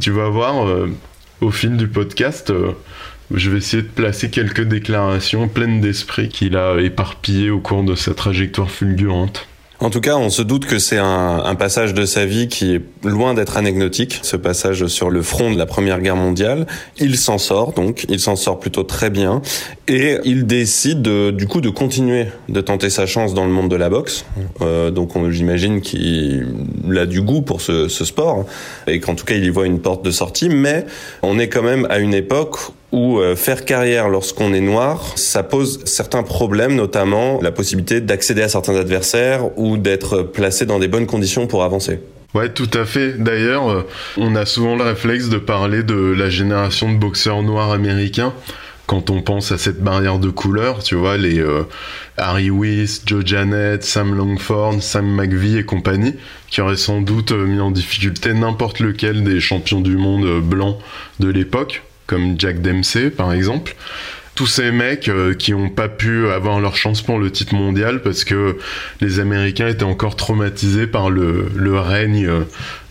Tu 0.00 0.10
vas 0.10 0.28
voir, 0.28 0.66
au 1.40 1.50
fil 1.50 1.76
du 1.76 1.88
podcast, 1.88 2.52
je 3.32 3.50
vais 3.50 3.58
essayer 3.58 3.82
de 3.82 3.88
placer 3.88 4.30
quelques 4.30 4.62
déclarations 4.62 5.48
pleines 5.48 5.80
d'esprit 5.80 6.28
qu'il 6.28 6.56
a 6.56 6.78
éparpillées 6.80 7.50
au 7.50 7.58
cours 7.58 7.82
de 7.82 7.94
sa 7.94 8.14
trajectoire 8.14 8.70
fulgurante. 8.70 9.48
En 9.86 9.90
tout 9.90 10.00
cas, 10.00 10.16
on 10.16 10.30
se 10.30 10.42
doute 10.42 10.66
que 10.66 10.80
c'est 10.80 10.98
un, 10.98 11.44
un, 11.44 11.54
passage 11.54 11.94
de 11.94 12.06
sa 12.06 12.26
vie 12.26 12.48
qui 12.48 12.74
est 12.74 12.82
loin 13.04 13.34
d'être 13.34 13.56
anecdotique, 13.56 14.18
ce 14.22 14.36
passage 14.36 14.88
sur 14.88 15.10
le 15.10 15.22
front 15.22 15.52
de 15.52 15.56
la 15.56 15.64
Première 15.64 16.00
Guerre 16.00 16.16
mondiale. 16.16 16.66
Il 16.98 17.16
s'en 17.16 17.38
sort 17.38 17.72
donc, 17.72 18.04
il 18.08 18.18
s'en 18.18 18.34
sort 18.34 18.58
plutôt 18.58 18.82
très 18.82 19.10
bien, 19.10 19.42
et 19.86 20.16
il 20.24 20.44
décide 20.44 21.02
de, 21.02 21.30
du 21.30 21.46
coup 21.46 21.60
de 21.60 21.70
continuer 21.70 22.26
de 22.48 22.60
tenter 22.60 22.90
sa 22.90 23.06
chance 23.06 23.32
dans 23.32 23.44
le 23.44 23.52
monde 23.52 23.70
de 23.70 23.76
la 23.76 23.88
boxe. 23.88 24.24
Euh, 24.60 24.90
donc 24.90 25.12
j'imagine 25.30 25.80
qu'il 25.80 26.48
a 26.98 27.06
du 27.06 27.22
goût 27.22 27.42
pour 27.42 27.60
ce, 27.60 27.86
ce 27.86 28.04
sport, 28.04 28.44
et 28.88 28.98
qu'en 28.98 29.14
tout 29.14 29.24
cas 29.24 29.36
il 29.36 29.44
y 29.44 29.50
voit 29.50 29.66
une 29.66 29.78
porte 29.78 30.04
de 30.04 30.10
sortie, 30.10 30.48
mais 30.48 30.84
on 31.22 31.38
est 31.38 31.48
quand 31.48 31.62
même 31.62 31.86
à 31.90 32.00
une 32.00 32.12
époque 32.12 32.56
où 32.96 33.20
euh, 33.20 33.36
faire 33.36 33.66
carrière 33.66 34.08
lorsqu'on 34.08 34.54
est 34.54 34.60
noir, 34.62 35.12
ça 35.16 35.42
pose 35.42 35.84
certains 35.84 36.22
problèmes, 36.22 36.74
notamment 36.74 37.38
la 37.42 37.52
possibilité 37.52 38.00
d'accéder 38.00 38.40
à 38.40 38.48
certains 38.48 38.74
adversaires 38.74 39.56
ou 39.58 39.76
d'être 39.76 40.22
placé 40.22 40.64
dans 40.64 40.78
des 40.78 40.88
bonnes 40.88 41.04
conditions 41.04 41.46
pour 41.46 41.62
avancer. 41.62 42.00
Ouais, 42.32 42.48
tout 42.48 42.70
à 42.72 42.86
fait. 42.86 43.22
D'ailleurs, 43.22 43.68
euh, 43.68 43.86
on 44.16 44.34
a 44.34 44.46
souvent 44.46 44.76
le 44.76 44.82
réflexe 44.82 45.28
de 45.28 45.36
parler 45.36 45.82
de 45.82 45.94
la 45.94 46.30
génération 46.30 46.90
de 46.90 46.96
boxeurs 46.96 47.42
noirs 47.42 47.70
américains 47.70 48.32
quand 48.86 49.10
on 49.10 49.20
pense 49.20 49.52
à 49.52 49.58
cette 49.58 49.82
barrière 49.82 50.18
de 50.18 50.30
couleur, 50.30 50.82
tu 50.82 50.94
vois, 50.94 51.18
les 51.18 51.38
euh, 51.38 51.64
Harry 52.16 52.48
Weiss, 52.50 53.02
Joe 53.04 53.26
Janet, 53.26 53.84
Sam 53.84 54.14
Longford, 54.14 54.80
Sam 54.80 55.06
McVie 55.06 55.58
et 55.58 55.64
compagnie, 55.64 56.14
qui 56.48 56.62
auraient 56.62 56.76
sans 56.76 57.02
doute 57.02 57.32
mis 57.32 57.60
en 57.60 57.72
difficulté 57.72 58.32
n'importe 58.32 58.80
lequel 58.80 59.22
des 59.22 59.40
champions 59.40 59.82
du 59.82 59.98
monde 59.98 60.40
blancs 60.40 60.78
de 61.20 61.28
l'époque 61.28 61.82
comme 62.06 62.38
Jack 62.38 62.60
Dempsey 62.62 63.10
par 63.10 63.32
exemple. 63.32 63.74
Tous 64.34 64.46
ces 64.46 64.70
mecs 64.70 65.08
euh, 65.08 65.32
qui 65.32 65.54
ont 65.54 65.70
pas 65.70 65.88
pu 65.88 66.28
avoir 66.28 66.60
leur 66.60 66.76
chance 66.76 67.00
pour 67.00 67.18
le 67.18 67.32
titre 67.32 67.54
mondial 67.54 68.02
parce 68.02 68.22
que 68.22 68.58
les 69.00 69.18
Américains 69.18 69.66
étaient 69.66 69.82
encore 69.82 70.14
traumatisés 70.14 70.86
par 70.86 71.08
le, 71.08 71.48
règne 71.78 72.26
euh, 72.26 72.40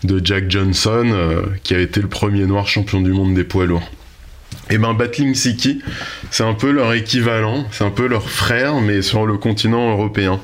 de 0.02 0.20
Jack 0.24 0.50
Johnson, 0.50 1.08
euh, 1.12 1.42
qui 1.62 1.72
a 1.74 1.78
été 1.78 2.00
le 2.00 2.08
premier 2.08 2.46
noir 2.46 2.66
champion 2.66 3.00
du 3.00 3.12
monde 3.12 3.34
des 3.34 3.44
poids 3.44 3.64
lourds. 3.64 3.88
Et 4.70 4.78
ben 4.78 4.94
Battling 4.94 5.34
Siki, 5.34 5.80
c'est 6.32 6.42
un 6.42 6.54
peu 6.54 6.72
leur 6.72 6.92
équivalent, 6.92 7.64
c'est 7.70 7.84
un 7.84 7.90
peu 7.90 8.08
leur 8.08 8.28
frère, 8.28 8.80
mais 8.80 9.00
sur 9.00 9.24
le 9.24 9.36
continent 9.36 9.92
européen. 9.92 10.40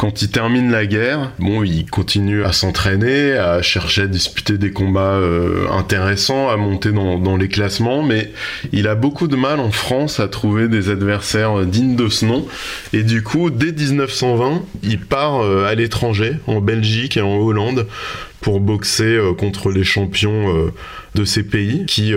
Quand 0.00 0.22
il 0.22 0.30
termine 0.30 0.70
la 0.70 0.86
guerre, 0.86 1.30
bon, 1.38 1.62
il 1.62 1.84
continue 1.84 2.42
à 2.42 2.52
s'entraîner, 2.52 3.34
à 3.34 3.60
chercher 3.60 4.04
à 4.04 4.06
disputer 4.06 4.56
des 4.56 4.72
combats 4.72 5.16
euh, 5.16 5.68
intéressants, 5.72 6.48
à 6.48 6.56
monter 6.56 6.90
dans, 6.90 7.36
les 7.36 7.48
classements, 7.48 8.02
mais 8.02 8.32
il 8.72 8.88
a 8.88 8.94
beaucoup 8.94 9.28
de 9.28 9.36
mal 9.36 9.60
en 9.60 9.70
France 9.70 10.18
à 10.18 10.26
trouver 10.26 10.68
des 10.68 10.88
adversaires 10.88 11.66
dignes 11.66 11.96
de 11.96 12.08
ce 12.08 12.24
nom. 12.24 12.46
Et 12.94 13.02
du 13.02 13.22
coup, 13.22 13.50
dès 13.50 13.72
1920, 13.72 14.62
il 14.84 15.00
part 15.00 15.44
euh, 15.44 15.66
à 15.66 15.74
l'étranger, 15.74 16.36
en 16.46 16.62
Belgique 16.62 17.18
et 17.18 17.20
en 17.20 17.36
Hollande, 17.36 17.86
pour 18.40 18.60
boxer 18.60 19.18
contre 19.38 19.70
les 19.70 19.84
champions 19.84 20.72
de 21.14 21.24
ces 21.24 21.42
pays 21.42 21.84
qui 21.86 22.14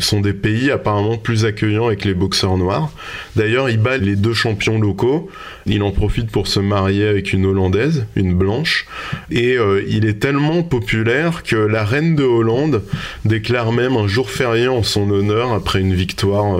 sont 0.00 0.20
des 0.20 0.32
pays 0.32 0.70
apparemment 0.70 1.18
plus 1.18 1.44
accueillants 1.44 1.86
avec 1.86 2.04
les 2.04 2.14
boxeurs 2.14 2.56
noirs. 2.56 2.90
D'ailleurs, 3.34 3.68
il 3.68 3.78
bat 3.78 3.98
les 3.98 4.16
deux 4.16 4.32
champions 4.32 4.78
locaux. 4.78 5.28
Il 5.66 5.82
en 5.82 5.90
profite 5.90 6.30
pour 6.30 6.46
se 6.46 6.60
marier 6.60 7.06
avec 7.06 7.32
une 7.32 7.44
Hollandaise, 7.44 8.06
une 8.14 8.34
blanche. 8.34 8.86
Et 9.30 9.56
il 9.88 10.06
est 10.06 10.20
tellement 10.20 10.62
populaire 10.62 11.42
que 11.42 11.56
la 11.56 11.84
reine 11.84 12.16
de 12.16 12.24
Hollande 12.24 12.82
déclare 13.24 13.72
même 13.72 13.96
un 13.96 14.06
jour 14.06 14.30
férié 14.30 14.68
en 14.68 14.82
son 14.82 15.10
honneur 15.10 15.52
après 15.52 15.80
une 15.80 15.94
victoire 15.94 16.58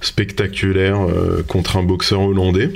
spectaculaire 0.00 0.98
contre 1.48 1.76
un 1.76 1.82
boxeur 1.82 2.20
hollandais. 2.20 2.70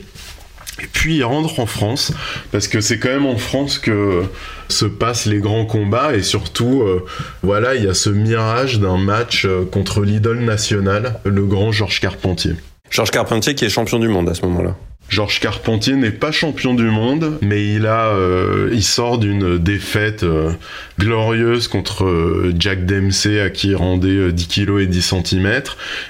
Et 0.82 0.86
puis 0.86 1.16
il 1.16 1.24
rentre 1.24 1.60
en 1.60 1.66
France, 1.66 2.12
parce 2.52 2.68
que 2.68 2.80
c'est 2.80 2.98
quand 2.98 3.08
même 3.08 3.26
en 3.26 3.36
France 3.36 3.78
que 3.78 4.24
se 4.68 4.84
passent 4.84 5.26
les 5.26 5.38
grands 5.38 5.66
combats, 5.66 6.14
et 6.14 6.22
surtout, 6.22 6.82
euh, 6.82 7.04
voilà, 7.42 7.74
il 7.74 7.84
y 7.84 7.88
a 7.88 7.94
ce 7.94 8.10
mirage 8.10 8.78
d'un 8.78 8.98
match 8.98 9.44
euh, 9.44 9.64
contre 9.64 10.02
l'idole 10.02 10.40
nationale, 10.40 11.20
le 11.24 11.44
grand 11.46 11.72
Georges 11.72 12.00
Carpentier. 12.00 12.52
Georges 12.90 13.10
Carpentier 13.10 13.54
qui 13.54 13.64
est 13.64 13.68
champion 13.68 13.98
du 13.98 14.08
monde 14.08 14.28
à 14.28 14.34
ce 14.34 14.42
moment-là. 14.42 14.76
Georges 15.08 15.40
Carpentier 15.40 15.96
n'est 15.96 16.10
pas 16.10 16.32
champion 16.32 16.74
du 16.74 16.84
monde, 16.84 17.38
mais 17.40 17.66
il 17.66 17.86
euh, 17.86 18.78
sort 18.82 19.16
d'une 19.16 19.56
défaite 19.56 20.22
euh, 20.22 20.52
glorieuse 20.98 21.66
contre 21.66 22.04
euh, 22.04 22.52
Jack 22.58 22.84
Dempsey 22.84 23.40
à 23.40 23.48
qui 23.48 23.68
il 23.68 23.76
rendait 23.76 24.32
10 24.32 24.48
kg 24.48 24.80
et 24.80 24.86
10 24.86 25.02
cm. 25.02 25.62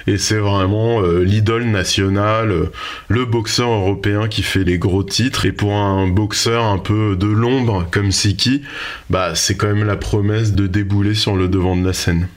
Et 0.08 0.18
c'est 0.18 0.38
vraiment 0.38 1.00
l'idole 1.00 1.64
nationale, 1.64 2.70
le 3.08 3.24
boxeur 3.24 3.70
européen 3.70 4.26
qui 4.28 4.42
fait 4.42 4.64
les 4.64 4.78
gros 4.78 5.04
titres. 5.04 5.46
Et 5.46 5.52
pour 5.52 5.74
un 5.74 6.08
boxeur 6.08 6.64
un 6.64 6.78
peu 6.78 7.16
de 7.16 7.28
l'ombre 7.28 7.86
comme 7.90 8.10
Siki, 8.10 8.62
bah 9.10 9.34
c'est 9.34 9.56
quand 9.56 9.68
même 9.68 9.86
la 9.86 9.96
promesse 9.96 10.52
de 10.52 10.66
débouler 10.66 11.14
sur 11.14 11.36
le 11.36 11.48
devant 11.48 11.76
de 11.76 11.86
la 11.86 11.92
scène. 11.92 12.28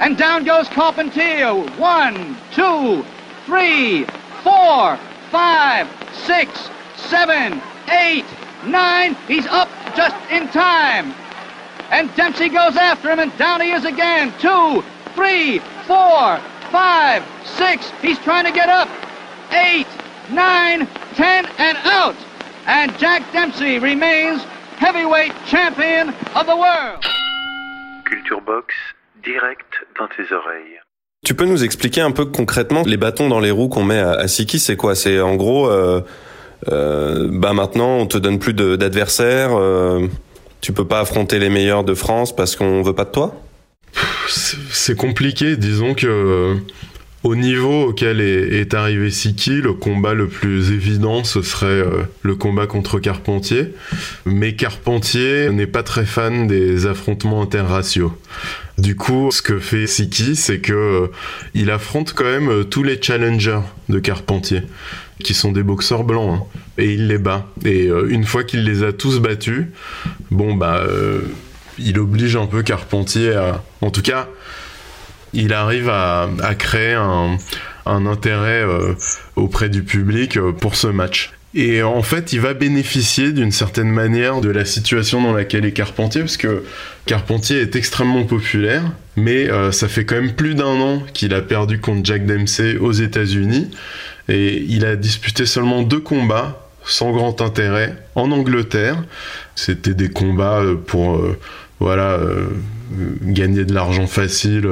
And 0.00 0.16
down 0.16 0.44
goes 0.44 0.68
Carpentier. 0.74 1.44
One, 1.78 2.34
two, 2.54 3.04
three, 3.46 4.06
four 4.42 4.98
five, 5.34 5.88
six, 6.14 6.70
seven, 6.94 7.60
eight, 7.90 8.24
nine. 8.66 9.16
He's 9.26 9.46
up 9.46 9.68
just 9.96 10.14
in 10.30 10.46
time. 10.50 11.12
And 11.90 12.14
Dempsey 12.14 12.48
goes 12.48 12.76
after 12.76 13.10
him, 13.10 13.18
and 13.18 13.36
down 13.36 13.60
he 13.60 13.72
is 13.72 13.84
again. 13.84 14.32
Two, 14.38 14.84
three, 15.16 15.58
four, 15.88 16.38
five, 16.70 17.24
six. 17.44 17.90
He's 18.00 18.18
trying 18.20 18.44
to 18.44 18.52
get 18.52 18.68
up. 18.68 18.88
Eight, 19.50 19.88
nine, 20.30 20.86
ten, 21.14 21.46
and 21.58 21.78
out. 21.82 22.16
And 22.66 22.96
Jack 22.96 23.32
Dempsey 23.32 23.80
remains 23.80 24.40
heavyweight 24.78 25.32
champion 25.46 26.10
of 26.36 26.46
the 26.46 26.56
world. 26.56 27.04
Culture 28.04 28.40
Box, 28.40 28.72
direct 29.24 29.74
dans 29.98 30.10
tes 30.16 30.30
oreilles. 30.30 30.83
Tu 31.24 31.34
peux 31.34 31.46
nous 31.46 31.64
expliquer 31.64 32.02
un 32.02 32.10
peu 32.10 32.26
concrètement 32.26 32.82
les 32.84 32.98
bâtons 32.98 33.28
dans 33.30 33.40
les 33.40 33.50
roues 33.50 33.68
qu'on 33.68 33.82
met 33.82 33.98
à, 33.98 34.28
Siki, 34.28 34.58
c'est 34.58 34.76
quoi? 34.76 34.94
C'est 34.94 35.20
en 35.20 35.36
gros, 35.36 35.70
euh, 35.70 36.02
euh, 36.70 37.28
bah 37.32 37.54
maintenant 37.54 37.96
on 37.96 38.06
te 38.06 38.18
donne 38.18 38.38
plus 38.38 38.52
d'adversaires, 38.52 39.58
euh, 39.58 40.06
tu 40.60 40.72
peux 40.72 40.86
pas 40.86 41.00
affronter 41.00 41.38
les 41.38 41.48
meilleurs 41.48 41.82
de 41.82 41.94
France 41.94 42.36
parce 42.36 42.56
qu'on 42.56 42.82
veut 42.82 42.92
pas 42.92 43.04
de 43.04 43.10
toi? 43.10 43.40
C'est 44.28 44.96
compliqué, 44.96 45.56
disons 45.56 45.94
que 45.94 46.56
au 47.22 47.36
niveau 47.36 47.84
auquel 47.84 48.20
est, 48.20 48.74
arrivé 48.74 49.10
Siki, 49.10 49.62
le 49.62 49.72
combat 49.72 50.12
le 50.12 50.28
plus 50.28 50.72
évident, 50.72 51.24
ce 51.24 51.40
serait 51.40 51.84
le 52.20 52.34
combat 52.34 52.66
contre 52.66 52.98
Carpentier. 52.98 53.72
Mais 54.26 54.56
Carpentier 54.56 55.48
n'est 55.50 55.66
pas 55.66 55.82
très 55.82 56.04
fan 56.04 56.46
des 56.46 56.84
affrontements 56.84 57.40
interraciaux. 57.40 58.12
Du 58.78 58.96
coup, 58.96 59.30
ce 59.30 59.40
que 59.40 59.58
fait 59.58 59.86
Siki, 59.86 60.34
c'est 60.34 60.58
que 60.58 60.72
euh, 60.72 61.06
il 61.54 61.70
affronte 61.70 62.12
quand 62.12 62.24
même 62.24 62.48
euh, 62.48 62.64
tous 62.64 62.82
les 62.82 63.00
challengers 63.00 63.60
de 63.88 63.98
Carpentier, 63.98 64.62
qui 65.22 65.34
sont 65.34 65.52
des 65.52 65.62
boxeurs 65.62 66.04
blancs, 66.04 66.40
hein, 66.40 66.60
et 66.78 66.92
il 66.92 67.06
les 67.06 67.18
bat. 67.18 67.46
Et 67.64 67.88
une 68.08 68.24
fois 68.24 68.42
qu'il 68.42 68.64
les 68.64 68.82
a 68.82 68.92
tous 68.92 69.20
battus, 69.20 69.66
bon 70.30 70.54
bah, 70.54 70.84
il 71.78 71.98
oblige 71.98 72.36
un 72.36 72.46
peu 72.46 72.62
Carpentier 72.62 73.32
à, 73.32 73.62
en 73.80 73.90
tout 73.90 74.02
cas, 74.02 74.28
il 75.34 75.52
arrive 75.52 75.88
à, 75.88 76.28
créer 76.58 76.94
un, 76.94 77.36
intérêt 77.86 78.62
euh, 78.62 78.94
auprès 79.36 79.68
du 79.68 79.82
public 79.82 80.36
euh, 80.36 80.52
pour 80.52 80.76
ce 80.76 80.86
match. 80.86 81.33
Et 81.56 81.84
en 81.84 82.02
fait, 82.02 82.32
il 82.32 82.40
va 82.40 82.52
bénéficier 82.52 83.30
d'une 83.32 83.52
certaine 83.52 83.88
manière 83.88 84.40
de 84.40 84.50
la 84.50 84.64
situation 84.64 85.22
dans 85.22 85.32
laquelle 85.32 85.64
est 85.64 85.72
Carpentier, 85.72 86.22
parce 86.22 86.36
que 86.36 86.64
Carpentier 87.06 87.60
est 87.60 87.76
extrêmement 87.76 88.24
populaire, 88.24 88.82
mais 89.16 89.48
euh, 89.48 89.70
ça 89.70 89.86
fait 89.86 90.04
quand 90.04 90.16
même 90.16 90.32
plus 90.32 90.56
d'un 90.56 90.80
an 90.80 91.02
qu'il 91.12 91.32
a 91.32 91.42
perdu 91.42 91.78
contre 91.78 92.00
Jack 92.04 92.26
Dempsey 92.26 92.76
aux 92.76 92.90
États-Unis, 92.90 93.70
et 94.28 94.64
il 94.68 94.84
a 94.84 94.96
disputé 94.96 95.46
seulement 95.46 95.82
deux 95.82 96.00
combats 96.00 96.68
sans 96.84 97.12
grand 97.12 97.40
intérêt 97.40 97.96
en 98.16 98.32
Angleterre. 98.32 98.96
C'était 99.54 99.94
des 99.94 100.10
combats 100.10 100.62
pour 100.86 101.22
voilà 101.78 102.18
gagner 103.22 103.64
de 103.64 103.72
l'argent 103.72 104.06
facile 104.06 104.68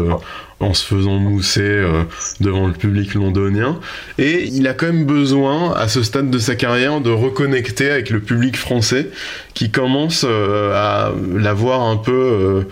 en 0.62 0.75
se 0.75 0.87
faisant 0.87 1.18
mousser 1.18 1.61
euh, 1.61 2.05
devant 2.40 2.66
le 2.66 2.72
public 2.72 3.14
londonien. 3.14 3.79
Et 4.18 4.44
il 4.44 4.66
a 4.68 4.75
quand 4.75 4.87
même 4.87 5.05
besoin, 5.05 5.75
à 5.75 5.88
ce 5.88 6.03
stade 6.03 6.31
de 6.31 6.38
sa 6.38 6.55
carrière, 6.55 7.01
de 7.01 7.11
reconnecter 7.11 7.90
avec 7.90 8.11
le 8.11 8.20
public 8.20 8.57
français 8.57 9.11
qui 9.55 9.70
commence 9.70 10.25
euh, 10.29 10.72
à 10.75 11.12
l'avoir 11.35 11.83
un 11.83 11.96
peu... 11.96 12.12
Euh, 12.12 12.62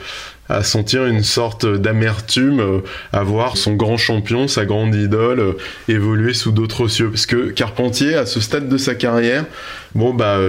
à 0.52 0.64
sentir 0.64 1.06
une 1.06 1.22
sorte 1.22 1.64
d'amertume 1.64 2.82
à 3.12 3.22
voir 3.22 3.56
son 3.56 3.74
grand 3.74 3.96
champion, 3.96 4.48
sa 4.48 4.64
grande 4.64 4.96
idole 4.96 5.54
évoluer 5.86 6.34
sous 6.34 6.50
d'autres 6.50 6.88
cieux. 6.88 7.08
Parce 7.08 7.26
que 7.26 7.50
Carpentier, 7.50 8.16
à 8.16 8.26
ce 8.26 8.40
stade 8.40 8.68
de 8.68 8.76
sa 8.76 8.96
carrière, 8.96 9.44
bon 9.94 10.12
bah 10.12 10.40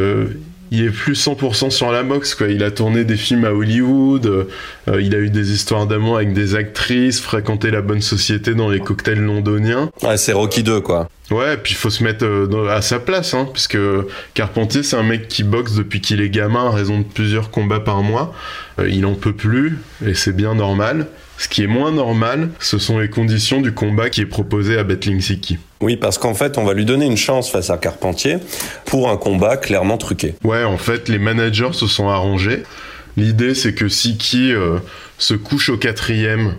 il 0.72 0.86
est 0.86 0.90
plus 0.90 1.22
100% 1.22 1.70
sur 1.70 1.92
la 1.92 2.02
boxe 2.02 2.34
quoi. 2.34 2.48
Il 2.48 2.64
a 2.64 2.72
tourné 2.72 3.04
des 3.04 3.18
films 3.18 3.44
à 3.44 3.52
Hollywood, 3.52 4.26
euh, 4.26 5.02
il 5.02 5.14
a 5.14 5.20
eu 5.20 5.30
des 5.30 5.52
histoires 5.52 5.86
d'amour 5.86 6.16
avec 6.16 6.34
des 6.34 6.56
actrices, 6.56 7.20
fréquenté 7.20 7.72
la 7.72 7.82
bonne 7.82 8.02
société 8.02 8.56
dans 8.56 8.70
les 8.70 8.80
cocktails 8.80 9.20
londoniens. 9.20 9.92
Ouais, 10.02 10.18
c'est 10.18 10.32
Rocky 10.32 10.64
2 10.64 10.80
quoi. 10.80 11.10
Ouais, 11.30 11.58
puis 11.58 11.74
il 11.74 11.78
faut 11.78 11.90
se 11.90 12.04
mettre 12.04 12.26
euh, 12.26 12.70
à 12.70 12.82
sa 12.82 13.00
place, 13.00 13.34
hein, 13.34 13.48
puisque 13.52 13.78
Carpentier 14.34 14.84
c'est 14.84 14.96
un 14.96 15.04
mec 15.04 15.28
qui 15.28 15.44
boxe 15.44 15.74
depuis 15.76 16.02
qu'il 16.02 16.22
est 16.22 16.30
gamin 16.30 16.68
à 16.68 16.72
raison 16.72 17.00
de 17.00 17.06
plusieurs 17.06 17.52
combats 17.52 17.80
par 17.82 18.02
mois. 18.02 18.34
Euh, 18.80 18.90
il 18.90 19.06
en 19.06 19.14
peut 19.14 19.34
plus 19.34 19.78
et 20.06 20.14
c'est 20.14 20.36
bien 20.36 20.56
normal. 20.56 21.08
Ce 21.42 21.48
qui 21.48 21.64
est 21.64 21.68
moins 21.68 21.92
normal, 21.92 22.50
ce 22.60 22.78
sont 22.78 23.00
les 23.00 23.10
conditions 23.10 23.62
du 23.62 23.74
combat 23.74 24.12
qui 24.12 24.22
est 24.22 24.28
proposé 24.28 24.78
à 24.78 24.84
Battling 24.84 25.20
Siki. 25.22 25.58
Oui, 25.82 25.98
parce 25.98 26.20
qu'en 26.20 26.36
fait, 26.36 26.60
on 26.60 26.64
va 26.64 26.76
lui 26.76 26.86
donner 26.86 27.08
une 27.08 27.18
chance 27.18 27.50
face 27.50 27.72
à 27.72 27.80
Carpentier 27.80 28.38
pour 28.86 29.10
un 29.10 29.18
combat 29.18 29.58
clairement 29.58 29.98
truqué. 29.98 30.36
Ouais, 30.44 30.64
en 30.64 30.78
fait, 30.78 31.10
les 31.10 31.18
managers 31.18 31.74
se 31.74 31.88
sont 31.88 32.10
arrangés. 32.10 32.62
L'idée, 33.18 33.56
c'est 33.56 33.74
que 33.74 33.90
Siki 33.90 34.54
euh, 34.54 34.78
se 35.18 35.34
couche 35.34 35.70
au 35.70 35.78
quatrième 35.78 36.54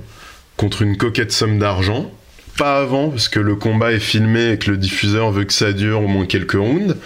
contre 0.56 0.82
une 0.82 0.96
coquette 0.96 1.30
somme 1.30 1.60
d'argent. 1.60 2.10
Pas 2.58 2.80
avant, 2.80 3.10
parce 3.10 3.28
que 3.28 3.38
le 3.38 3.54
combat 3.54 3.92
est 3.92 4.00
filmé 4.00 4.50
et 4.50 4.58
que 4.58 4.72
le 4.72 4.78
diffuseur 4.78 5.30
veut 5.30 5.44
que 5.44 5.52
ça 5.52 5.72
dure 5.72 6.02
au 6.02 6.08
moins 6.08 6.26
quelques 6.26 6.54
rounds. 6.54 6.96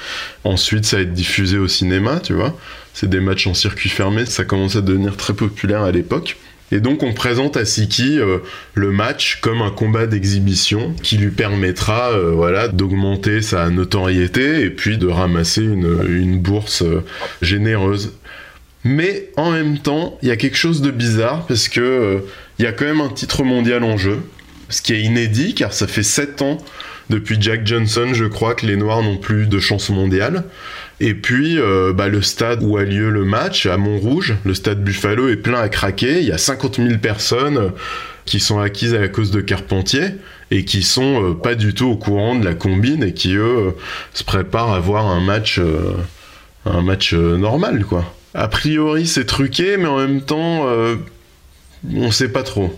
Ensuite, 0.45 0.87
ça 0.87 0.97
va 0.97 1.03
être 1.03 1.13
diffusé 1.13 1.59
au 1.59 1.69
cinéma, 1.69 2.21
tu 2.21 2.33
vois. 2.33 2.59
C'est 2.95 3.11
des 3.11 3.21
matchs 3.21 3.47
en 3.47 3.53
circuit 3.53 3.91
fermé, 3.91 4.25
ça 4.25 4.45
commence 4.45 4.77
à 4.77 4.81
devenir 4.81 5.19
très 5.19 5.35
populaire 5.35 5.83
à 5.83 5.93
l'époque. 5.93 6.39
Et 6.73 6.81
donc 6.81 7.03
on 7.03 7.13
présente 7.13 7.57
à 7.57 7.65
Siki 7.65 8.19
euh, 8.19 8.39
le 8.75 8.91
match 8.91 9.39
comme 9.41 9.63
un 9.63 9.71
combat 9.71 10.07
d'exhibition 10.07 10.95
qui 11.03 11.17
lui 11.17 11.31
permettra 11.31 12.11
euh, 12.11 12.33
voilà 12.33 12.69
d'augmenter 12.69 13.41
sa 13.41 13.71
notoriété 13.71 14.63
et 14.63 14.71
puis 14.71 14.99
de 14.99 15.07
ramasser 15.07 15.63
une, 15.63 16.39
bourse 16.39 16.83
euh, 16.83 17.05
généreuse. 17.41 18.15
Mais 18.83 19.31
en 19.37 19.53
même 19.53 19.79
temps, 19.79 20.19
il 20.23 20.29
y 20.29 20.33
a 20.33 20.37
quelque 20.37 20.57
chose 20.57 20.83
de 20.83 20.91
bizarre 20.91 21.47
parce 21.47 21.69
que 21.69 22.25
il 22.59 22.65
y 22.65 22.69
a 22.69 22.73
quand 22.73 22.85
même 22.85 23.01
un 23.01 23.09
titre 23.09 23.43
mondial 23.43 23.83
en 23.83 23.97
jeu, 23.97 24.19
ce 24.69 24.83
qui 24.83 24.93
est 24.93 25.01
inédit 25.01 25.55
car 25.55 25.73
ça 25.73 25.87
fait 25.87 26.05
7 26.05 26.43
ans 26.43 26.59
depuis 27.11 27.37
Jack 27.41 27.67
Johnson, 27.67 28.09
je 28.13 28.25
crois 28.25 28.55
que 28.55 28.67
les 28.67 28.77
Noirs 28.77 29.03
n'ont 29.03 29.17
plus 29.17 29.47
de 29.47 29.61
chance 29.61 29.91
mondiale. 29.91 30.45
Et 30.99 31.15
puis, 31.15 31.59
euh, 31.59 31.93
bah, 31.93 32.09
le 32.09 32.23
stade 32.23 32.63
où 32.63 32.77
a 32.79 32.85
lieu 32.85 33.11
le 33.11 33.25
match, 33.25 33.67
à 33.67 33.77
Montrouge, 33.77 34.35
le 34.45 34.55
stade 34.55 34.83
Buffalo 34.83 35.29
est 35.29 35.37
plein 35.37 35.61
à 35.61 35.69
craquer. 35.69 36.21
Il 36.21 36.27
y 36.27 36.33
a 36.33 36.39
50 36.39 36.77
000 36.77 36.99
personnes 36.99 37.73
qui 38.25 38.41
sont 38.41 38.59
acquises 38.59 38.95
à 38.95 38.99
la 38.99 39.09
cause 39.09 39.31
de 39.31 39.41
Carpentier 39.41 40.15
et 40.51 40.65
qui 40.65 40.83
sont 40.83 41.23
euh, 41.23 41.35
pas 41.35 41.55
du 41.55 41.75
tout 41.75 41.87
au 41.87 41.97
courant 41.97 42.35
de 42.35 42.45
la 42.45 42.55
combine 42.55 43.03
et 43.03 43.13
qui, 43.13 43.35
eux, 43.35 43.75
se 44.15 44.25
préparent 44.25 44.73
à 44.73 44.81
voir 44.81 45.07
un 45.07 45.21
match, 45.21 45.59
euh, 45.59 45.93
un 46.65 46.81
match 46.81 47.13
normal, 47.13 47.85
quoi. 47.85 48.05
A 48.33 48.49
priori, 48.49 49.07
c'est 49.07 49.25
truqué, 49.25 49.77
mais 49.79 49.87
en 49.87 49.97
même 49.97 50.21
temps, 50.21 50.67
on 51.95 52.11
sait 52.11 52.29
pas 52.29 52.43
trop. 52.43 52.71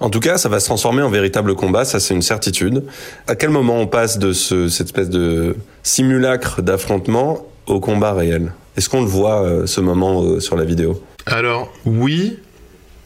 En 0.00 0.10
tout 0.10 0.18
cas, 0.18 0.36
ça 0.36 0.48
va 0.48 0.58
se 0.58 0.66
transformer 0.66 1.02
en 1.02 1.08
véritable 1.08 1.54
combat, 1.54 1.84
ça 1.84 2.00
c'est 2.00 2.12
une 2.12 2.22
certitude. 2.22 2.82
À 3.28 3.36
quel 3.36 3.50
moment 3.50 3.78
on 3.80 3.86
passe 3.86 4.18
de 4.18 4.32
ce, 4.32 4.68
cette 4.68 4.88
espèce 4.88 5.08
de 5.08 5.54
simulacre 5.84 6.60
d'affrontement 6.60 7.46
au 7.66 7.80
combat 7.80 8.14
réel 8.14 8.52
Est-ce 8.76 8.88
qu'on 8.88 9.00
le 9.00 9.08
voit 9.08 9.42
euh, 9.42 9.66
ce 9.66 9.80
moment 9.80 10.22
euh, 10.22 10.40
sur 10.40 10.56
la 10.56 10.64
vidéo? 10.64 11.02
Alors 11.26 11.72
oui, 11.84 12.38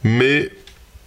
mais 0.03 0.49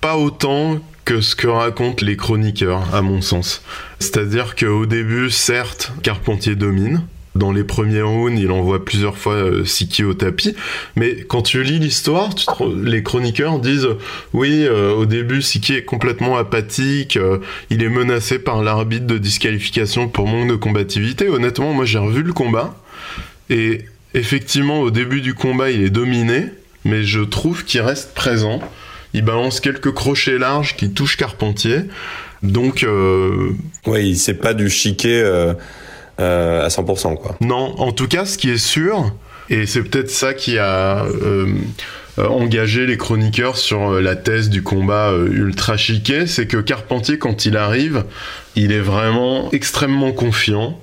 pas 0.01 0.17
autant 0.17 0.79
que 1.05 1.21
ce 1.21 1.37
que 1.37 1.47
racontent 1.47 2.05
les 2.05 2.17
chroniqueurs, 2.17 2.95
à 2.95 3.03
mon 3.03 3.21
sens. 3.21 3.62
C'est-à-dire 3.99 4.55
qu'au 4.57 4.87
début, 4.87 5.31
certes, 5.31 5.93
Carpentier 6.03 6.57
domine. 6.57 7.03
Dans 7.35 7.51
les 7.51 7.64
premiers 7.64 8.01
rounds, 8.01 8.40
il 8.40 8.53
envoie 8.53 8.85
plusieurs 8.85 9.19
fois 9.19 9.35
euh, 9.35 9.64
Siki 9.64 10.05
au 10.05 10.14
tapis. 10.14 10.55
Mais 10.95 11.25
quand 11.29 11.43
tu 11.43 11.64
lis 11.64 11.81
l'histoire, 11.81 12.31
les 12.81 13.03
chroniqueurs 13.03 13.59
disent 13.59 13.88
oui, 14.33 14.69
au 14.69 15.05
début, 15.05 15.43
Siki 15.43 15.75
est 15.75 15.85
complètement 15.85 16.37
apathique, 16.37 17.19
il 17.71 17.83
est 17.83 17.88
menacé 17.88 18.38
par 18.38 18.62
l'arbitre 18.62 19.07
de 19.07 19.19
disqualification 19.19 20.09
pour 20.09 20.29
manque 20.29 20.49
de 20.49 20.55
combativité. 20.55 21.29
Honnêtement, 21.29 21.73
moi 21.73 21.85
j'ai 21.85 21.99
revu 21.99 22.23
le 22.23 22.33
combat. 22.33 22.77
Et 23.51 23.85
effectivement, 24.15 24.81
au 24.81 24.91
début 24.91 25.21
du 25.21 25.35
combat, 25.35 25.71
il 25.71 25.83
est 25.83 25.91
dominé, 25.91 26.47
mais 26.85 27.05
je 27.05 27.21
trouve 27.21 27.65
qu'il 27.65 27.81
reste 27.81 28.15
présent. 28.15 28.61
Il 29.13 29.23
balance 29.23 29.61
quelques 29.61 29.93
crochets 29.93 30.39
larges 30.39 30.77
qui 30.77 30.93
touchent 30.93 31.17
Carpentier. 31.17 31.83
Donc. 32.43 32.83
Euh... 32.83 33.51
Oui, 33.87 34.17
c'est 34.17 34.35
pas 34.35 34.55
du 34.55 34.69
chiquet 34.69 35.21
euh, 35.23 35.55
euh, 36.21 36.65
à 36.65 36.69
100%, 36.69 37.17
quoi. 37.17 37.37
Non, 37.41 37.75
en 37.79 37.93
tout 37.93 38.09
cas, 38.09 38.25
ce 38.25 38.39
qui 38.39 38.51
est 38.51 38.59
sûr, 38.59 39.13
et 39.51 39.67
c'est 39.67 39.83
peut-être 39.83 40.11
ça 40.11 40.35
qui 40.35 40.59
a. 40.59 41.05
Euh, 41.05 41.47
engagé 42.17 42.87
les 42.87 42.97
chroniqueurs 42.97 43.57
sur 43.57 44.01
la 44.01 44.15
thèse 44.15 44.49
du 44.49 44.63
combat 44.63 45.13
ultra 45.33 45.77
chiquet, 45.77 46.29
c'est 46.29 46.47
que 46.47 46.59
Carpentier, 46.59 47.19
quand 47.19 47.45
il 47.45 47.57
arrive, 47.57 48.05
il 48.55 48.71
est 48.71 48.79
vraiment 48.79 49.51
extrêmement 49.51 50.13
confiant. 50.13 50.81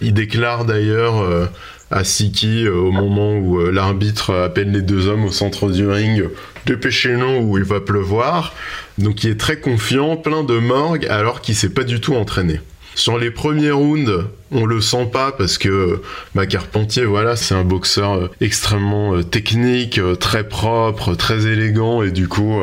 Il 0.00 0.12
déclare 0.12 0.64
d'ailleurs 0.64 1.48
à 1.92 2.04
Siki 2.04 2.68
au 2.68 2.90
moment 2.90 3.36
où 3.36 3.58
l'arbitre 3.70 4.34
appelle 4.34 4.72
les 4.72 4.82
deux 4.82 5.08
hommes 5.08 5.24
au 5.24 5.32
centre 5.32 5.70
du 5.70 5.88
ring 5.88 6.24
dépêchez-nous 6.66 7.40
où 7.40 7.58
il 7.58 7.64
va 7.64 7.80
pleuvoir. 7.80 8.54
Donc 8.98 9.24
il 9.24 9.30
est 9.30 9.40
très 9.40 9.58
confiant, 9.58 10.16
plein 10.16 10.44
de 10.44 10.58
morgue, 10.58 11.06
alors 11.06 11.40
qu'il 11.40 11.54
s'est 11.54 11.70
pas 11.70 11.84
du 11.84 12.00
tout 12.00 12.14
entraîné. 12.14 12.60
Sur 12.94 13.18
les 13.18 13.30
premiers 13.30 13.70
rounds, 13.70 14.26
on 14.50 14.66
le 14.66 14.82
sent 14.82 15.08
pas 15.10 15.32
parce 15.32 15.56
que 15.56 16.02
bah, 16.34 16.44
Carpentier, 16.44 17.06
voilà, 17.06 17.36
c'est 17.36 17.54
un 17.54 17.64
boxeur 17.64 18.12
euh, 18.12 18.30
extrêmement 18.42 19.14
euh, 19.14 19.22
technique, 19.22 19.96
euh, 19.96 20.14
très 20.14 20.46
propre, 20.46 21.14
très 21.14 21.46
élégant 21.46 22.02
et 22.02 22.10
du 22.10 22.28
coup, 22.28 22.60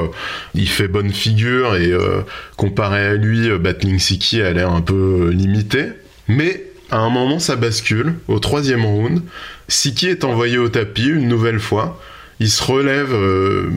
il 0.53 0.69
fait 0.69 0.87
bonne 0.87 1.11
figure 1.11 1.75
et 1.75 1.91
comparé 2.57 3.07
à 3.07 3.15
lui, 3.15 3.49
Battling 3.57 3.97
Siki 3.97 4.41
a 4.41 4.53
l'air 4.53 4.71
un 4.71 4.81
peu 4.81 5.29
limité. 5.31 5.87
Mais 6.27 6.68
à 6.91 6.97
un 6.97 7.09
moment, 7.09 7.39
ça 7.39 7.55
bascule. 7.55 8.15
Au 8.27 8.39
troisième 8.39 8.85
round, 8.85 9.21
Siki 9.67 10.07
est 10.07 10.23
envoyé 10.23 10.57
au 10.57 10.69
tapis 10.69 11.07
une 11.07 11.27
nouvelle 11.27 11.59
fois 11.59 11.99
il 12.39 12.49
se 12.49 12.63
relève 12.63 13.13
euh, 13.13 13.69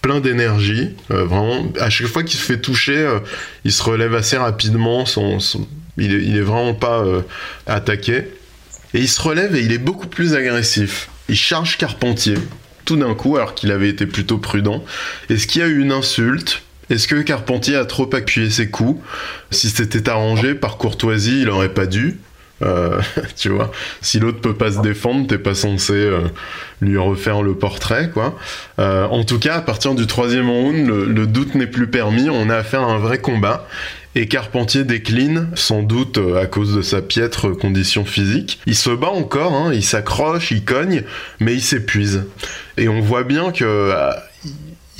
plein 0.00 0.20
d'énergie. 0.20 0.90
Euh, 1.10 1.24
vraiment, 1.24 1.70
à 1.78 1.90
chaque 1.90 2.06
fois 2.06 2.22
qu'il 2.22 2.38
se 2.38 2.44
fait 2.44 2.60
toucher, 2.60 2.96
euh, 2.96 3.18
il 3.64 3.72
se 3.72 3.82
relève 3.82 4.14
assez 4.14 4.36
rapidement. 4.36 5.04
il, 5.98 6.36
est, 6.36 6.40
vraiment 6.40 6.74
pas 6.74 7.04
attaqué. 7.66 8.28
Et 8.94 9.00
il 9.00 9.08
se 9.08 9.20
relève 9.20 9.56
et 9.56 9.60
il 9.60 9.72
est 9.72 9.78
beaucoup 9.78 10.06
plus 10.06 10.34
agressif. 10.34 11.08
Il 11.28 11.36
charge 11.36 11.78
Carpentier 11.78 12.36
tout 12.84 12.96
d'un 12.96 13.14
coup, 13.14 13.36
alors 13.36 13.54
qu'il 13.54 13.70
avait 13.70 13.88
été 13.88 14.06
plutôt 14.06 14.38
prudent. 14.38 14.84
Est-ce 15.30 15.46
qu'il 15.46 15.62
y 15.62 15.64
a 15.64 15.68
eu 15.68 15.80
une 15.80 15.92
insulte 15.92 16.62
Est-ce 16.92 17.08
que 17.08 17.22
Carpentier 17.22 17.76
a 17.76 17.86
trop 17.86 18.14
appuyé 18.14 18.50
ses 18.50 18.68
coups 18.68 19.02
Si 19.50 19.70
c'était 19.70 20.10
arrangé 20.10 20.54
par 20.54 20.76
courtoisie, 20.76 21.40
il 21.40 21.48
aurait 21.48 21.72
pas 21.72 21.86
dû. 21.86 22.18
Euh, 22.60 23.00
tu 23.36 23.48
vois, 23.48 23.72
si 24.02 24.20
l'autre 24.20 24.42
peut 24.42 24.54
pas 24.54 24.72
se 24.72 24.80
défendre, 24.80 25.26
t'es 25.26 25.38
pas 25.38 25.54
censé 25.54 25.94
euh, 25.94 26.20
lui 26.82 26.98
refaire 26.98 27.40
le 27.40 27.54
portrait, 27.54 28.10
quoi. 28.12 28.38
Euh, 28.78 29.06
en 29.06 29.24
tout 29.24 29.38
cas, 29.38 29.54
à 29.54 29.62
partir 29.62 29.94
du 29.94 30.06
troisième 30.06 30.50
round, 30.50 30.86
le, 30.86 31.26
doute 31.26 31.54
n'est 31.54 31.66
plus 31.66 31.86
permis. 31.86 32.28
On 32.28 32.50
a 32.50 32.56
affaire 32.56 32.82
à 32.82 32.92
un 32.92 32.98
vrai 32.98 33.16
combat. 33.16 33.66
Et 34.14 34.28
Carpentier 34.28 34.84
décline, 34.84 35.48
sans 35.54 35.82
doute 35.82 36.20
à 36.38 36.44
cause 36.44 36.76
de 36.76 36.82
sa 36.82 37.00
piètre 37.00 37.56
condition 37.56 38.04
physique. 38.04 38.60
Il 38.66 38.76
se 38.76 38.90
bat 38.90 39.08
encore, 39.08 39.54
hein, 39.54 39.72
il 39.72 39.82
s'accroche, 39.82 40.50
il 40.50 40.62
cogne, 40.62 41.04
mais 41.40 41.54
il 41.54 41.62
s'épuise. 41.62 42.24
Et 42.76 42.90
on 42.90 43.00
voit 43.00 43.24
bien 43.24 43.50
que 43.52 43.90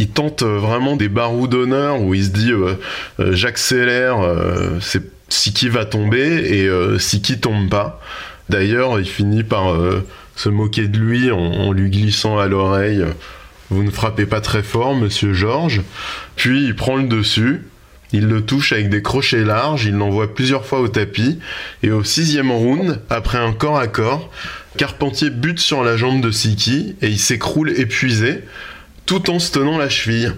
il 0.03 0.09
tente 0.09 0.43
vraiment 0.43 0.97
des 0.97 1.09
barreaux 1.09 1.47
d'honneur 1.47 2.01
où 2.01 2.15
il 2.15 2.25
se 2.25 2.31
dit 2.31 2.53
j'accélère, 3.19 4.19
c'est 4.81 5.03
Siki 5.33 5.69
va 5.69 5.85
tomber 5.85 6.57
et 6.57 6.69
euh, 6.69 6.99
Siki 6.99 7.41
tombe 7.41 7.69
pas. 7.69 8.01
D'ailleurs, 8.49 9.01
il 9.01 9.07
finit 9.07 9.45
par 9.45 9.73
euh, 9.73 10.07
se 10.37 10.49
moquer 10.49 10.89
de 10.89 10.99
lui 10.99 11.31
en, 11.31 11.73
lui 11.73 11.91
glissant 11.91 12.39
à 12.39 12.49
l'oreille 12.49 13.03
Vous 13.71 13.83
ne 13.83 13.91
frappez 13.91 14.27
pas 14.27 14.41
très 14.41 14.63
fort, 14.63 14.95
monsieur 14.95 15.33
Georges. 15.33 15.81
Puis 16.37 16.65
il 16.65 16.77
prend 16.77 16.97
le 16.97 17.05
dessus, 17.05 17.63
il 18.13 18.29
le 18.29 18.43
touche 18.43 18.73
avec 18.73 18.91
des 18.91 19.01
crochets 19.01 19.45
larges, 19.45 19.87
il 19.87 19.95
l'envoie 19.95 20.35
plusieurs 20.35 20.67
fois 20.67 20.81
au 20.81 20.89
tapis, 20.89 21.39
et 21.83 21.91
au 21.91 22.05
sixième 22.05 22.53
round, 22.53 23.01
après 23.09 23.39
un 23.39 23.53
corps 23.53 23.79
à 23.79 23.89
corps, 23.89 24.31
Carpentier 24.77 25.31
bute 25.31 25.61
sur 25.61 25.83
la 25.83 25.97
jambe 25.97 26.23
de 26.23 26.31
Siki 26.31 26.97
et 27.03 27.09
il 27.09 27.19
s'écroule 27.19 27.71
épuisé, 27.79 28.41
tout 29.07 29.31
en 29.31 29.39
se 29.39 29.53
tenant 29.53 29.79
la 29.79 29.89
cheville. 29.89 30.35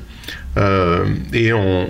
Euh, 0.56 1.06
et 1.32 1.52
en, 1.52 1.88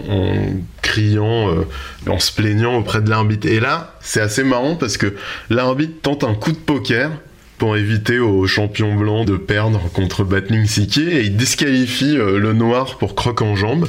criant, 0.81 1.51
euh, 1.51 1.67
en 2.09 2.19
se 2.19 2.33
plaignant 2.33 2.77
auprès 2.77 3.03
de 3.03 3.11
l'arbitre. 3.11 3.47
Et 3.47 3.61
là, 3.61 3.95
c'est 4.01 4.21
assez 4.21 4.43
marrant 4.43 4.75
parce 4.77 4.97
que 4.97 5.15
l'arbitre 5.51 6.01
tente 6.01 6.25
un 6.25 6.35
coup 6.35 6.53
de 6.53 6.57
poker 6.57 7.11
pour 7.59 7.77
éviter 7.77 8.19
au 8.19 8.47
champion 8.47 8.95
blanc 8.95 9.25
de 9.25 9.37
perdre 9.37 9.81
contre 9.93 10.25
Battling 10.25 10.65
Siki 10.65 11.03
et 11.03 11.25
il 11.25 11.37
disqualifie 11.37 12.17
euh, 12.17 12.39
le 12.39 12.55
noir 12.55 12.97
pour 12.97 13.15
croc 13.15 13.43
en 13.43 13.55
jambe. 13.55 13.87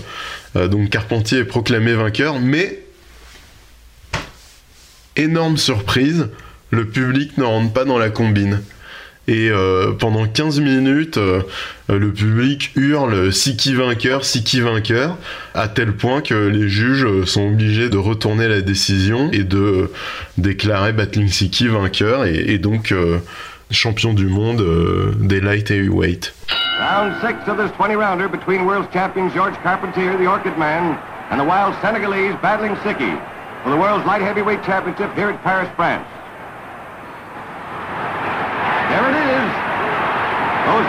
donc 0.55 0.89
Carpentier 0.89 1.39
est 1.39 1.45
proclamé 1.45 1.93
vainqueur, 1.93 2.39
mais 2.39 2.79
énorme 5.15 5.57
surprise, 5.57 6.27
le 6.71 6.85
public 6.85 7.37
ne 7.37 7.43
rentre 7.43 7.71
pas 7.71 7.85
dans 7.85 7.97
la 7.97 8.09
combine. 8.09 8.61
Et 9.27 9.49
euh, 9.49 9.91
pendant 9.93 10.27
15 10.27 10.59
minutes, 10.59 11.17
euh, 11.17 11.41
le 11.89 12.11
public 12.11 12.71
hurle 12.75 13.33
Siki 13.33 13.73
vainqueur, 13.73 14.23
Siki 14.23 14.61
vainqueur, 14.61 15.17
à 15.55 15.67
tel 15.67 15.93
point 15.93 16.21
que 16.21 16.47
les 16.47 16.69
juges 16.69 17.23
sont 17.25 17.47
obligés 17.47 17.89
de 17.89 17.97
retourner 17.97 18.47
la 18.47 18.61
décision 18.61 19.31
et 19.31 19.43
de 19.43 19.91
déclarer 20.37 20.93
Battling 20.93 21.27
Siki 21.27 21.67
vainqueur 21.67 22.25
et, 22.25 22.59
donc 22.59 22.91
euh, 22.91 23.17
champion 23.71 24.13
du 24.13 24.27
monde 24.27 24.63
des 25.19 25.41
light 25.41 25.71
heavyweight. 25.71 26.33
Round 26.79 27.15
6 27.21 27.49
of 27.49 27.57
this 27.57 27.71
20 27.77 27.95
rounder 27.95 28.27
between 28.27 28.65
world 28.65 28.87
champion 28.93 29.31
George 29.33 29.55
Carpentier, 29.63 30.17
the 30.17 30.27
Orchid 30.27 30.57
Man, 30.57 30.99
and 31.31 31.39
the 31.39 31.45
wild 31.45 31.73
Battling 32.41 32.75
Siki 32.83 33.17
for 33.63 33.71
the 33.71 33.77
world's 33.77 34.05
championship 34.63 35.11
here 35.15 35.33
Paris, 35.43 35.69
France. 35.75 36.05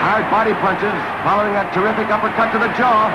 Hard 0.03 0.25
body 0.31 0.53
punches 0.61 0.95
following 1.25 1.53
that 1.57 1.73
terrific 1.73 2.09
uppercut 2.13 2.53
to 2.53 2.59
the 2.59 2.71
jaw. 2.77 3.09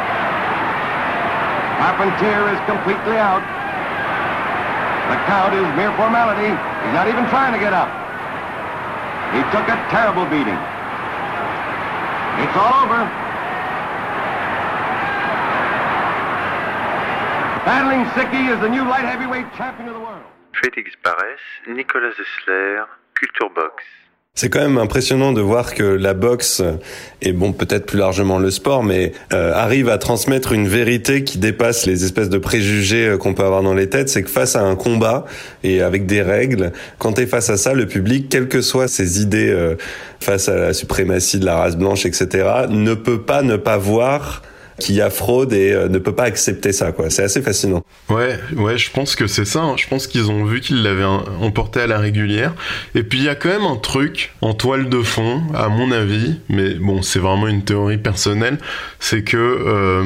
Carpentier 1.82 2.50
is 2.54 2.60
completely 2.70 3.18
out. 3.18 3.42
The 5.10 5.18
count 5.28 5.54
is 5.58 5.66
mere 5.76 5.92
formality. 5.98 6.50
He's 6.50 6.96
not 6.96 7.10
even 7.10 7.26
trying 7.34 7.52
to 7.52 7.60
get 7.60 7.74
up. 7.74 7.90
He 9.34 9.42
took 9.50 9.66
a 9.68 9.78
terrible 9.90 10.26
beating. 10.30 10.60
It's 12.42 12.58
all 12.58 12.86
over. 12.86 13.02
Battling 17.66 18.06
Sicky 18.18 18.52
is 18.52 18.60
the 18.62 18.70
new 18.70 18.84
light 18.84 19.06
heavyweight 19.06 19.52
champion 19.54 19.90
of 19.90 19.96
the 19.96 20.00
world. 20.00 20.24
Félix 20.54 20.92
Barès, 21.04 21.44
Nicolas 21.68 22.16
Zessler, 22.16 22.86
Culture 23.16 23.54
Box. 23.54 23.84
C'est 24.34 24.50
quand 24.50 24.62
même 24.62 24.78
impressionnant 24.78 25.34
de 25.34 25.42
voir 25.42 25.76
que 25.76 25.84
la 25.84 26.14
boxe 26.14 26.64
et 27.22 27.34
bon 27.34 27.52
peut-être 27.52 27.86
plus 27.86 28.00
largement 28.00 28.40
le 28.40 28.50
sport, 28.50 28.82
mais 28.82 29.12
euh, 29.34 29.54
arrive 29.54 29.90
à 29.90 29.98
transmettre 29.98 30.54
une 30.54 30.70
vérité 30.70 31.26
qui 31.26 31.38
dépasse 31.38 31.86
les 31.86 32.06
espèces 32.06 32.30
de 32.30 32.38
préjugés 32.38 33.08
euh, 33.08 33.18
qu'on 33.18 33.34
peut 33.34 33.44
avoir 33.44 33.62
dans 33.62 33.74
les 33.74 33.90
têtes. 33.90 34.08
C'est 34.08 34.24
que 34.24 34.30
face 34.30 34.56
à 34.56 34.62
un 34.62 34.76
combat 34.76 35.26
et 35.64 35.82
avec 35.82 36.06
des 36.06 36.22
règles, 36.22 36.72
quand 36.98 37.14
tu 37.14 37.22
es 37.22 37.26
face 37.26 37.50
à 37.50 37.58
ça, 37.58 37.74
le 37.74 37.88
public, 37.88 38.30
quelles 38.30 38.48
que 38.48 38.62
soient 38.62 38.88
ses 38.88 39.22
idées 39.22 39.50
euh, 39.50 39.76
face 40.22 40.48
à 40.48 40.56
la 40.56 40.74
suprématie 40.74 41.38
de 41.38 41.46
la 41.46 41.58
race 41.58 41.76
blanche, 41.76 42.06
etc., 42.06 42.50
ne 42.70 42.94
peut 42.94 43.22
pas 43.22 43.42
ne 43.44 43.58
pas 43.58 43.78
voir 43.78 44.44
qui 44.82 45.00
a 45.00 45.12
fraude 45.12 45.54
et 45.54 45.72
euh, 45.72 45.88
ne 45.88 46.00
peut 46.00 46.16
pas 46.16 46.24
accepter 46.24 46.74
ça 46.74 46.92
quoi. 46.92 47.10
C'est 47.10 47.24
assez 47.24 47.42
fascinant. 47.42 47.84
Ouais, 48.10 48.40
ouais, 48.56 48.78
je 48.78 48.90
pense 48.92 49.16
que 49.16 49.28
c'est 49.28 49.46
ça. 49.46 49.62
Hein. 49.62 49.76
Je 49.78 49.88
pense 49.88 50.08
qu'ils 50.08 50.32
ont 50.32 50.44
vu 50.44 50.60
qu'ils 50.60 50.82
l'avaient 50.82 51.06
emporté 51.06 51.82
à 51.82 51.88
la 51.88 52.00
régulière. 52.00 52.54
Et 52.96 53.04
puis 53.04 53.20
il 53.20 53.26
y 53.26 53.30
a 53.30 53.36
quand 53.36 53.50
même 53.50 53.64
un 53.64 53.76
truc 53.76 54.34
en 54.42 54.54
toile 54.54 54.90
de 54.90 55.02
fond, 55.04 55.44
à 55.54 55.70
mon 55.70 55.92
avis, 55.92 56.36
mais 56.50 56.74
bon, 56.74 57.04
c'est 57.04 57.20
vraiment 57.20 57.48
une 57.48 57.64
théorie 57.64 58.00
personnelle, 58.00 58.58
c'est 59.00 59.24
que 59.24 59.38
euh, 59.38 60.06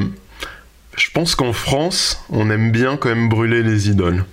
je 0.98 1.10
pense 1.14 1.36
qu'en 1.36 1.54
France, 1.54 2.26
on 2.30 2.50
aime 2.50 2.72
bien 2.72 2.98
quand 2.98 3.10
même 3.10 3.30
brûler 3.30 3.64
les 3.64 3.90
idoles. 3.90 4.26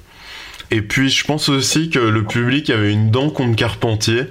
Et 0.72 0.82
puis 0.82 1.08
je 1.08 1.24
pense 1.24 1.48
aussi 1.48 1.90
que 1.90 2.00
le 2.00 2.24
public 2.24 2.68
avait 2.70 2.92
une 2.92 3.10
dent 3.10 3.30
contre 3.30 3.54
Carpentier 3.54 4.24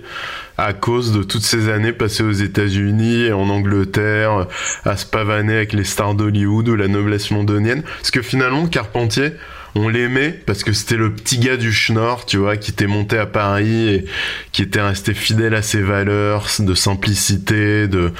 à 0.63 0.73
cause 0.73 1.11
de 1.11 1.23
toutes 1.23 1.43
ces 1.43 1.69
années 1.69 1.91
passées 1.91 2.23
aux 2.23 2.31
États-Unis 2.31 3.23
et 3.23 3.33
en 3.33 3.49
Angleterre, 3.49 4.47
à 4.85 4.95
se 4.95 5.05
pavaner 5.05 5.55
avec 5.55 5.73
les 5.73 5.83
stars 5.83 6.13
d'Hollywood 6.13 6.69
ou 6.69 6.75
la 6.75 6.87
noblesse 6.87 7.31
londonienne. 7.31 7.81
Parce 7.81 8.11
que 8.11 8.21
finalement, 8.21 8.67
Carpentier, 8.67 9.33
on 9.75 9.87
l'aimait 9.87 10.31
parce 10.45 10.63
que 10.63 10.73
c'était 10.73 10.97
le 10.97 11.11
petit 11.11 11.39
gars 11.39 11.57
du 11.57 11.71
Schnorr, 11.71 12.25
tu 12.25 12.37
vois, 12.37 12.57
qui 12.57 12.71
était 12.71 12.87
monté 12.87 13.17
à 13.17 13.25
Paris 13.25 13.89
et 13.89 14.05
qui 14.51 14.61
était 14.61 14.81
resté 14.81 15.13
fidèle 15.13 15.55
à 15.55 15.61
ses 15.61 15.81
valeurs 15.81 16.47
de 16.59 16.73
simplicité, 16.73 17.87
de, 17.87 18.11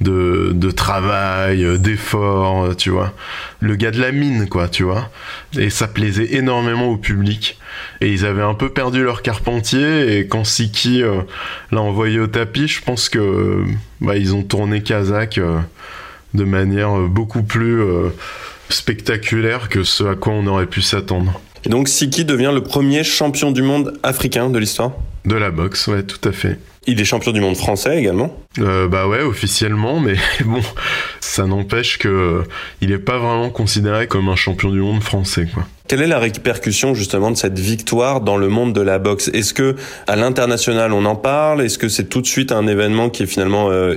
de, 0.00 0.70
travail, 0.70 1.78
d'effort, 1.78 2.76
tu 2.76 2.90
vois. 2.90 3.12
Le 3.60 3.74
gars 3.76 3.90
de 3.90 4.00
la 4.00 4.12
mine, 4.12 4.48
quoi, 4.48 4.68
tu 4.68 4.84
vois. 4.84 5.10
Et 5.58 5.70
ça 5.70 5.88
plaisait 5.88 6.34
énormément 6.34 6.86
au 6.86 6.96
public. 6.96 7.58
Et 8.00 8.12
ils 8.12 8.24
avaient 8.24 8.42
un 8.42 8.54
peu 8.54 8.68
perdu 8.68 9.02
leur 9.02 9.22
carpentier 9.22 10.18
et 10.18 10.26
quand 10.26 10.44
Siki 10.44 11.02
euh, 11.02 11.22
l'a 11.72 11.80
envoyé 11.80 12.20
au 12.20 12.26
tapis, 12.26 12.68
je 12.68 12.82
pense 12.82 13.08
que 13.08 13.64
bah, 14.00 14.16
ils 14.16 14.34
ont 14.34 14.42
tourné 14.42 14.82
Kazakh 14.82 15.38
euh, 15.38 15.58
de 16.34 16.44
manière 16.44 16.96
beaucoup 16.96 17.42
plus 17.42 17.80
euh, 17.80 18.10
spectaculaire 18.72 19.68
que 19.68 19.84
ce 19.84 20.04
à 20.04 20.14
quoi 20.14 20.32
on 20.32 20.46
aurait 20.46 20.66
pu 20.66 20.82
s'attendre. 20.82 21.40
Et 21.64 21.68
donc 21.68 21.88
Siki 21.88 22.24
devient 22.24 22.52
le 22.54 22.62
premier 22.62 23.04
champion 23.04 23.50
du 23.50 23.62
monde 23.62 23.98
africain 24.02 24.48
de 24.50 24.58
l'histoire? 24.58 24.92
De 25.26 25.34
la 25.34 25.50
boxe, 25.50 25.86
ouais, 25.88 26.02
tout 26.02 26.26
à 26.26 26.32
fait. 26.32 26.58
Il 26.86 26.98
est 26.98 27.04
champion 27.04 27.32
du 27.32 27.40
monde 27.42 27.56
français 27.56 27.98
également? 27.98 28.34
Euh, 28.58 28.88
Bah 28.88 29.06
ouais, 29.06 29.20
officiellement, 29.20 30.00
mais 30.00 30.14
bon, 30.46 30.62
ça 31.20 31.46
n'empêche 31.46 31.98
que 31.98 32.42
il 32.80 32.90
est 32.90 32.98
pas 32.98 33.18
vraiment 33.18 33.50
considéré 33.50 34.06
comme 34.06 34.30
un 34.30 34.36
champion 34.36 34.70
du 34.70 34.80
monde 34.80 35.02
français, 35.02 35.46
quoi. 35.52 35.66
Quelle 35.88 36.02
est 36.02 36.06
la 36.06 36.20
répercussion 36.20 36.94
justement 36.94 37.32
de 37.32 37.36
cette 37.36 37.58
victoire 37.58 38.20
dans 38.20 38.36
le 38.36 38.48
monde 38.48 38.72
de 38.72 38.80
la 38.80 39.00
boxe? 39.00 39.28
Est-ce 39.34 39.52
que 39.52 39.74
à 40.06 40.14
l'international 40.14 40.92
on 40.92 41.04
en 41.04 41.16
parle? 41.16 41.62
Est-ce 41.62 41.78
que 41.78 41.88
c'est 41.88 42.04
tout 42.04 42.20
de 42.22 42.28
suite 42.28 42.52
un 42.52 42.68
événement 42.68 43.10
qui 43.10 43.24
est 43.24 43.26
finalement 43.26 43.70
euh, 43.70 43.72
euh, 43.72 43.96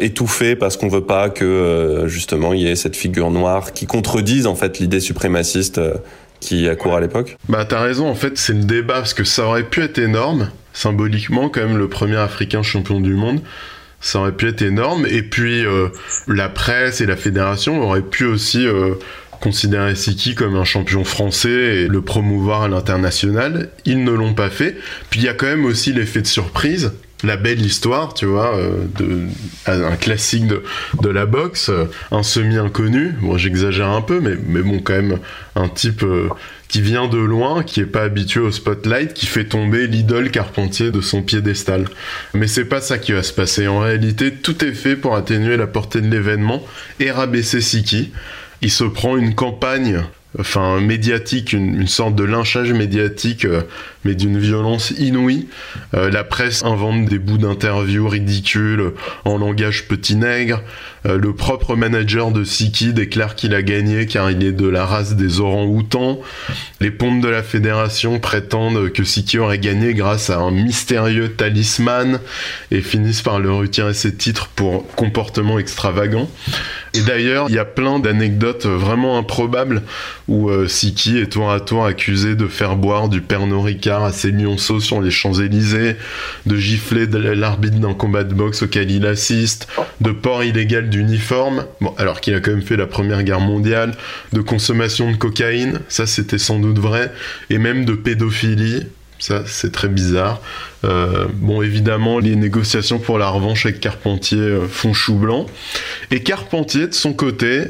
étouffé 0.00 0.56
parce 0.56 0.76
qu'on 0.76 0.88
veut 0.88 1.04
pas 1.04 1.30
que 1.30 1.44
euh, 1.44 2.08
justement 2.08 2.52
il 2.52 2.62
y 2.62 2.68
ait 2.68 2.76
cette 2.76 2.96
figure 2.96 3.30
noire 3.30 3.72
qui 3.72 3.86
contredise 3.86 4.46
en 4.46 4.54
fait 4.54 4.78
l'idée 4.78 5.00
suprémaciste 5.00 5.78
euh, 5.78 5.94
qui 6.40 6.68
accourt 6.68 6.96
à 6.96 7.00
l'époque. 7.00 7.36
Bah 7.48 7.64
t'as 7.64 7.80
raison, 7.80 8.08
en 8.08 8.14
fait 8.14 8.38
c'est 8.38 8.54
le 8.54 8.64
débat 8.64 8.94
parce 8.94 9.14
que 9.14 9.24
ça 9.24 9.44
aurait 9.44 9.64
pu 9.64 9.82
être 9.82 9.98
énorme 9.98 10.50
symboliquement 10.72 11.48
quand 11.48 11.60
même 11.60 11.76
le 11.76 11.88
premier 11.88 12.16
africain 12.16 12.62
champion 12.62 13.00
du 13.00 13.14
monde. 13.14 13.40
Ça 14.00 14.20
aurait 14.20 14.32
pu 14.32 14.48
être 14.48 14.62
énorme. 14.62 15.06
Et 15.06 15.22
puis 15.22 15.64
euh, 15.64 15.88
la 16.28 16.48
presse 16.48 17.00
et 17.00 17.06
la 17.06 17.16
fédération 17.16 17.82
auraient 17.82 18.02
pu 18.02 18.24
aussi 18.24 18.64
euh, 18.64 18.94
considérer 19.40 19.94
Siki 19.94 20.34
comme 20.34 20.56
un 20.56 20.64
champion 20.64 21.04
français 21.04 21.82
et 21.82 21.88
le 21.88 22.00
promouvoir 22.02 22.62
à 22.62 22.68
l'international. 22.68 23.70
Ils 23.84 24.04
ne 24.04 24.12
l'ont 24.12 24.34
pas 24.34 24.50
fait. 24.50 24.76
Puis 25.10 25.20
il 25.20 25.24
y 25.24 25.28
a 25.28 25.34
quand 25.34 25.46
même 25.46 25.64
aussi 25.64 25.92
l'effet 25.92 26.22
de 26.22 26.26
surprise, 26.26 26.92
la 27.24 27.36
belle 27.36 27.64
histoire, 27.64 28.14
tu 28.14 28.26
vois, 28.26 28.56
euh, 28.56 29.26
un 29.66 29.96
classique 29.96 30.46
de, 30.46 31.08
la 31.08 31.26
boxe, 31.26 31.70
un 32.12 32.22
semi-inconnu. 32.22 33.14
Bon, 33.20 33.36
j'exagère 33.36 33.88
un 33.88 34.02
peu, 34.02 34.20
mais, 34.20 34.36
mais 34.46 34.62
bon, 34.62 34.80
quand 34.80 34.94
même, 34.94 35.18
un 35.56 35.68
type 35.68 36.04
euh, 36.04 36.28
qui 36.68 36.80
vient 36.80 37.08
de 37.08 37.18
loin, 37.18 37.64
qui 37.64 37.80
est 37.80 37.86
pas 37.86 38.02
habitué 38.02 38.40
au 38.40 38.52
spotlight, 38.52 39.14
qui 39.14 39.26
fait 39.26 39.46
tomber 39.46 39.86
l'idole 39.86 40.30
Carpentier 40.30 40.90
de 40.90 41.00
son 41.00 41.22
piédestal. 41.22 41.86
Mais 42.34 42.46
c'est 42.46 42.66
pas 42.66 42.80
ça 42.80 42.98
qui 42.98 43.12
va 43.12 43.22
se 43.22 43.32
passer. 43.32 43.66
En 43.66 43.80
réalité, 43.80 44.32
tout 44.32 44.64
est 44.64 44.74
fait 44.74 44.94
pour 44.94 45.16
atténuer 45.16 45.56
la 45.56 45.66
portée 45.66 46.00
de 46.00 46.08
l'événement 46.08 46.62
et 47.00 47.10
rabaisser 47.10 47.60
Siki. 47.60 48.12
Il 48.62 48.70
se 48.70 48.84
prend 48.84 49.16
une 49.16 49.34
campagne 49.34 50.02
enfin 50.38 50.80
médiatique, 50.80 51.52
une, 51.52 51.80
une 51.80 51.88
sorte 51.88 52.14
de 52.14 52.24
lynchage 52.24 52.72
médiatique, 52.72 53.44
euh, 53.44 53.62
mais 54.04 54.14
d'une 54.14 54.38
violence 54.38 54.90
inouïe. 54.90 55.48
Euh, 55.94 56.10
la 56.10 56.24
presse 56.24 56.64
invente 56.64 57.06
des 57.06 57.18
bouts 57.18 57.38
d'interviews 57.38 58.08
ridicules 58.08 58.92
en 59.24 59.38
langage 59.38 59.88
petit 59.88 60.16
nègre. 60.16 60.62
Euh, 61.06 61.18
le 61.18 61.32
propre 61.34 61.76
manager 61.76 62.30
de 62.30 62.44
Siki 62.44 62.92
déclare 62.92 63.34
qu'il 63.34 63.54
a 63.54 63.62
gagné 63.62 64.06
car 64.06 64.30
il 64.30 64.42
est 64.44 64.52
de 64.52 64.68
la 64.68 64.86
race 64.86 65.16
des 65.16 65.40
orang-outans. 65.40 66.20
Les 66.80 66.90
pompes 66.90 67.20
de 67.20 67.28
la 67.28 67.42
fédération 67.42 68.18
prétendent 68.20 68.90
que 68.92 69.04
Siki 69.04 69.38
aurait 69.38 69.58
gagné 69.58 69.94
grâce 69.94 70.30
à 70.30 70.38
un 70.38 70.50
mystérieux 70.50 71.32
talisman 71.32 72.20
et 72.70 72.80
finissent 72.80 73.22
par 73.22 73.40
le 73.40 73.52
retirer 73.52 73.94
ses 73.94 74.14
titres 74.14 74.48
pour 74.54 74.86
comportement 74.94 75.58
extravagant. 75.58 76.28
Et 76.94 77.02
d'ailleurs, 77.02 77.46
il 77.48 77.54
y 77.54 77.58
a 77.58 77.64
plein 77.64 77.98
d'anecdotes 77.98 78.66
vraiment 78.66 79.18
improbables 79.18 79.82
où 80.26 80.50
euh, 80.50 80.66
Siki 80.68 81.18
est 81.18 81.32
tour 81.32 81.50
à 81.50 81.60
tour 81.60 81.84
accusé 81.84 82.34
de 82.34 82.46
faire 82.46 82.76
boire 82.76 83.08
du 83.08 83.20
Pernod 83.20 83.48
À 83.96 84.12
ses 84.12 84.30
lionceaux 84.30 84.80
sur 84.80 85.00
les 85.00 85.10
Champs-Élysées, 85.10 85.96
de 86.44 86.56
gifler 86.56 87.06
l'arbitre 87.06 87.78
d'un 87.78 87.94
combat 87.94 88.22
de 88.22 88.34
boxe 88.34 88.62
auquel 88.62 88.90
il 88.90 89.06
assiste, 89.06 89.66
de 90.02 90.10
port 90.10 90.44
illégal 90.44 90.90
d'uniforme, 90.90 91.64
bon, 91.80 91.94
alors 91.96 92.20
qu'il 92.20 92.34
a 92.34 92.40
quand 92.40 92.50
même 92.50 92.62
fait 92.62 92.76
la 92.76 92.86
première 92.86 93.22
guerre 93.22 93.40
mondiale, 93.40 93.94
de 94.34 94.40
consommation 94.42 95.10
de 95.10 95.16
cocaïne, 95.16 95.80
ça 95.88 96.06
c'était 96.06 96.38
sans 96.38 96.58
doute 96.58 96.78
vrai, 96.78 97.10
et 97.48 97.56
même 97.56 97.86
de 97.86 97.94
pédophilie, 97.94 98.84
ça, 99.18 99.42
c'est 99.46 99.72
très 99.72 99.88
bizarre. 99.88 100.40
Euh, 100.84 101.26
bon, 101.32 101.62
évidemment, 101.62 102.20
les 102.20 102.36
négociations 102.36 102.98
pour 102.98 103.18
la 103.18 103.28
revanche 103.28 103.66
avec 103.66 103.80
Carpentier 103.80 104.38
euh, 104.38 104.68
font 104.68 104.92
chou 104.92 105.14
blanc. 105.14 105.46
Et 106.12 106.22
Carpentier, 106.22 106.86
de 106.86 106.94
son 106.94 107.12
côté, 107.12 107.64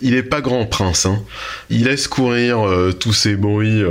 il 0.00 0.14
est 0.14 0.22
pas 0.22 0.40
grand 0.40 0.64
prince. 0.64 1.04
Hein. 1.04 1.22
Il 1.68 1.84
laisse 1.84 2.08
courir 2.08 2.66
euh, 2.66 2.92
tous 2.92 3.12
ces 3.12 3.36
bruits 3.36 3.82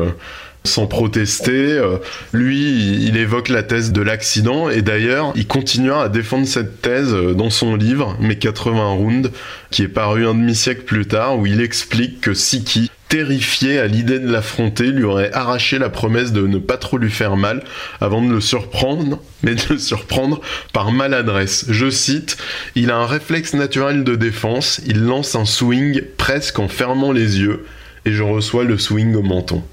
sans 0.65 0.87
protester. 0.87 1.73
Euh, 1.73 1.97
lui, 2.31 3.05
il 3.05 3.17
évoque 3.17 3.49
la 3.49 3.63
thèse 3.63 3.91
de 3.91 4.01
l'accident 4.01 4.69
et 4.69 4.81
d'ailleurs, 4.81 5.33
il 5.35 5.47
continuera 5.47 6.03
à 6.03 6.09
défendre 6.09 6.47
cette 6.47 6.81
thèse 6.81 7.13
euh, 7.13 7.33
dans 7.33 7.49
son 7.49 7.75
livre 7.75 8.15
Mes 8.19 8.37
80 8.37 8.91
rounds, 8.91 9.31
qui 9.71 9.83
est 9.83 9.87
paru 9.87 10.25
un 10.25 10.33
demi-siècle 10.33 10.83
plus 10.83 11.05
tard, 11.05 11.37
où 11.37 11.45
il 11.45 11.61
explique 11.61 12.21
que 12.21 12.33
Siki, 12.33 12.89
terrifié 13.09 13.77
à 13.77 13.85
l'idée 13.85 14.19
de 14.19 14.31
l'affronter, 14.31 14.85
lui 14.85 15.03
aurait 15.03 15.31
arraché 15.33 15.77
la 15.77 15.89
promesse 15.89 16.31
de 16.31 16.47
ne 16.47 16.57
pas 16.57 16.77
trop 16.77 16.97
lui 16.97 17.11
faire 17.11 17.35
mal 17.35 17.63
avant 18.01 18.23
de 18.23 18.31
le 18.31 18.41
surprendre, 18.41 19.21
mais 19.43 19.55
de 19.55 19.61
le 19.69 19.77
surprendre 19.77 20.41
par 20.71 20.91
maladresse. 20.91 21.65
Je 21.69 21.89
cite, 21.89 22.37
il 22.75 22.89
a 22.89 22.97
un 22.97 23.05
réflexe 23.05 23.53
naturel 23.53 24.03
de 24.03 24.15
défense, 24.15 24.81
il 24.87 25.03
lance 25.03 25.35
un 25.35 25.45
swing 25.45 26.01
presque 26.17 26.57
en 26.57 26.67
fermant 26.67 27.11
les 27.11 27.39
yeux, 27.39 27.65
et 28.05 28.13
je 28.13 28.23
reçois 28.23 28.63
le 28.63 28.77
swing 28.77 29.13
au 29.15 29.21
menton. 29.21 29.63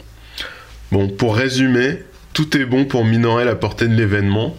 Bon, 0.92 1.08
pour 1.08 1.36
résumer, 1.36 2.02
tout 2.32 2.56
est 2.56 2.64
bon 2.64 2.84
pour 2.84 3.04
minorer 3.04 3.44
la 3.44 3.54
portée 3.54 3.86
de 3.86 3.94
l'événement, 3.94 4.56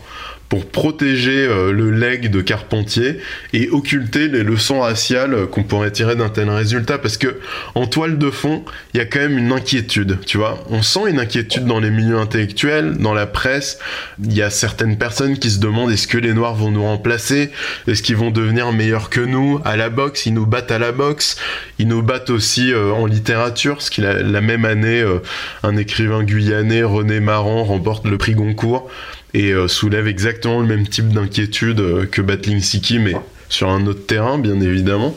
pour 0.51 0.65
protéger 0.65 1.47
euh, 1.47 1.71
le 1.71 1.91
leg 1.91 2.29
de 2.29 2.41
Carpentier 2.41 3.19
et 3.53 3.69
occulter 3.69 4.27
les 4.27 4.43
leçons 4.43 4.81
raciales 4.81 5.47
qu'on 5.47 5.63
pourrait 5.63 5.91
tirer 5.91 6.17
d'un 6.17 6.27
tel 6.27 6.49
résultat. 6.49 6.97
Parce 6.97 7.15
que 7.15 7.39
en 7.73 7.87
toile 7.87 8.17
de 8.17 8.29
fond, 8.29 8.65
il 8.93 8.97
y 8.97 8.99
a 8.99 9.05
quand 9.05 9.19
même 9.19 9.37
une 9.37 9.53
inquiétude, 9.53 10.17
tu 10.25 10.37
vois. 10.37 10.61
On 10.69 10.81
sent 10.81 11.07
une 11.07 11.21
inquiétude 11.21 11.63
dans 11.63 11.79
les 11.79 11.89
milieux 11.89 12.17
intellectuels, 12.17 12.97
dans 12.97 13.13
la 13.13 13.27
presse. 13.27 13.79
Il 14.21 14.33
y 14.33 14.41
a 14.41 14.49
certaines 14.49 14.97
personnes 14.97 15.39
qui 15.39 15.49
se 15.49 15.59
demandent 15.59 15.89
est-ce 15.89 16.09
que 16.09 16.17
les 16.17 16.33
Noirs 16.33 16.55
vont 16.55 16.69
nous 16.69 16.83
remplacer? 16.83 17.51
Est-ce 17.87 18.03
qu'ils 18.03 18.17
vont 18.17 18.29
devenir 18.29 18.73
meilleurs 18.73 19.09
que 19.09 19.21
nous? 19.21 19.61
À 19.63 19.77
la 19.77 19.89
boxe 19.89 20.25
Ils 20.25 20.33
nous 20.33 20.45
battent 20.45 20.71
à 20.71 20.79
la 20.79 20.91
boxe. 20.91 21.37
Ils 21.79 21.87
nous 21.87 22.03
battent 22.03 22.29
aussi 22.29 22.73
euh, 22.73 22.91
en 22.91 23.05
littérature, 23.05 23.75
parce 23.75 23.89
qu'il 23.89 24.05
a 24.05 24.21
la 24.21 24.41
même 24.41 24.65
année, 24.65 24.99
euh, 24.99 25.19
un 25.63 25.77
écrivain 25.77 26.25
guyanais, 26.25 26.83
René 26.83 27.21
Maran, 27.21 27.63
remporte 27.63 28.05
le 28.05 28.17
prix 28.17 28.35
Goncourt 28.35 28.89
et 29.34 29.52
euh, 29.52 29.67
soulève 29.67 30.08
exactement 30.08 30.60
le 30.60 30.67
même 30.67 30.88
type 30.88 31.10
d'inquiétude 31.10 31.80
euh, 31.80 32.06
que 32.06 32.22
Battling 32.22 32.60
Siki, 32.60 33.00
mais 33.00 33.15
sur 33.50 33.70
un 33.70 33.86
autre 33.88 34.06
terrain, 34.06 34.38
bien 34.38 34.60
évidemment. 34.62 35.15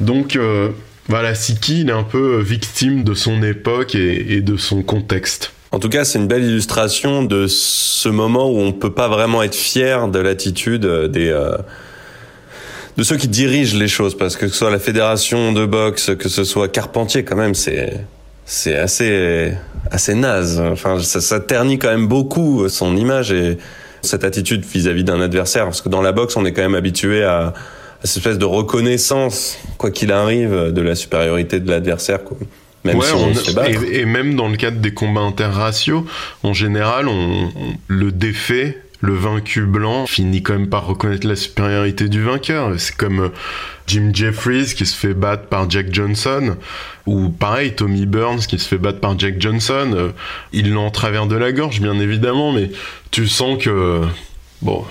Donc 0.00 0.36
euh, 0.36 0.70
voilà, 1.08 1.34
Siki, 1.34 1.82
il 1.82 1.88
est 1.88 1.92
un 1.92 2.02
peu 2.02 2.40
victime 2.40 3.04
de 3.04 3.14
son 3.14 3.42
époque 3.42 3.94
et, 3.94 4.40
de 4.40 4.56
son 4.56 4.82
contexte. 4.82 5.52
En 5.72 5.78
tout 5.78 5.88
cas, 5.88 6.04
c'est 6.04 6.18
une 6.18 6.26
belle 6.26 6.44
illustration 6.44 7.22
de 7.22 7.46
ce 7.48 8.08
moment 8.08 8.50
où 8.50 8.58
on 8.58 8.72
peut 8.72 8.92
pas 8.92 9.08
vraiment 9.08 9.42
être 9.42 9.54
fier 9.54 10.08
de 10.08 10.18
l'attitude 10.18 10.86
des 10.86 11.32
de 12.96 13.02
ceux 13.02 13.16
qui 13.16 13.28
dirigent 13.28 13.76
les 13.76 13.88
choses, 13.88 14.16
parce 14.16 14.36
que 14.36 14.48
ce 14.48 14.54
soit 14.54 14.70
la 14.70 14.78
fédération 14.78 15.52
de 15.52 15.66
boxe, 15.66 16.12
que 16.18 16.30
ce 16.30 16.44
soit 16.44 16.68
Carpentier, 16.68 17.24
quand 17.24 17.36
même, 17.36 17.54
c'est 17.54 17.92
c'est 18.46 18.76
assez 18.76 19.52
assez 19.90 20.14
naze. 20.14 20.60
Enfin, 20.60 20.98
ça, 21.00 21.20
ça 21.20 21.38
ternit 21.40 21.78
quand 21.78 21.88
même 21.90 22.06
beaucoup 22.08 22.68
son 22.68 22.96
image 22.96 23.30
et 23.32 23.58
cette 24.02 24.24
attitude 24.24 24.64
vis-à-vis 24.64 25.04
d'un 25.04 25.20
adversaire, 25.20 25.64
parce 25.64 25.80
que 25.82 25.88
dans 25.88 26.02
la 26.02 26.12
boxe, 26.12 26.36
on 26.36 26.44
est 26.44 26.52
quand 26.52 26.62
même 26.62 26.74
habitué 26.74 27.22
à, 27.24 27.48
à 27.48 27.52
cette 28.04 28.18
espèce 28.18 28.38
de 28.38 28.44
reconnaissance, 28.44 29.58
quoi 29.78 29.90
qu'il 29.90 30.12
arrive, 30.12 30.72
de 30.72 30.80
la 30.82 30.94
supériorité 30.94 31.60
de 31.60 31.70
l'adversaire. 31.70 32.24
quoi. 32.24 32.36
Même 32.84 32.98
Ouais, 32.98 33.06
si 33.06 33.12
on, 33.14 33.28
on- 33.30 33.34
se 33.34 33.50
battre. 33.52 33.70
et, 33.90 34.00
et 34.00 34.04
même 34.06 34.36
dans 34.36 34.48
le 34.48 34.56
cadre 34.56 34.78
des 34.78 34.94
combats 34.94 35.22
interraciaux, 35.22 36.06
en 36.44 36.52
général, 36.52 37.08
on, 37.08 37.12
on- 37.12 37.50
le 37.88 38.12
défait, 38.12 38.78
le 39.00 39.14
vaincu 39.14 39.62
blanc, 39.62 40.06
finit 40.06 40.42
quand 40.42 40.54
même 40.54 40.68
par 40.68 40.86
reconnaître 40.86 41.26
la 41.26 41.36
supériorité 41.36 42.08
du 42.08 42.22
vainqueur. 42.22 42.72
C'est 42.78 42.96
comme 42.96 43.20
euh, 43.20 43.28
Jim 43.86 44.10
Jeffries 44.12 44.74
qui 44.74 44.86
se 44.86 44.96
fait 44.96 45.14
battre 45.14 45.46
par 45.46 45.68
Jack 45.70 45.92
Johnson, 45.92 46.56
ou 47.06 47.28
pareil, 47.28 47.74
Tommy 47.74 48.06
Burns 48.06 48.40
qui 48.46 48.58
se 48.58 48.66
fait 48.66 48.78
battre 48.78 49.00
par 49.00 49.18
Jack 49.18 49.40
Johnson. 49.40 49.92
Euh, 49.94 50.08
il 50.52 50.72
l'a 50.72 50.80
en 50.80 50.90
travers 50.90 51.26
de 51.26 51.36
la 51.36 51.52
gorge, 51.52 51.80
bien 51.80 51.98
évidemment, 51.98 52.52
mais 52.52 52.70
tu 53.10 53.28
sens 53.28 53.62
que, 53.62 54.02
bon, 54.62 54.84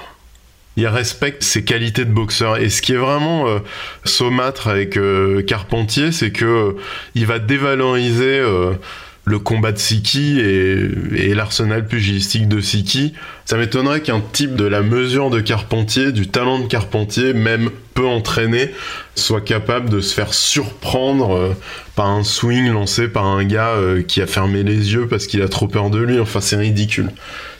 il 0.78 0.88
respecte 0.88 1.42
ses 1.42 1.64
qualités 1.64 2.06
de 2.06 2.12
boxeur. 2.12 2.58
Et 2.58 2.70
ce 2.70 2.82
qui 2.82 2.94
est 2.94 2.98
vraiment 2.98 3.48
euh, 3.48 3.60
saumâtre 4.04 4.68
avec 4.68 5.00
Carpentier, 5.48 6.12
c'est 6.12 6.32
que 6.32 6.76
il 7.16 7.26
va 7.26 7.40
dévaloriser 7.40 8.42
le 9.26 9.40
combat 9.40 9.72
de 9.72 9.78
Siki 9.78 10.40
et, 10.40 10.88
et 11.16 11.34
l'arsenal 11.34 11.88
pugilistique 11.88 12.48
de 12.48 12.62
Siki. 12.62 13.14
Ça 13.46 13.58
m'étonnerait 13.58 14.02
qu'un 14.02 14.22
type 14.22 14.56
de 14.56 14.66
la 14.66 14.82
mesure 14.82 15.30
de 15.30 15.40
Carpentier, 15.40 16.12
du 16.12 16.28
talent 16.28 16.60
de 16.60 16.68
Carpentier, 16.68 17.34
même 17.34 17.70
peu 17.96 18.06
entraîné, 18.06 18.72
soit 19.16 19.40
capable 19.40 19.90
de 19.90 20.02
se 20.02 20.14
faire 20.14 20.34
surprendre 20.34 21.36
euh, 21.36 21.54
par 21.96 22.08
un 22.08 22.26
swing 22.26 22.70
lancé 22.70 23.08
par 23.08 23.26
un 23.26 23.46
gars 23.46 23.70
euh, 23.70 24.04
qui 24.04 24.22
a 24.22 24.28
fermé 24.28 24.64
les 24.64 24.94
yeux 24.94 25.08
parce 25.08 25.28
qu'il 25.28 25.42
a 25.42 25.48
trop 25.48 25.70
peur 25.70 25.90
de 25.90 26.00
lui. 26.00 26.20
Enfin, 26.20 26.42
c'est 26.42 26.58
ridicule. 26.58 27.10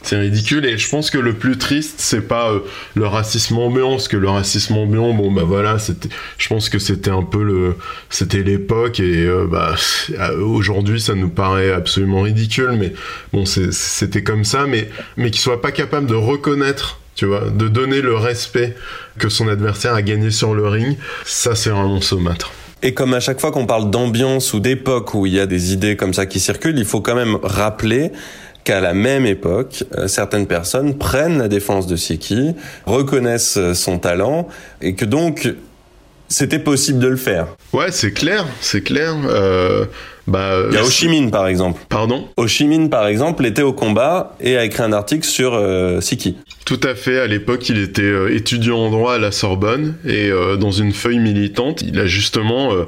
C'est 0.02 0.20
ridicule 0.20 0.66
et 0.66 0.78
je 0.78 0.88
pense 0.90 1.10
que 1.10 1.18
le 1.18 1.34
plus 1.34 1.58
triste 1.58 1.96
c'est 1.98 2.28
pas 2.28 2.52
euh, 2.52 2.60
le 2.96 3.08
racisme 3.08 3.58
ambiant 3.58 3.92
parce 3.92 4.10
que 4.10 4.18
le 4.18 4.30
racisme 4.30 4.76
ambiant 4.76 5.14
bon 5.14 5.32
bah 5.32 5.42
voilà 5.44 5.80
c'était 5.80 6.10
je 6.38 6.48
pense 6.48 6.70
que 6.70 6.78
c'était 6.78 7.10
un 7.10 7.24
peu 7.24 7.42
le 7.42 7.76
c'était 8.12 8.44
l'époque 8.44 9.00
et 9.00 9.28
bah 9.50 9.74
aujourd'hui 10.40 11.02
ça 11.02 11.16
nous 11.16 11.30
paraît 11.30 11.72
absolument 11.72 12.22
ridicule 12.22 12.74
mais 12.78 12.94
bon 13.34 13.46
c'était 13.46 14.22
comme 14.22 14.46
ça 14.46 14.68
mais 14.68 14.90
mais 15.18 15.32
qu'il 15.32 15.42
soit 15.42 15.60
pas 15.60 15.72
capable 15.76 16.08
de 16.08 16.16
reconnaître 16.16 17.00
tu 17.16 17.26
vois 17.26 17.50
de 17.50 17.68
donner 17.68 18.02
le 18.02 18.16
respect 18.16 18.76
que 19.20 19.30
son 19.30 19.48
adversaire 19.48 19.94
a 19.94 20.02
gagné 20.02 20.32
sur 20.32 20.54
le 20.54 20.68
ring 20.68 20.98
ça 21.26 21.56
c'est 21.56 21.70
vraiment 21.70 22.02
saumâtre. 22.02 22.52
Et 22.82 22.94
comme 22.94 23.14
à 23.14 23.20
chaque 23.20 23.40
fois 23.40 23.52
qu'on 23.52 23.66
parle 23.66 23.90
d'ambiance 23.90 24.54
ou 24.54 24.60
d'époque 24.60 25.14
où 25.16 25.26
il 25.26 25.34
y 25.34 25.40
a 25.40 25.48
des 25.48 25.74
idées 25.74 25.96
comme 25.96 26.14
ça 26.14 26.26
qui 26.26 26.40
circulent, 26.40 26.78
il 26.78 26.86
faut 26.86 27.02
quand 27.02 27.16
même 27.16 27.38
rappeler 27.42 28.12
qu'à 28.64 28.82
la 28.82 28.94
même 28.94 29.26
époque, 29.26 29.86
euh, 29.98 30.08
certaines 30.08 30.48
personnes 30.48 30.98
prennent 30.98 31.38
la 31.38 31.48
défense 31.48 31.88
de 31.88 31.96
Siki, 31.96 32.56
reconnaissent 32.86 33.58
euh, 33.58 33.74
son 33.74 34.00
talent, 34.00 34.48
et 34.82 34.96
que 34.96 35.06
donc 35.06 35.54
c'était 36.38 36.60
possible 36.60 37.00
de 37.00 37.08
le 37.08 37.16
faire. 37.16 37.48
ouais 37.72 37.92
c'est 37.92 38.12
clair 38.12 38.46
c'est 38.60 38.82
clair 38.82 39.16
euh, 39.26 39.86
bah 40.28 40.58
Il 40.70 40.76
y 40.76 40.78
a 40.78 40.84
Ho 40.84 40.90
Chi 40.90 41.08
Minh 41.08 41.32
par 41.32 41.48
exemple. 41.48 41.80
pardon? 41.88 42.28
Ho 42.36 42.46
Chi 42.48 42.66
Minh 42.68 42.90
par 42.90 43.08
exemple 43.08 43.46
était 43.46 43.62
au 43.62 43.72
combat 43.74 44.36
et 44.42 44.58
a 44.58 44.66
écrit 44.66 44.84
un 44.84 44.92
article 44.92 45.24
sur 45.26 45.54
euh, 45.54 46.02
Siki. 46.02 46.36
Tout 46.66 46.80
à 46.84 46.96
fait. 46.96 47.20
À 47.20 47.28
l'époque, 47.28 47.70
il 47.70 47.78
était 47.78 48.02
euh, 48.02 48.36
étudiant 48.36 48.80
en 48.80 48.90
droit 48.90 49.14
à 49.14 49.18
la 49.20 49.32
Sorbonne 49.32 49.96
et 50.04 50.30
euh, 50.32 50.58
dans 50.58 50.72
une 50.72 50.92
feuille 50.94 51.20
militante, 51.20 51.84
il 51.84 52.00
a 52.00 52.08
justement 52.08 52.74
euh, 52.74 52.86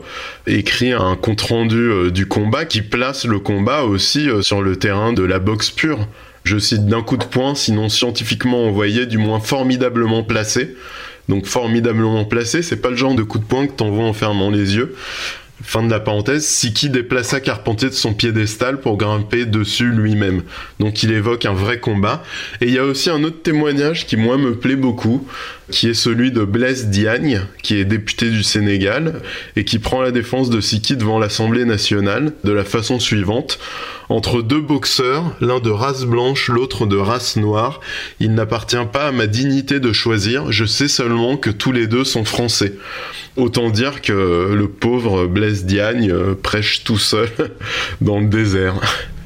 écrit 0.48 0.92
un 0.94 1.16
compte 1.16 1.42
rendu 1.42 1.78
euh, 1.78 2.10
du 2.12 2.26
combat 2.26 2.66
qui 2.66 2.82
place 2.82 3.26
le 3.26 3.38
combat 3.40 3.84
aussi 3.84 4.30
euh, 4.30 4.42
sur 4.42 4.62
le 4.64 4.76
terrain 4.76 5.14
de 5.14 5.24
la 5.24 5.38
boxe 5.40 5.70
pure. 5.70 6.00
Je 6.44 6.58
cite 6.58 6.86
d'un 6.88 7.04
coup 7.04 7.18
de 7.18 7.26
poing, 7.26 7.54
sinon 7.56 7.88
scientifiquement 7.88 8.66
envoyé, 8.66 9.06
du 9.06 9.18
moins 9.20 9.40
formidablement 9.40 10.24
placé. 10.24 10.76
Donc 11.30 11.46
formidablement 11.46 12.24
placé, 12.26 12.62
c'est 12.62 12.82
pas 12.82 12.90
le 12.90 12.96
genre 12.96 13.16
de 13.16 13.24
coup 13.24 13.40
de 13.40 13.44
poing 13.44 13.68
que 13.68 13.74
t'envoies 13.74 14.06
en 14.06 14.14
fermant 14.14 14.50
les 14.50 14.76
yeux. 14.76 14.96
Fin 15.64 15.82
de 15.82 15.90
la 15.90 16.00
parenthèse, 16.00 16.46
Siki 16.46 16.90
déplaça 16.90 17.42
Carpentier 17.42 17.90
de 17.90 17.94
son 17.94 18.14
piédestal 18.14 18.80
pour 18.80 18.96
grimper 18.96 19.46
dessus 19.46 19.90
lui-même. 19.90 20.44
Donc 20.80 21.02
il 21.02 21.12
évoque 21.12 21.46
un 21.46 21.54
vrai 21.54 21.80
combat. 21.80 22.24
Et 22.62 22.66
il 22.66 22.74
y 22.74 22.78
a 22.78 22.86
aussi 22.86 23.10
un 23.10 23.24
autre 23.24 23.42
témoignage 23.42 24.06
qui 24.06 24.18
moi 24.18 24.38
me 24.38 24.56
plaît 24.56 24.76
beaucoup, 24.76 25.28
qui 25.72 25.90
est 25.90 25.96
celui 25.96 26.32
de 26.32 26.44
Blaise 26.44 26.90
Diagne, 26.90 27.42
qui 27.64 27.76
est 27.78 27.86
député 27.86 28.30
du 28.30 28.44
Sénégal, 28.44 29.22
et 29.56 29.66
qui 29.66 29.80
prend 29.80 30.02
la 30.02 30.12
défense 30.12 30.52
de 30.52 30.62
Siki 30.62 30.96
devant 30.96 31.18
l'Assemblée 31.18 31.66
nationale 31.66 32.34
de 32.44 32.52
la 32.52 32.64
façon 32.64 33.00
suivante. 33.00 33.58
Entre 34.10 34.42
deux 34.42 34.62
boxeurs, 34.62 35.36
l'un 35.42 35.60
de 35.60 35.70
race 35.70 36.06
blanche, 36.06 36.48
l'autre 36.48 36.86
de 36.86 36.96
race 36.96 37.36
noire, 37.36 37.82
il 38.22 38.34
n'appartient 38.34 38.78
pas 38.94 39.08
à 39.08 39.12
ma 39.12 39.28
dignité 39.28 39.82
de 39.82 39.92
choisir, 39.92 40.50
je 40.52 40.64
sais 40.64 40.88
seulement 40.88 41.36
que 41.36 41.50
tous 41.50 41.74
les 41.74 41.88
deux 41.88 42.06
sont 42.06 42.24
français. 42.24 42.74
Autant 43.36 43.70
dire 43.70 44.02
que 44.02 44.54
le 44.54 44.68
pauvre 44.68 45.28
Blaise 45.28 45.47
Diagne 45.66 46.12
euh, 46.12 46.34
prêche 46.42 46.84
tout 46.84 46.98
seul 46.98 47.30
dans 48.02 48.20
le 48.20 48.28
désert. 48.28 48.76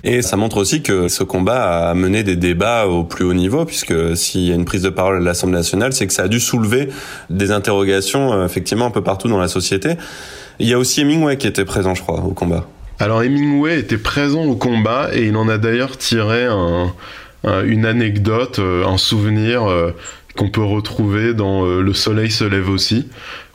Et 0.03 0.23
ça 0.23 0.35
montre 0.35 0.57
aussi 0.57 0.81
que 0.81 1.07
ce 1.09 1.23
combat 1.23 1.89
a 1.89 1.93
mené 1.93 2.23
des 2.23 2.35
débats 2.35 2.87
au 2.87 3.03
plus 3.03 3.23
haut 3.23 3.35
niveau, 3.35 3.65
puisque 3.65 3.93
s'il 4.17 4.41
y 4.41 4.51
a 4.51 4.55
une 4.55 4.65
prise 4.65 4.81
de 4.81 4.89
parole 4.89 5.17
à 5.17 5.19
l'Assemblée 5.19 5.57
nationale, 5.57 5.93
c'est 5.93 6.07
que 6.07 6.13
ça 6.13 6.23
a 6.23 6.27
dû 6.27 6.39
soulever 6.39 6.89
des 7.29 7.51
interrogations 7.51 8.33
euh, 8.33 8.45
effectivement 8.45 8.87
un 8.87 8.91
peu 8.91 9.03
partout 9.03 9.27
dans 9.27 9.39
la 9.39 9.47
société. 9.47 9.91
Il 10.59 10.67
y 10.67 10.73
a 10.73 10.79
aussi 10.79 11.01
Hemingway 11.01 11.37
qui 11.37 11.45
était 11.47 11.65
présent, 11.65 11.93
je 11.93 12.01
crois, 12.01 12.19
au 12.21 12.31
combat. 12.33 12.67
Alors 12.99 13.21
Hemingway 13.23 13.79
était 13.79 13.97
présent 13.97 14.43
au 14.43 14.55
combat 14.55 15.09
et 15.13 15.25
il 15.27 15.35
en 15.37 15.47
a 15.49 15.57
d'ailleurs 15.59 15.97
tiré 15.97 16.45
un- 16.45 16.91
un- 17.43 17.63
une 17.63 17.85
anecdote, 17.85 18.57
euh, 18.59 18.85
un 18.85 18.97
souvenir 18.97 19.63
qu'on 20.35 20.49
peut 20.49 20.63
retrouver 20.63 21.33
dans 21.33 21.65
Le 21.65 21.93
Soleil 21.93 22.31
se 22.31 22.43
lève 22.45 22.69
aussi, 22.69 23.07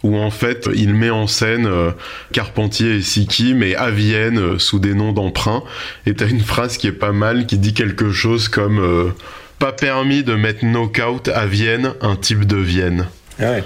où 0.06 0.16
en 0.16 0.30
fait 0.30 0.68
il 0.74 0.94
met 0.94 1.10
en 1.10 1.26
scène 1.26 1.66
euh, 1.66 1.90
Carpentier 2.32 2.96
et 2.96 3.02
Siki, 3.02 3.54
mais 3.54 3.74
à 3.74 3.90
Vienne, 3.90 4.38
euh, 4.38 4.58
sous 4.58 4.78
des 4.78 4.94
noms 4.94 5.12
d'emprunt. 5.12 5.62
Et 6.06 6.14
t'as 6.14 6.28
une 6.28 6.40
phrase 6.40 6.78
qui 6.78 6.86
est 6.86 6.92
pas 6.92 7.12
mal, 7.12 7.46
qui 7.46 7.58
dit 7.58 7.74
quelque 7.74 8.12
chose 8.12 8.48
comme 8.48 8.78
euh, 8.78 9.10
Pas 9.58 9.72
permis 9.72 10.22
de 10.22 10.34
mettre 10.34 10.64
knockout 10.64 11.28
à 11.28 11.46
Vienne, 11.46 11.92
un 12.00 12.16
type 12.16 12.44
de 12.44 12.56
Vienne. 12.56 13.08
Ouais. 13.40 13.64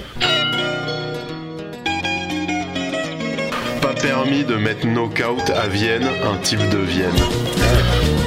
Pas 3.82 3.95
permis 4.01 4.45
de 4.45 4.55
mettre 4.55 4.86
knockout 4.86 5.51
à 5.51 5.68
Vienne, 5.68 6.09
un 6.24 6.38
type 6.38 6.66
de 6.70 6.78
Vienne. 6.78 7.20
Pas 8.16 8.20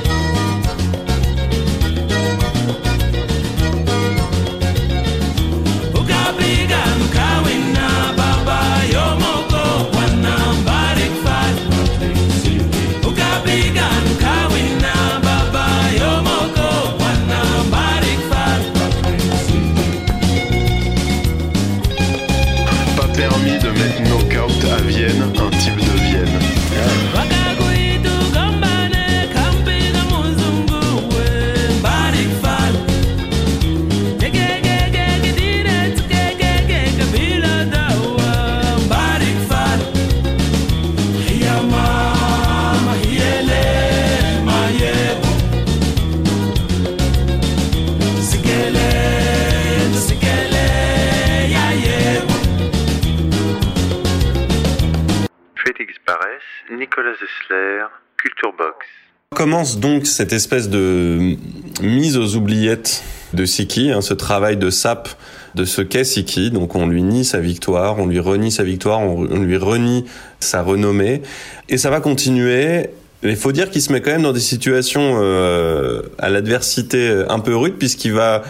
Nicolas 56.94 57.14
Zessler, 57.14 57.86
Culture 58.18 58.54
Box. 58.56 58.86
Commence 59.34 59.80
donc 59.80 60.06
cette 60.06 60.32
espèce 60.32 60.70
de 60.70 61.38
mise 61.82 62.18
aux 62.20 62.36
oubliettes 62.36 63.04
de 63.34 63.46
Siki, 63.46 63.92
hein, 63.92 64.02
ce 64.02 64.14
travail 64.14 64.58
de 64.58 64.70
sape 64.70 65.10
de 65.56 65.66
ce 65.66 65.82
qu'est 65.82 66.04
Siki. 66.04 66.52
Donc 66.52 66.76
on 66.76 66.86
lui 66.86 67.02
nie 67.02 67.26
sa 67.26 67.40
victoire, 67.40 67.98
on 67.98 68.06
lui 68.06 68.20
renie 68.20 68.52
sa 68.52 68.64
victoire, 68.64 69.00
on, 69.00 69.24
lui 69.24 69.58
renie 69.58 70.06
sa 70.40 70.62
renommée. 70.62 71.24
Et 71.68 71.80
ça 71.80 71.90
va 71.90 72.00
continuer. 72.00 72.92
Il 73.24 73.38
faut 73.38 73.52
dire 73.52 73.72
qu'il 73.72 73.82
se 73.82 73.92
met 73.92 74.02
quand 74.02 74.12
même 74.12 74.22
dans 74.22 74.32
des 74.32 74.40
situations 74.40 75.18
euh, 75.20 76.04
à 76.20 76.30
l'adversité 76.30 77.24
un 77.28 77.40
peu 77.40 77.56
rude, 77.56 77.80
puisqu'il 77.80 78.14
va 78.14 78.44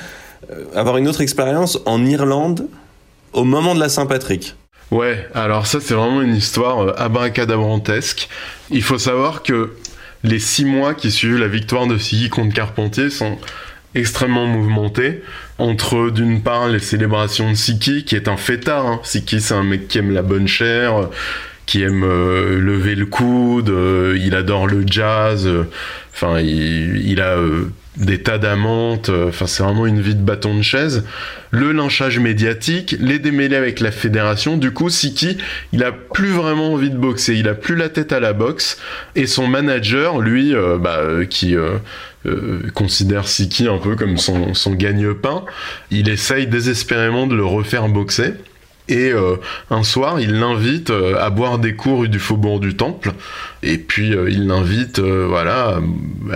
euh, 0.51 0.65
avoir 0.75 0.97
une 0.97 1.07
autre 1.07 1.21
expérience 1.21 1.79
en 1.85 2.05
Irlande 2.05 2.67
au 3.31 3.45
moment 3.45 3.73
de 3.73 3.79
la 3.79 3.87
Saint-Patrick. 3.87 4.57
Ouais, 4.93 5.27
alors 5.33 5.65
ça 5.65 5.79
c'est 5.81 5.95
vraiment 5.95 6.21
une 6.21 6.35
histoire 6.35 6.81
euh, 6.81 6.93
abracadabrantesque. 6.97 8.29
Il 8.69 8.83
faut 8.83 8.99
savoir 8.99 9.41
que 9.41 9.73
les 10.23 10.37
six 10.37 10.65
mois 10.65 10.93
qui 10.93 11.09
suivent 11.09 11.39
la 11.39 11.47
victoire 11.47 11.87
de 11.87 11.97
Sigi 11.97 12.29
contre 12.29 12.53
Carpentier 12.53 13.09
sont 13.09 13.39
extrêmement 13.95 14.45
mouvementés. 14.45 15.23
Entre 15.57 16.11
d'une 16.11 16.43
part 16.43 16.67
les 16.67 16.77
célébrations 16.77 17.49
de 17.49 17.55
Siki, 17.55 18.05
qui 18.05 18.15
est 18.15 18.27
un 18.27 18.37
fêtard. 18.37 18.85
Hein. 18.85 18.99
Siki 19.01 19.41
c'est 19.41 19.55
un 19.55 19.63
mec 19.63 19.87
qui 19.87 19.97
aime 19.97 20.13
la 20.13 20.21
bonne 20.21 20.47
chair, 20.47 20.95
euh, 20.95 21.05
qui 21.65 21.81
aime 21.81 22.03
euh, 22.03 22.59
lever 22.59 22.93
le 22.93 23.07
coude, 23.07 23.73
il 24.15 24.35
adore 24.35 24.67
le 24.67 24.83
jazz, 24.85 25.49
enfin 26.13 26.39
il, 26.39 27.19
a 27.19 27.37
des 27.97 28.21
tas 28.21 28.37
d'amantes, 28.37 29.09
enfin 29.09 29.45
c'est 29.45 29.63
vraiment 29.63 29.85
une 29.85 30.01
vie 30.01 30.15
de 30.15 30.21
bâton 30.21 30.55
de 30.55 30.61
chaise. 30.61 31.03
Le 31.51 31.71
lynchage 31.71 32.19
médiatique, 32.19 32.95
les 32.99 33.19
démêlés 33.19 33.55
avec 33.55 33.79
la 33.79 33.91
fédération, 33.91 34.57
du 34.57 34.71
coup 34.71 34.89
Siki, 34.89 35.37
il 35.71 35.83
a 35.83 35.91
plus 35.91 36.31
vraiment 36.31 36.73
envie 36.73 36.89
de 36.89 36.97
boxer, 36.97 37.35
il 37.35 37.47
a 37.47 37.53
plus 37.53 37.75
la 37.75 37.89
tête 37.89 38.11
à 38.11 38.19
la 38.19 38.33
boxe, 38.33 38.79
et 39.15 39.27
son 39.27 39.47
manager, 39.47 40.19
lui, 40.19 40.55
bah, 40.79 41.01
qui... 41.29 41.55
considère 42.73 43.27
Siki 43.27 43.67
un 43.67 43.77
peu 43.77 43.95
comme 43.95 44.17
son, 44.17 44.53
son 44.53 44.71
gagne-pain. 44.71 45.43
Il 45.91 46.09
essaye 46.09 46.47
désespérément 46.47 47.27
de 47.27 47.35
le 47.35 47.45
refaire 47.45 47.89
boxer. 47.89 48.33
Et 48.89 49.11
euh, 49.11 49.37
un 49.69 49.83
soir, 49.83 50.19
il 50.19 50.39
l'invite 50.39 50.89
euh, 50.89 51.17
à 51.17 51.29
boire 51.29 51.57
des 51.57 51.73
cours 51.73 52.05
du 52.07 52.19
Faubourg 52.19 52.59
du 52.59 52.75
Temple. 52.75 53.13
Et 53.61 53.77
puis, 53.77 54.13
euh, 54.13 54.29
il 54.29 54.47
l'invite, 54.47 54.99
voilà, 54.99 55.79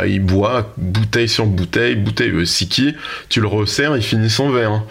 il 0.06 0.22
boit 0.22 0.74
bouteille 0.78 1.28
sur 1.28 1.46
bouteille, 1.46 1.96
bouteille. 1.96 2.48
Siki, 2.48 2.96
tu 3.28 3.42
le 3.42 3.48
resserres, 3.48 3.98
il 3.98 4.04
finit 4.04 4.30
son 4.30 4.50
verre. 4.50 4.84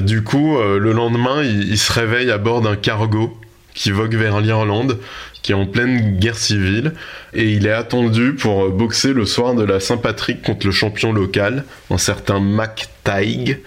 du 0.00 0.22
coup, 0.22 0.58
le 0.60 0.92
lendemain, 0.92 1.42
il, 1.42 1.70
il, 1.70 1.78
se 1.78 1.92
réveille 1.92 2.30
à 2.30 2.38
bord 2.38 2.62
d'un 2.62 2.76
cargo 2.76 3.38
qui 3.74 3.90
vogue 3.90 4.14
vers 4.14 4.40
l'Irlande, 4.40 4.98
qui 5.42 5.52
est 5.52 5.54
en 5.54 5.66
pleine 5.66 6.18
guerre 6.18 6.36
civile. 6.36 6.92
Et 7.32 7.52
il 7.52 7.66
est 7.66 7.72
attendu 7.72 8.34
pour 8.34 8.70
boxer 8.70 9.12
le 9.12 9.24
soir 9.24 9.54
de 9.54 9.62
la 9.62 9.78
Saint-Patrick 9.78 10.42
contre 10.42 10.66
le 10.66 10.72
champion 10.72 11.12
local, 11.12 11.64
un 11.90 11.98
certain 11.98 12.40
Mac 12.40 12.88
Taig. 13.04 13.60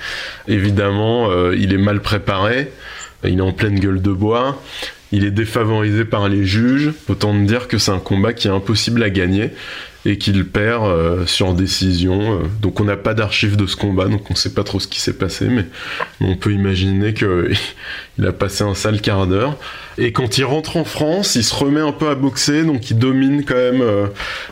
Évidemment, 0.48 1.30
il 1.54 1.74
est 1.74 1.78
mal 1.78 2.02
préparé. 2.02 2.72
Il 3.28 3.40
est 3.40 3.42
en 3.42 3.52
pleine 3.52 3.80
gueule 3.80 4.02
de 4.02 4.12
bois. 4.12 4.62
Il 5.12 5.24
est 5.24 5.32
défavorisé 5.32 6.06
par 6.06 6.30
les 6.30 6.46
juges. 6.46 6.92
Autant 7.08 7.34
dire 7.34 7.68
que 7.68 7.78
c'est 7.78 7.92
un 7.92 8.00
combat 8.00 8.34
qui 8.34 8.48
est 8.48 8.52
impossible 8.52 9.04
à 9.04 9.10
gagner 9.10 9.52
et 10.06 10.20
qu'il 10.20 10.48
perd 10.48 10.86
euh, 10.86 11.26
sur 11.26 11.54
décision. 11.54 12.40
Euh. 12.40 12.44
Donc 12.62 12.80
on 12.80 12.84
n'a 12.84 12.96
pas 12.96 13.16
d'archives 13.16 13.58
de 13.58 13.66
ce 13.66 13.76
combat, 13.76 14.06
donc 14.06 14.30
on 14.30 14.34
ne 14.34 14.38
sait 14.38 14.54
pas 14.54 14.64
trop 14.64 14.80
ce 14.80 14.88
qui 14.88 15.02
s'est 15.02 15.18
passé, 15.18 15.48
mais 15.48 15.66
on 16.22 16.36
peut 16.36 16.52
imaginer 16.52 17.14
qu'il 17.14 17.58
a 18.26 18.32
passé 18.32 18.64
un 18.64 18.76
sale 18.76 19.02
quart 19.02 19.26
d'heure. 19.26 19.58
Et 19.98 20.12
quand 20.12 20.38
il 20.38 20.44
rentre 20.44 20.78
en 20.78 20.84
France, 20.84 21.36
il 21.36 21.44
se 21.44 21.56
remet 21.56 21.82
un 21.82 21.92
peu 21.92 22.10
à 22.10 22.16
boxer, 22.16 22.64
donc 22.64 22.92
il 22.92 23.00
domine 23.00 23.46
quand 23.46 23.56
même 23.56 23.82
euh, 23.82 24.08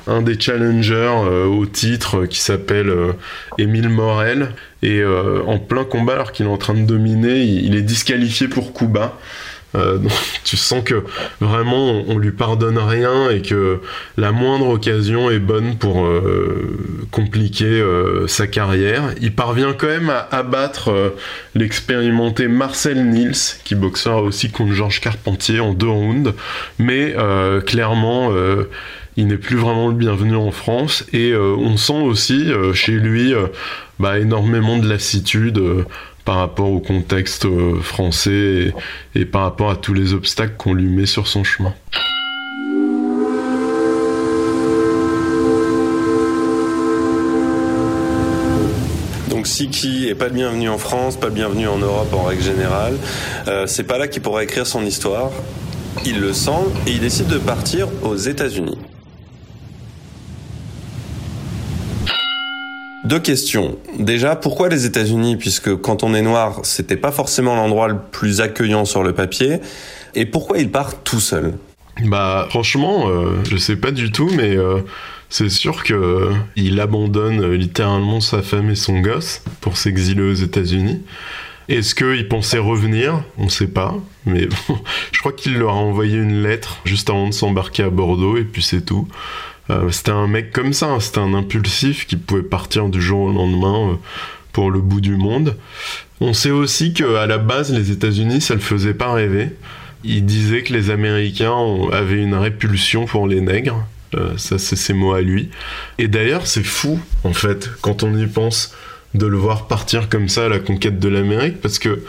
un 0.08 0.22
des 0.22 0.40
challengers 0.40 1.14
au 1.48 1.66
titre 1.66 2.26
qui 2.26 2.40
s'appelle 2.40 2.92
Émile 3.58 3.90
Morel. 3.90 4.50
Et 4.82 5.02
en 5.48 5.60
plein 5.60 5.86
combat, 5.86 6.14
alors 6.14 6.32
qu'il 6.34 6.46
est 6.46 6.50
en 6.50 6.58
train 6.58 6.74
de 6.74 6.86
dominer, 6.86 7.42
il, 7.42 7.76
est 7.76 7.82
disqualifié 7.82 8.50
pour 8.50 8.74
coup 8.74 8.88
bas. 8.88 9.18
Euh, 9.76 9.98
tu 10.44 10.58
sens 10.58 10.84
que 10.84 11.04
vraiment 11.42 12.04
on, 12.08 12.18
lui 12.18 12.32
pardonne 12.32 12.78
rien 12.78 13.30
et 13.30 13.42
que 13.42 13.80
la 14.18 14.32
moindre 14.32 14.70
occasion 14.70 15.30
est 15.30 15.40
bonne 15.40 15.78
pour 15.78 16.06
euh, 16.06 17.06
compliquer 17.12 17.66
euh, 17.66 18.28
sa 18.28 18.48
carrière. 18.48 19.14
Il 19.22 19.34
parvient 19.34 19.74
quand 19.74 19.88
même 19.88 20.10
à 20.10 20.28
abattre 20.32 21.14
l'expérimenté 21.56 22.48
Marcel 22.48 23.06
Nils 23.10 23.58
qui 23.64 23.76
boxera 23.76 24.22
aussi 24.22 24.52
contre 24.52 24.74
Georges 24.74 25.02
Carpentier 25.02 25.60
en 25.60 25.74
deux 25.74 25.90
rounds, 25.90 26.34
mais 26.78 27.16
clairement 27.66 28.32
il 29.18 29.28
n'est 29.28 29.38
plus 29.38 29.58
vraiment 29.58 29.90
le 29.90 29.94
bienvenu 29.94 30.36
en 30.36 30.52
France 30.52 31.06
et 31.14 31.36
on 31.36 31.78
sent 31.78 32.02
aussi 32.02 32.52
chez 32.74 32.94
lui 32.94 33.34
bah, 34.00 34.20
énormément 34.20 34.78
de 34.78 34.88
lassitude 34.88 35.62
par 36.26 36.38
rapport 36.38 36.72
au 36.72 36.80
contexte 36.80 37.46
euh, 37.46 37.80
français 37.82 38.74
et, 39.16 39.26
par 39.26 39.44
rapport 39.44 39.70
à 39.70 39.76
tous 39.76 39.94
les 39.94 40.14
obstacles 40.14 40.56
qu'on 40.58 40.74
lui 40.74 40.88
met 40.88 41.06
sur 41.06 41.28
son 41.28 41.44
chemin. 41.44 41.74
Donc 49.30 49.48
Siki 49.48 50.08
est 50.08 50.16
pas 50.16 50.28
le 50.28 50.34
bienvenu 50.34 50.70
en 50.70 50.78
France, 50.78 51.18
pas 51.18 51.28
le 51.28 51.34
bienvenu 51.34 51.68
en 51.68 51.78
Europe 51.78 52.14
en 52.14 52.24
règle 52.24 52.44
générale. 52.44 52.98
Euh, 53.48 53.68
c'est 53.68 53.84
pas 53.84 53.98
là 53.98 54.08
qu'il 54.08 54.22
pourra 54.22 54.44
écrire 54.44 54.66
son 54.66 54.86
histoire. 54.86 55.32
Il 56.06 56.20
le 56.20 56.34
sent 56.34 56.52
et 56.88 56.92
il 56.92 57.00
décide 57.00 57.28
de 57.28 57.38
partir 57.38 57.88
aux 58.04 58.16
États-Unis. 58.16 58.78
Deux 63.04 63.20
questions. 63.20 63.78
Déjà, 64.00 64.38
pourquoi 64.38 64.70
les 64.70 64.86
États-Unis? 64.86 65.36
Puisque 65.36 65.76
quand 65.76 66.04
on 66.04 66.14
est 66.14 66.22
noir, 66.22 66.62
c'était 66.64 66.96
pas 66.96 67.12
forcément 67.12 67.56
l'endroit 67.56 67.90
le 67.90 67.98
plus 67.98 68.40
accueillant 68.40 68.86
sur 68.86 69.04
le 69.04 69.12
papier. 69.12 69.60
Et 70.16 70.26
pourquoi 70.26 70.60
il 70.60 70.72
part 70.72 71.04
tout 71.04 71.20
seul? 71.20 71.54
Bah, 72.06 72.48
franchement, 72.50 73.10
euh, 73.10 73.44
je 73.50 73.58
sais 73.58 73.76
pas 73.76 73.92
du 73.92 74.12
tout, 74.12 74.30
mais 74.34 74.56
euh, 74.56 74.80
c'est 75.30 75.50
sûr 75.50 75.84
que 75.84 75.94
euh, 75.94 76.34
il 76.56 76.80
abandonne 76.80 77.52
littéralement 77.52 78.22
sa 78.22 78.42
femme 78.42 78.70
et 78.70 78.76
son 78.76 79.02
gosse 79.02 79.44
pour 79.60 79.76
s'exiler 79.76 80.24
aux 80.24 80.34
États-Unis. 80.34 81.02
Est-ce 81.68 81.96
qu'il 81.96 82.28
pensait 82.30 82.58
revenir? 82.58 83.24
On 83.38 83.50
sait 83.50 83.68
pas. 83.68 83.96
Mais 84.26 84.48
je 85.12 85.20
crois 85.20 85.34
qu'il 85.34 85.58
leur 85.58 85.72
a 85.72 85.78
envoyé 85.78 86.18
une 86.18 86.42
lettre 86.42 86.80
juste 86.86 87.10
avant 87.10 87.28
de 87.28 87.34
s'embarquer 87.34 87.84
à 87.84 87.90
Bordeaux, 87.90 88.38
et 88.38 88.46
puis 88.46 88.64
c'est 88.64 88.82
tout. 88.82 89.08
Euh, 89.70 89.90
c'était 89.92 90.12
un 90.12 90.28
mec 90.28 90.52
comme 90.52 90.74
ça, 90.74 90.98
c'était 91.00 91.20
un 91.20 91.34
impulsif 91.34 92.06
qui 92.06 92.18
pouvait 92.18 92.42
partir 92.42 92.90
du 92.90 93.02
jour 93.02 93.22
au 93.22 93.32
lendemain 93.32 93.92
euh, 93.92 93.96
pour 94.52 94.72
le 94.72 94.82
bout 94.82 95.02
du 95.02 95.16
monde. 95.16 95.56
On 96.20 96.34
sait 96.34 96.52
aussi 96.52 96.94
qu'à 96.94 97.26
la 97.26 97.38
base, 97.38 97.74
les 97.74 97.92
États-Unis, 97.92 98.42
ça 98.42 98.56
le 98.56 98.60
faisait 98.60 98.94
pas 98.94 99.14
rêver. 99.14 99.50
Il 100.04 100.26
disait 100.26 100.64
que 100.64 100.74
les 100.74 100.90
Américains 100.90 101.56
avaient 101.92 102.22
une 102.22 102.36
répulsion 102.36 103.06
pour 103.06 103.28
les 103.28 103.40
nègres. 103.40 103.86
Euh, 104.16 104.38
ça, 104.38 104.60
c'est 104.60 104.76
ses 104.76 104.94
mots 104.94 105.14
à 105.14 105.22
lui. 105.22 105.50
Et 105.98 106.08
d'ailleurs, 106.08 106.46
c'est 106.46 106.64
fou, 106.64 107.00
en 107.24 107.34
fait, 107.34 107.70
quand 107.82 108.04
on 108.04 108.16
y 108.18 108.28
pense, 108.28 108.76
de 109.14 109.26
le 109.26 109.38
voir 109.38 109.68
partir 109.68 110.10
comme 110.10 110.28
ça 110.28 110.46
à 110.46 110.50
la 110.50 110.60
conquête 110.60 111.00
de 111.00 111.08
l'Amérique, 111.08 111.62
parce 111.62 111.80
que, 111.80 112.04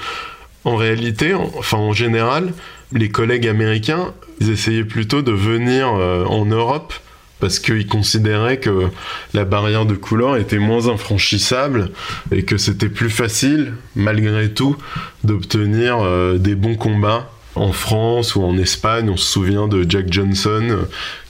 en 0.65 0.77
réalité, 0.77 1.35
enfin, 1.35 1.79
en 1.79 1.93
général, 1.93 2.53
les 2.93 3.11
collègues 3.11 3.47
américains, 3.47 4.13
ils 4.41 4.51
essayaient 4.51 4.85
plutôt 4.85 5.23
de 5.23 5.33
venir 5.33 5.89
en 5.89 6.45
Europe 6.47 6.95
parce 7.45 7.59
qu'ils 7.59 7.87
considéraient 7.87 8.57
que 8.57 8.89
la 9.35 9.45
barrière 9.45 9.85
de 9.85 9.95
couleur 9.95 10.39
était 10.39 10.59
moins 10.59 10.89
infranchissable 10.89 11.91
et 12.33 12.43
que 12.43 12.57
c'était 12.57 12.89
plus 12.89 13.11
facile, 13.11 13.75
malgré 13.95 14.49
tout, 14.55 14.79
d'obtenir 15.25 15.99
euh, 16.01 16.39
des 16.39 16.55
bons 16.55 16.77
combats 16.77 17.31
en 17.55 17.73
France 17.73 18.35
ou 18.35 18.43
en 18.43 18.57
Espagne. 18.57 19.11
On 19.11 19.19
se 19.19 19.31
souvient 19.31 19.69
de 19.69 19.85
Jack 19.87 20.11
Johnson 20.11 20.69
euh, 20.71 20.85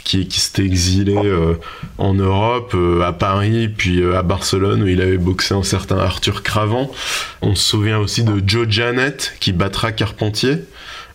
qui, 0.05 0.25
s'était 0.31 0.65
exilé 0.65 1.17
euh, 1.17 1.55
en 1.99 2.15
Europe, 2.15 2.77
à 3.03 3.13
Paris, 3.13 3.67
puis 3.67 4.01
à 4.15 4.23
Barcelone, 4.23 4.85
où 4.85 4.87
il 4.87 5.03
avait 5.03 5.19
boxé 5.19 5.53
un 5.53 5.65
certain 5.65 5.99
Arthur 5.99 6.45
Cravant. 6.45 6.93
On 7.43 7.57
se 7.57 7.71
souvient 7.71 7.99
aussi 7.99 8.23
de 8.23 8.41
Joe 8.47 8.69
Janet 8.71 9.35
qui 9.41 9.53
battra 9.53 9.91
Carpentier. 9.91 10.59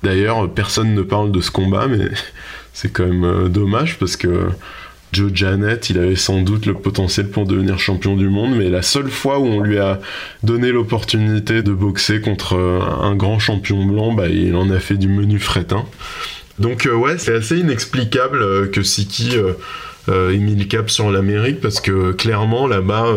D'ailleurs, 0.04 0.50
personne 0.50 0.94
ne 0.94 1.04
parle 1.04 1.32
de 1.32 1.40
ce 1.40 1.52
combat, 1.52 1.88
mais 1.88 2.10
c'est 2.74 2.92
quand 2.92 3.08
même 3.08 3.48
dommage 3.48 3.98
parce 3.98 4.18
que 4.18 4.50
Joe 5.12 5.32
Janet, 5.34 5.90
il 5.90 5.98
avait 5.98 6.16
sans 6.16 6.42
doute 6.42 6.66
le 6.66 6.74
potentiel 6.74 7.30
pour 7.30 7.46
devenir 7.46 7.80
champion 7.80 8.16
du 8.16 8.30
monde, 8.30 8.56
mais 8.56 8.70
la 8.70 8.82
seule 8.82 9.10
fois 9.10 9.40
où 9.40 9.46
on 9.46 9.62
lui 9.62 9.78
a 9.80 10.00
donné 10.44 10.72
l'opportunité 10.72 11.64
de 11.64 11.72
boxer 11.72 12.22
contre 12.22 12.56
un 12.56 13.16
grand 13.16 13.40
champion 13.40 13.86
blanc, 13.86 14.14
bah, 14.14 14.28
il 14.28 14.56
en 14.56 14.70
a 14.70 14.80
fait 14.80 14.98
du 14.98 15.08
menu 15.08 15.40
fretin. 15.40 15.86
Donc 16.60 16.86
euh, 16.86 16.94
ouais, 16.94 17.18
c'est 17.18 17.34
assez 17.34 17.58
inexplicable 17.58 18.42
euh, 18.42 18.68
que 18.68 18.84
Siki 18.84 19.32
euh, 20.10 20.32
ait 20.32 20.38
mis 20.38 20.56
le 20.56 20.66
cap 20.66 20.90
sur 20.90 21.10
l'Amérique, 21.10 21.62
parce 21.62 21.80
que 21.80 22.12
clairement 22.12 22.68
là-bas, 22.68 23.16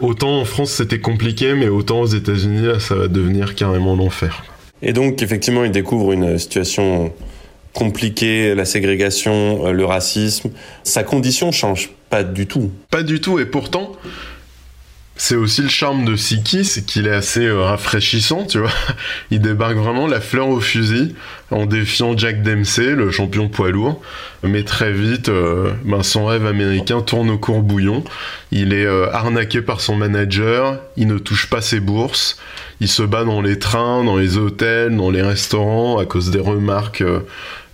autant 0.00 0.40
en 0.40 0.44
France 0.44 0.72
c'était 0.72 1.00
compliqué, 1.00 1.54
mais 1.54 1.68
autant 1.68 2.00
aux 2.00 2.06
États-Unis, 2.06 2.66
là, 2.66 2.80
ça 2.80 2.94
va 2.94 3.08
devenir 3.08 3.54
carrément 3.54 3.94
l'enfer. 3.96 4.44
Et 4.82 4.92
donc 4.92 5.22
effectivement, 5.22 5.64
il 5.64 5.72
découvre 5.72 6.12
une 6.12 6.38
situation 6.38 7.12
compliqué, 7.72 8.54
la 8.54 8.64
ségrégation, 8.64 9.66
euh, 9.66 9.72
le 9.72 9.84
racisme. 9.84 10.50
Sa 10.84 11.02
condition 11.02 11.52
change 11.52 11.90
pas 12.10 12.24
du 12.24 12.46
tout. 12.46 12.70
Pas 12.90 13.02
du 13.02 13.20
tout, 13.20 13.38
et 13.38 13.46
pourtant, 13.46 13.92
c'est 15.16 15.36
aussi 15.36 15.62
le 15.62 15.68
charme 15.68 16.04
de 16.04 16.14
Siki, 16.14 16.64
c'est 16.64 16.84
qu'il 16.84 17.06
est 17.06 17.14
assez 17.14 17.46
euh, 17.46 17.62
rafraîchissant, 17.62 18.44
tu 18.44 18.58
vois. 18.58 18.70
Il 19.30 19.40
débarque 19.40 19.76
vraiment 19.76 20.06
la 20.06 20.20
fleur 20.20 20.48
au 20.48 20.60
fusil 20.60 21.14
en 21.50 21.64
défiant 21.64 22.16
Jack 22.16 22.42
Dempsey, 22.42 22.94
le 22.94 23.10
champion 23.10 23.48
poids 23.48 23.70
lourd. 23.70 24.02
Mais 24.42 24.62
très 24.62 24.92
vite, 24.92 25.30
euh, 25.30 25.72
ben 25.84 26.02
son 26.02 26.26
rêve 26.26 26.44
américain 26.44 27.00
tourne 27.00 27.30
au 27.30 27.38
courbouillon. 27.38 28.04
Il 28.50 28.74
est 28.74 28.86
arnaqué 28.86 29.62
par 29.62 29.80
son 29.80 29.96
manager, 29.96 30.78
il 30.96 31.06
ne 31.06 31.18
touche 31.18 31.48
pas 31.48 31.62
ses 31.62 31.80
bourses, 31.80 32.38
il 32.80 32.88
se 32.88 33.02
bat 33.02 33.24
dans 33.24 33.40
les 33.40 33.58
trains, 33.58 34.04
dans 34.04 34.16
les 34.16 34.36
hôtels, 34.36 34.94
dans 34.94 35.10
les 35.10 35.22
restaurants 35.22 35.98
à 35.98 36.04
cause 36.04 36.30
des 36.30 36.40
remarques 36.40 37.04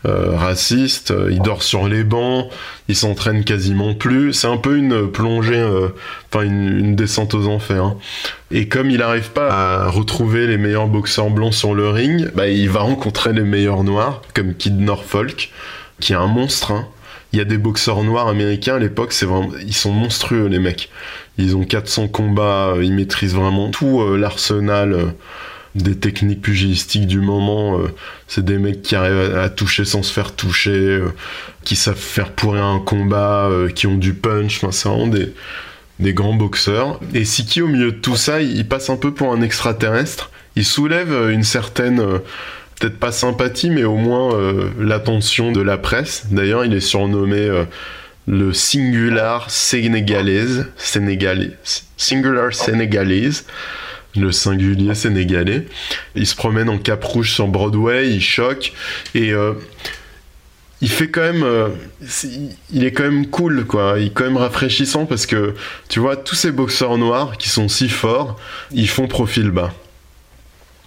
euh, 0.07 0.37
raciste. 0.37 1.13
Il 1.29 1.41
dort 1.41 1.65
sur 1.65 1.89
les 1.89 2.05
bancs, 2.05 2.47
il 2.89 2.95
s'entraîne 2.95 3.43
quasiment 3.43 3.95
plus. 3.95 4.33
C'est 4.33 4.47
un 4.47 4.57
peu 4.57 4.77
une 4.77 5.11
plongée, 5.11 5.59
euh, 5.59 5.89
enfin 6.33 6.45
une, 6.45 6.95
descente 6.95 7.35
aux 7.35 7.49
enfers. 7.49 7.83
Hein. 7.83 7.97
Et 8.53 8.69
comme 8.69 8.91
il 8.91 8.99
n'arrive 8.99 9.31
pas 9.31 9.51
à 9.51 9.89
retrouver 9.89 10.47
les 10.47 10.57
meilleurs 10.57 10.87
boxeurs 10.87 11.31
blancs 11.31 11.53
sur 11.53 11.75
le 11.75 11.89
ring, 11.89 12.31
bah, 12.37 12.47
il 12.47 12.71
va 12.71 12.81
rencontrer 12.81 13.33
les 13.33 13.43
meilleurs 13.43 13.83
noirs, 13.83 14.23
comme 14.35 14.55
Kid 14.55 14.79
Norfolk, 14.79 15.51
qui 15.99 16.13
est 16.13 16.17
un 16.17 16.29
monstre. 16.29 16.71
Hein. 16.71 16.87
Il 17.33 17.41
y 17.41 17.43
a 17.43 17.45
des 17.45 17.59
boxeurs 17.59 18.05
noirs 18.05 18.29
américains 18.29 18.77
à 18.77 18.79
l'époque, 18.79 19.13
ils 19.67 19.75
sont 19.75 19.93
monstrueux 19.93 20.47
les 20.47 20.61
mecs. 20.61 20.91
Ils 21.39 21.57
ont 21.57 21.65
400 21.65 22.07
combats, 22.09 22.75
ils 22.81 22.95
maîtrisent 22.95 23.35
vraiment 23.35 23.71
tout 23.71 24.17
l'arsenal 24.17 25.13
des 25.75 25.97
techniques 25.97 26.43
pugilistiques 26.43 27.07
du 27.07 27.21
moment. 27.21 27.79
Euh, 27.79 27.89
c'est 28.27 28.45
des 28.45 28.59
mecs 28.59 28.83
qui 28.83 28.97
arrivent 28.97 29.37
à, 29.37 29.49
toucher 29.49 29.85
sans 29.85 30.03
se 30.03 30.12
faire 30.12 30.35
toucher, 30.35 30.71
euh, 30.71 31.12
qui 31.64 31.77
savent 31.77 31.97
faire 31.97 32.33
pourrir 32.33 32.64
un 32.64 32.81
combat, 32.81 33.49
euh, 33.49 33.69
qui 33.69 33.87
ont 33.87 33.97
du 33.97 34.14
punch. 34.14 34.59
Enfin, 34.59 34.73
c'est 34.73 34.89
vraiment 34.89 35.07
des, 35.07 35.33
des 36.01 36.14
grands 36.14 36.35
boxeurs. 36.35 37.01
Et 37.14 37.25
Siki, 37.25 37.62
au 37.62 37.69
milieu 37.69 37.93
de 37.93 37.99
tout 37.99 38.16
ça, 38.16 38.41
il, 38.41 38.66
passe 38.66 38.91
un 38.91 38.97
peu 38.97 39.12
pour 39.12 39.33
un 39.33 39.43
extraterrestre. 39.43 40.31
Il 40.57 40.64
soulève 40.64 41.31
une 41.31 41.45
certaine, 41.45 41.99
peut-être 42.81 42.99
pas 42.99 43.12
sympathie, 43.12 43.71
mais 43.71 43.85
au 43.85 43.95
moins 43.95 44.37
l'attention 44.81 45.53
de 45.53 45.61
la 45.61 45.79
presse. 45.79 46.27
D'ailleurs, 46.33 46.64
il 46.64 46.75
est 46.75 46.81
surnommé 46.81 47.49
le 48.27 48.53
Singular 48.53 49.51
Sénégalais, 49.51 50.64
Sénégalais, 50.77 51.53
Singular 51.97 52.53
Sénégalais 52.53 53.31
le 54.21 54.33
singulier 54.33 54.95
sénégalais. 54.95 55.66
Il 56.14 56.27
se 56.27 56.35
promène 56.35 56.69
en 56.69 56.79
cap 56.79 57.03
rouge 57.05 57.33
sur 57.33 57.49
Broadway, 57.49 58.11
il 58.11 58.21
choque 58.21 58.73
et 59.14 59.33
euh, 59.33 59.55
il 60.81 60.89
fait 60.89 61.09
quand 61.09 61.23
même, 61.23 61.43
euh, 61.43 61.69
il 62.73 62.85
est 62.85 62.93
quand 62.93 63.05
même 63.05 63.27
cool 63.27 63.64
quoi. 63.64 63.95
Il 63.99 64.07
est 64.07 64.11
quand 64.11 64.25
même 64.25 64.37
rafraîchissant 64.37 65.07
parce 65.07 65.27
que 65.27 65.55
tu 65.89 66.01
vois 66.01 66.16
tous 66.16 66.35
ces 66.35 66.53
boxeurs 66.53 66.99
noirs 66.99 67.37
qui 67.37 67.49
sont 67.49 67.69
si 67.69 67.89
forts, 67.89 68.39
ils 68.73 68.89
font 68.89 69.09
profil 69.09 69.51
bas. 69.51 69.73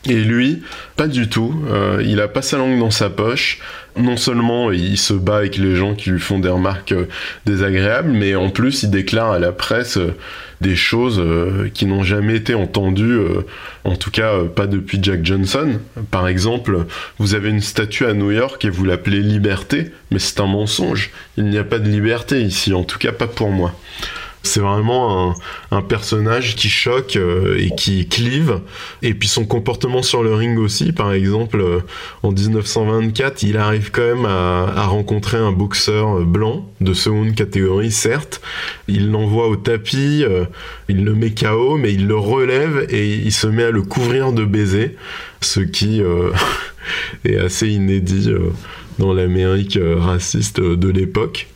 Et 0.10 0.16
lui, 0.16 0.64
pas 0.96 1.08
du 1.08 1.30
tout. 1.30 1.64
Euh, 1.70 2.04
il 2.06 2.20
a 2.22 2.28
pas 2.28 2.42
sa 2.42 2.58
langue 2.58 2.80
dans 2.80 2.92
sa 2.92 3.10
poche. 3.10 3.60
Non 3.98 4.18
seulement 4.18 4.72
il 4.72 4.98
se 4.98 5.14
bat 5.14 5.38
avec 5.38 5.58
les 5.58 5.76
gens 5.76 5.96
qui 5.96 6.12
lui 6.12 6.20
font 6.20 6.40
des 6.40 6.50
remarques 6.50 6.94
désagréables, 7.46 8.12
mais 8.12 8.36
en 8.36 8.50
plus 8.50 8.84
il 8.84 8.90
déclare 8.90 9.32
à 9.32 9.40
la 9.40 9.52
presse 9.52 10.00
des 10.62 10.76
choses 10.76 11.20
euh, 11.20 11.70
qui 11.74 11.86
n'ont 11.86 12.04
jamais 12.04 12.36
été 12.36 12.54
entendues, 12.54 13.18
euh, 13.18 13.42
en 13.84 13.96
tout 13.96 14.12
cas 14.12 14.34
euh, 14.34 14.46
pas 14.46 14.68
depuis 14.68 15.00
Jack 15.02 15.26
Johnson. 15.26 15.80
Par 16.12 16.28
exemple, 16.28 16.86
vous 17.18 17.34
avez 17.34 17.50
une 17.50 17.62
statue 17.62 18.06
à 18.06 18.14
New 18.14 18.32
York 18.32 18.64
et 18.64 18.70
vous 18.70 18.86
l'appelez 18.86 19.22
liberté, 19.22 19.92
mais 20.12 20.20
c'est 20.20 20.40
un 20.40 20.46
mensonge. 20.46 21.10
Il 21.36 21.46
n'y 21.46 21.58
a 21.58 21.64
pas 21.64 21.80
de 21.80 21.90
liberté 21.90 22.42
ici, 22.42 22.74
en 22.74 22.84
tout 22.84 23.00
cas 23.00 23.12
pas 23.12 23.28
pour 23.28 23.50
moi. 23.50 23.74
C'est 24.44 24.60
vraiment 24.60 25.36
un, 25.70 25.82
personnage 25.84 26.56
qui 26.56 26.68
choque 26.68 27.16
euh, 27.16 27.58
et 27.60 27.70
qui 27.76 28.08
clive. 28.08 28.60
Et 29.04 29.14
puis 29.14 29.28
son 29.28 29.46
comportement 29.46 30.02
sur 30.02 30.24
le 30.24 30.34
ring 30.34 30.58
aussi, 30.58 30.94
par 30.94 31.14
exemple, 31.14 31.62
euh, 31.62 31.80
en 32.24 32.32
1924, 32.32 33.44
il 33.44 33.58
arrive 33.58 33.92
quand 33.92 34.02
même 34.02 34.26
à, 34.26 34.88
rencontrer 34.88 35.38
un 35.38 35.52
boxeur 35.52 36.18
euh, 36.18 36.24
blanc 36.24 36.68
de 36.82 36.94
seconde 36.94 37.36
catégorie, 37.36 37.92
certes. 37.92 38.42
Il 38.88 39.12
l'envoie 39.12 39.48
au 39.48 39.56
tapis, 39.56 40.26
il 40.90 41.06
le 41.06 41.14
met 41.14 41.32
KO, 41.32 41.78
mais 41.78 41.94
il 41.94 42.08
le 42.08 42.18
relève 42.18 42.88
et 42.90 43.14
il 43.14 43.32
se 43.32 43.48
met 43.48 43.64
à 43.64 43.72
le 43.72 43.84
couvrir 43.84 44.34
de 44.34 44.44
baisers, 44.44 44.96
ce 45.42 45.60
qui 45.60 46.02
est 47.26 47.38
assez 47.38 47.68
inédit 47.70 48.34
dans 48.98 49.14
l'Amérique 49.14 49.78
raciste 49.82 50.60
de 50.60 50.90
l'époque 50.90 51.48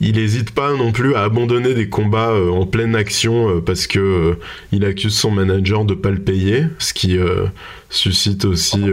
il 0.00 0.14
n'hésite 0.14 0.52
pas 0.52 0.74
non 0.74 0.92
plus 0.92 1.14
à 1.14 1.24
abandonner 1.24 1.74
des 1.74 1.88
combats 1.88 2.30
euh, 2.30 2.50
en 2.50 2.66
pleine 2.66 2.94
action 2.94 3.48
euh, 3.56 3.60
parce 3.60 3.86
que 3.86 3.98
euh, 3.98 4.34
il 4.70 4.84
accuse 4.84 5.16
son 5.16 5.30
manager 5.30 5.84
de 5.84 5.94
pas 5.94 6.10
le 6.10 6.20
payer, 6.20 6.64
ce 6.78 6.92
qui 6.92 7.18
suscite 7.90 8.44
aussi 8.44 8.84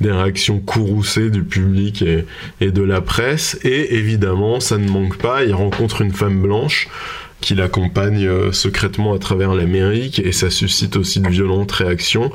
des 0.00 0.10
réactions 0.10 0.58
courroucées 0.58 1.30
du 1.30 1.44
public 1.44 2.02
et, 2.02 2.24
et, 2.60 2.72
de 2.72 2.82
la 2.82 3.00
presse. 3.00 3.58
Et 3.62 3.94
évidemment, 3.94 4.60
ça 4.60 4.76
ne 4.76 4.88
manque 4.88 5.16
pas, 5.18 5.44
il 5.44 5.54
rencontre 5.54 6.02
une 6.02 6.12
femme 6.12 6.42
blanche 6.42 6.88
qui 7.44 7.54
l'accompagne 7.54 8.26
euh, 8.26 8.52
secrètement 8.52 9.12
à 9.12 9.18
travers 9.18 9.54
l'Amérique 9.54 10.18
et 10.18 10.32
ça 10.32 10.48
suscite 10.48 10.96
aussi 10.96 11.20
de 11.20 11.28
violentes 11.28 11.72
réactions, 11.72 12.32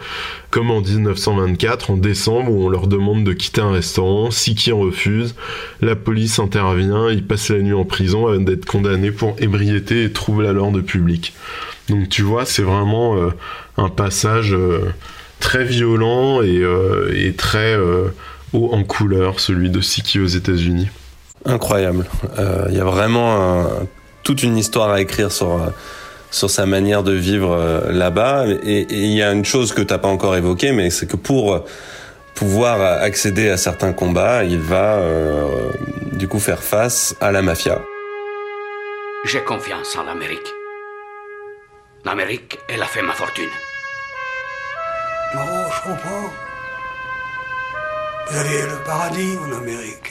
comme 0.52 0.70
en 0.70 0.82
1924, 0.82 1.90
en 1.90 1.98
décembre, 1.98 2.52
où 2.52 2.68
on 2.68 2.70
leur 2.70 2.86
demande 2.86 3.24
de 3.24 3.34
quitter 3.34 3.62
un 3.62 3.72
restaurant, 3.72 4.30
si 4.30 4.54
qui 4.54 4.72
refuse, 4.72 5.34
la 5.82 5.96
police 5.96 6.38
intervient, 6.38 7.10
ils 7.10 7.26
passent 7.26 7.50
la 7.50 7.58
nuit 7.58 7.74
en 7.74 7.86
prison 7.86 8.28
avant 8.28 8.40
d'être 8.40 8.66
condamnés 8.66 9.10
pour 9.10 9.36
ébriété 9.40 10.04
et 10.04 10.12
trouble 10.12 10.46
à 10.46 10.54
l'ordre 10.54 10.82
public. 10.82 11.34
Donc 11.90 12.08
tu 12.10 12.22
vois, 12.22 12.46
c'est 12.46 12.62
vraiment 12.62 13.18
euh, 13.18 13.30
un 13.78 13.90
passage 13.90 14.54
euh, 14.54 14.94
très 15.40 15.64
violent 15.64 16.44
et, 16.44 17.34
très 17.36 17.76
haut 18.54 18.74
en 18.74 18.84
couleur, 18.84 19.40
celui 19.40 19.72
de 19.72 19.82
Siki 19.82 20.20
aux 20.20 20.28
États-Unis. 20.28 20.90
Incroyable. 21.46 22.06
Il 22.70 22.76
y 22.76 22.80
a 22.80 22.84
vraiment 22.84 23.64
un 23.64 23.66
toute 24.24 24.44
une 24.44 24.58
histoire 24.58 24.90
à 24.92 25.02
écrire 25.02 25.32
sur 25.32 25.54
euh, 25.54 25.70
sur 26.32 26.50
sa 26.50 26.66
manière 26.66 27.04
de 27.04 27.14
vivre 27.14 27.52
euh, 27.52 27.92
là-bas. 27.92 28.46
Et 28.64 28.86
il 28.90 29.14
y 29.14 29.24
a 29.24 29.32
une 29.32 29.46
chose 29.46 29.74
que 29.74 29.82
tu 29.82 29.94
n'as 29.94 30.00
pas 30.00 30.08
encore 30.08 30.36
évoquée, 30.36 30.72
mais 30.72 30.90
c'est 30.90 31.08
que 31.08 31.16
pour 31.16 31.54
euh, 31.54 31.66
pouvoir 32.36 33.02
accéder 33.02 33.50
à 33.50 33.58
certains 33.58 33.94
combats, 33.94 34.44
il 34.46 34.60
va 34.60 35.02
du 36.14 36.30
coup 36.30 36.40
faire 36.40 36.64
face 36.64 37.14
à 37.20 37.34
la 37.34 37.42
mafia. 37.42 37.82
J'ai 39.26 39.42
confiance 39.42 39.98
en 39.98 40.04
l'Amérique. 40.04 40.54
L'Amérique, 42.06 42.58
elle 42.70 42.82
a 42.82 42.86
fait 42.86 43.02
ma 43.02 43.12
fortune. 43.12 43.50
Non, 45.36 45.42
je 45.42 45.90
comprends. 45.90 46.30
Vous 48.30 48.38
avez 48.38 48.62
le 48.62 48.84
paradis 48.86 49.38
en 49.38 49.58
Amérique. 49.58 50.09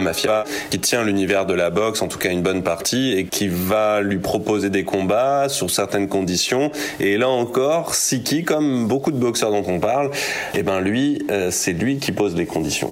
Mafia 0.00 0.44
qui 0.70 0.78
tient 0.78 1.04
l'univers 1.04 1.46
de 1.46 1.54
la 1.54 1.70
boxe, 1.70 2.02
en 2.02 2.08
tout 2.08 2.18
cas 2.18 2.30
une 2.30 2.42
bonne 2.42 2.62
partie, 2.62 3.12
et 3.12 3.26
qui 3.26 3.48
va 3.48 4.00
lui 4.00 4.18
proposer 4.18 4.70
des 4.70 4.84
combats 4.84 5.48
sur 5.48 5.70
certaines 5.70 6.08
conditions. 6.08 6.70
Et 7.00 7.16
là 7.16 7.28
encore, 7.28 7.94
Siki, 7.94 8.44
comme 8.44 8.86
beaucoup 8.86 9.12
de 9.12 9.18
boxeurs 9.18 9.50
dont 9.50 9.64
on 9.66 9.80
parle, 9.80 10.10
eh 10.54 10.62
ben 10.62 10.80
lui, 10.80 11.24
euh, 11.30 11.50
c'est 11.50 11.72
lui 11.72 11.98
qui 11.98 12.12
pose 12.12 12.34
les 12.34 12.46
conditions. 12.46 12.90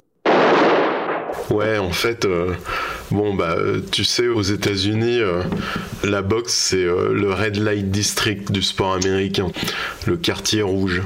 Ouais, 1.49 1.77
en 1.77 1.91
fait, 1.91 2.25
euh, 2.25 2.53
bon 3.11 3.33
bah, 3.35 3.55
tu 3.91 4.03
sais, 4.03 4.27
aux 4.27 4.41
États-Unis, 4.41 5.19
euh, 5.19 5.43
la 6.03 6.21
boxe 6.21 6.53
c'est 6.53 6.83
le 6.83 7.31
red 7.31 7.57
light 7.57 7.91
district 7.91 8.51
du 8.51 8.61
sport 8.61 8.93
américain, 8.93 9.47
le 10.07 10.17
quartier 10.17 10.61
rouge 10.61 11.01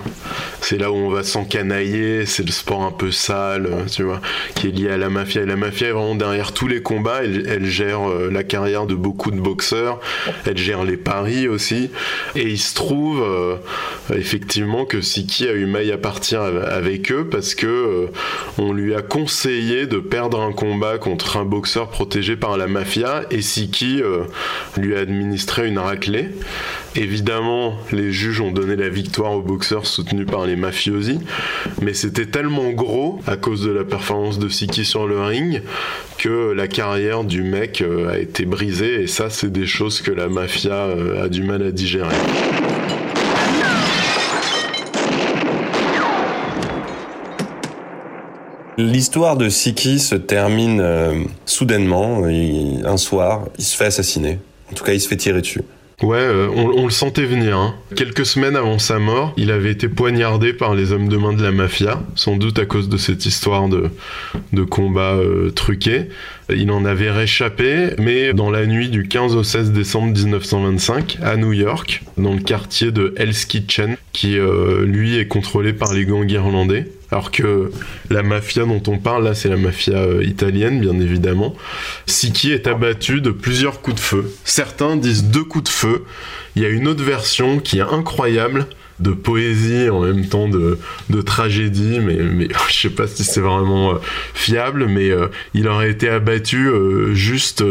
c'est 0.68 0.78
là 0.78 0.92
où 0.92 0.96
on 0.96 1.10
va 1.10 1.24
s'encanailler, 1.24 2.26
c'est 2.26 2.46
le 2.46 2.52
sport 2.52 2.84
un 2.84 2.92
peu 2.92 3.10
sale, 3.10 3.70
tu 3.90 4.04
vois, 4.04 4.20
qui 4.54 4.68
est 4.68 4.72
lié 4.72 4.90
à 4.90 4.98
la 4.98 5.10
mafia. 5.10 5.44
Et 5.44 5.46
la 5.46 5.56
mafia 5.56 5.88
est 5.88 5.92
vraiment 5.94 6.16
derrière 6.16 6.52
tous 6.52 6.68
les 6.68 6.82
combats, 6.82 7.22
elle, 7.24 7.66
gère 7.66 8.10
euh, 8.10 8.30
la 8.30 8.44
carrière 8.44 8.86
de 8.86 8.94
beaucoup 8.94 9.32
de 9.32 9.40
boxeurs, 9.40 10.02
elle 10.46 10.58
gère 10.58 10.84
les 10.84 10.98
paris 10.98 11.48
aussi. 11.48 11.90
Et 12.36 12.50
il 12.50 12.58
se 12.58 12.76
trouve 12.76 13.24
euh, 13.24 13.56
effectivement 14.14 14.84
que 14.84 15.00
Siki 15.00 15.48
a 15.48 15.54
eu 15.54 15.68
maille 15.68 15.94
à 15.94 15.98
partir 15.98 16.42
avec 16.42 17.14
eux 17.14 17.30
parce 17.32 17.56
que 17.56 17.66
euh, 17.66 18.08
on 18.58 18.74
lui 18.74 18.94
a 18.94 19.02
conseillé 19.02 19.88
de 19.88 20.00
perdre 20.00 20.42
un 20.42 20.52
combat 20.52 20.98
contre 20.98 21.38
un 21.38 21.46
boxeur 21.46 21.88
protégé 21.88 22.36
par 22.36 22.58
la 22.58 22.68
mafia 22.68 23.22
et 23.32 23.42
Siki 23.42 24.02
lui 24.76 24.98
a 24.98 25.00
administré 25.00 25.70
une 25.70 25.80
raclée. 25.80 26.28
Évidemment, 27.00 27.76
les 27.92 28.12
juges 28.12 28.42
ont 28.42 28.50
donné 28.50 28.76
la 28.76 28.90
victoire 28.90 29.34
aux 29.34 29.44
boxeurs 29.44 29.86
soutenus 29.86 30.26
par 30.26 30.48
les 30.48 30.56
mafiosi, 30.56 31.20
mais 31.80 31.94
c'était 31.94 32.26
tellement 32.26 32.72
gros 32.72 33.20
à 33.28 33.38
cause 33.38 33.64
de 33.64 33.70
la 33.70 33.84
performance 33.84 34.40
de 34.40 34.50
Siki 34.50 34.84
sur 34.84 35.06
le 35.06 35.22
ring 35.22 35.62
que 36.18 36.54
la 36.54 36.68
carrière 36.68 37.24
du 37.24 37.44
mec 37.44 37.82
euh, 37.82 38.12
a 38.12 38.18
été 38.18 38.46
brisée 38.46 39.04
et 39.04 39.08
ça 39.08 39.30
c'est 39.30 39.52
des 39.52 39.68
choses 39.68 40.02
que 40.02 40.10
la 40.10 40.28
mafia 40.28 40.74
euh, 40.74 41.24
a 41.24 41.30
du 41.30 41.44
mal 41.44 41.62
à 41.62 41.72
digérer. 41.72 42.16
L'histoire 48.80 49.38
de 49.38 49.50
Siki 49.50 50.00
se 50.00 50.16
termine 50.16 50.82
euh, 50.82 51.24
soudainement. 51.46 52.24
un 52.26 52.98
soir, 52.98 53.46
il 53.60 53.64
se 53.64 53.78
fait 53.78 53.86
assassiner. 53.86 54.40
En 54.72 54.74
tout 54.74 54.84
cas, 54.84 54.94
il 54.94 55.00
se 55.00 55.08
fait 55.08 55.16
tirer 55.16 55.42
dessus. 55.42 55.62
Ouais, 56.04 56.18
euh, 56.20 56.48
on, 56.54 56.86
le 56.86 56.92
sentait 56.92 57.26
venir. 57.26 57.58
Hein. 57.58 57.76
Quelques 57.96 58.28
semaines 58.28 58.56
avant 58.56 58.78
sa 58.78 59.00
mort, 59.00 59.34
il 59.36 59.50
avait 59.50 59.72
été 59.72 59.90
poignardé 59.90 60.54
par 60.54 60.76
les 60.76 60.92
hommes 60.92 61.10
de 61.10 61.18
main 61.18 61.34
de 61.34 61.42
la 61.42 61.52
mafia, 61.52 62.04
sans 62.14 62.36
doute 62.36 62.60
à 62.60 62.68
cause 62.68 62.88
de 62.88 62.98
cette 62.98 63.26
histoire 63.26 63.68
de, 63.68 63.90
de 64.54 64.64
combat 64.64 65.16
euh, 65.16 65.50
truqué. 65.50 66.10
Il 66.50 66.70
en 66.70 66.86
avait 66.86 67.10
réchappé, 67.10 67.96
mais 67.98 68.32
dans 68.34 68.52
la 68.52 68.68
nuit 68.68 68.90
du 68.90 69.08
15 69.08 69.36
au 69.36 69.44
16 69.44 69.72
décembre 69.72 70.14
1925, 70.14 71.18
à 71.24 71.36
New 71.36 71.52
York, 71.52 72.04
dans 72.16 72.36
le 72.36 72.42
quartier 72.42 72.92
de 72.92 73.16
Hell's 73.18 73.46
Kitchen, 73.46 73.98
qui 74.14 74.38
euh, 74.38 74.86
lui 74.86 75.18
est 75.18 75.28
contrôlé 75.28 75.74
par 75.74 75.96
les 75.96 76.06
gangs 76.06 76.30
irlandais. 76.30 76.92
Alors 77.12 77.32
que 77.32 77.72
la 78.10 78.22
mafia 78.22 78.66
dont 78.66 78.84
on 78.88 78.98
parle 78.98 79.24
là, 79.24 79.34
c'est 79.34 79.50
la 79.50 79.58
mafia 79.58 79.98
euh, 79.98 80.24
italienne, 80.24 80.82
bien 80.82 81.00
évidemment. 81.00 81.56
Siki 82.06 82.52
est 82.52 82.68
abattu 82.68 83.22
de 83.22 83.32
plusieurs 83.32 83.82
coups 83.82 83.96
de 83.96 84.02
feu. 84.02 84.32
Certains 84.44 84.98
disent 84.98 85.26
deux 85.26 85.44
coups 85.44 85.66
de 85.66 85.70
feu. 85.70 86.04
Il 86.56 86.64
y 86.64 86.66
a 86.66 86.70
une 86.70 86.88
autre 86.88 87.04
version 87.04 87.60
qui 87.60 87.78
est 87.78 87.82
incroyable 87.82 88.66
de 89.00 89.12
poésie 89.12 89.90
en 89.90 90.02
même 90.02 90.26
temps 90.26 90.50
de, 90.50 90.80
de 91.10 91.22
tragédie, 91.22 92.00
mais, 92.02 92.16
mais 92.16 92.48
je 92.70 92.74
sais 92.74 92.90
pas 92.90 93.08
si 93.08 93.24
c'est 93.24 93.42
vraiment 93.42 93.92
euh, 93.92 93.98
fiable, 94.34 94.88
mais 94.88 95.10
euh, 95.10 95.28
il 95.54 95.70
aurait 95.70 95.92
été 95.92 96.10
abattu 96.10 96.70
juste 97.14 97.64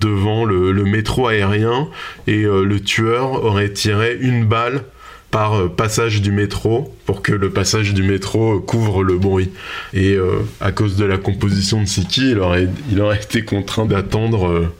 devant 0.00 0.44
le, 0.44 0.72
métro 0.84 1.26
aérien 1.26 1.88
et 2.26 2.42
le 2.42 2.80
tueur 2.80 3.44
aurait 3.44 3.70
tiré 3.70 4.16
une 4.20 4.44
balle 4.44 4.84
par 5.30 5.70
passage 5.70 6.22
du 6.22 6.32
métro 6.32 6.94
pour 7.04 7.20
que 7.20 7.32
le 7.32 7.50
passage 7.50 7.92
du 7.92 8.02
métro 8.02 8.60
couvre 8.60 9.02
le 9.02 9.18
bruit. 9.18 9.50
Et 9.92 10.16
à 10.60 10.72
cause 10.72 10.96
de 10.96 11.04
la 11.04 11.18
composition 11.18 11.82
de 11.82 11.86
Siki, 11.86 12.30
il 12.30 12.38
aurait, 12.38 12.68
il 12.90 13.02
été 13.20 13.44
contraint 13.44 13.84
d'attendre 13.84 14.72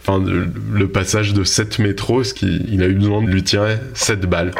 le 0.72 0.88
passage 0.88 1.34
de 1.34 1.44
7 1.44 1.80
métros, 1.80 2.24
ce 2.24 2.32
qu'il 2.32 2.82
a 2.82 2.86
eu 2.86 2.94
besoin 2.94 3.22
de 3.22 3.28
lui 3.28 3.42
tirer 3.42 3.76
7 3.92 4.20
balles. 4.20 4.52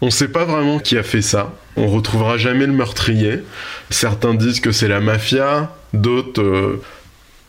On 0.00 0.06
ne 0.06 0.10
sait 0.10 0.28
pas 0.28 0.44
vraiment 0.44 0.78
qui 0.78 0.98
a 0.98 1.02
fait 1.02 1.22
ça. 1.22 1.54
On 1.76 1.88
retrouvera 1.88 2.36
jamais 2.36 2.66
le 2.66 2.72
meurtrier. 2.72 3.38
Certains 3.90 4.34
disent 4.34 4.60
que 4.60 4.70
c'est 4.70 4.86
la 4.86 5.00
mafia, 5.00 5.74
d'autres 5.94 6.42
euh, 6.42 6.82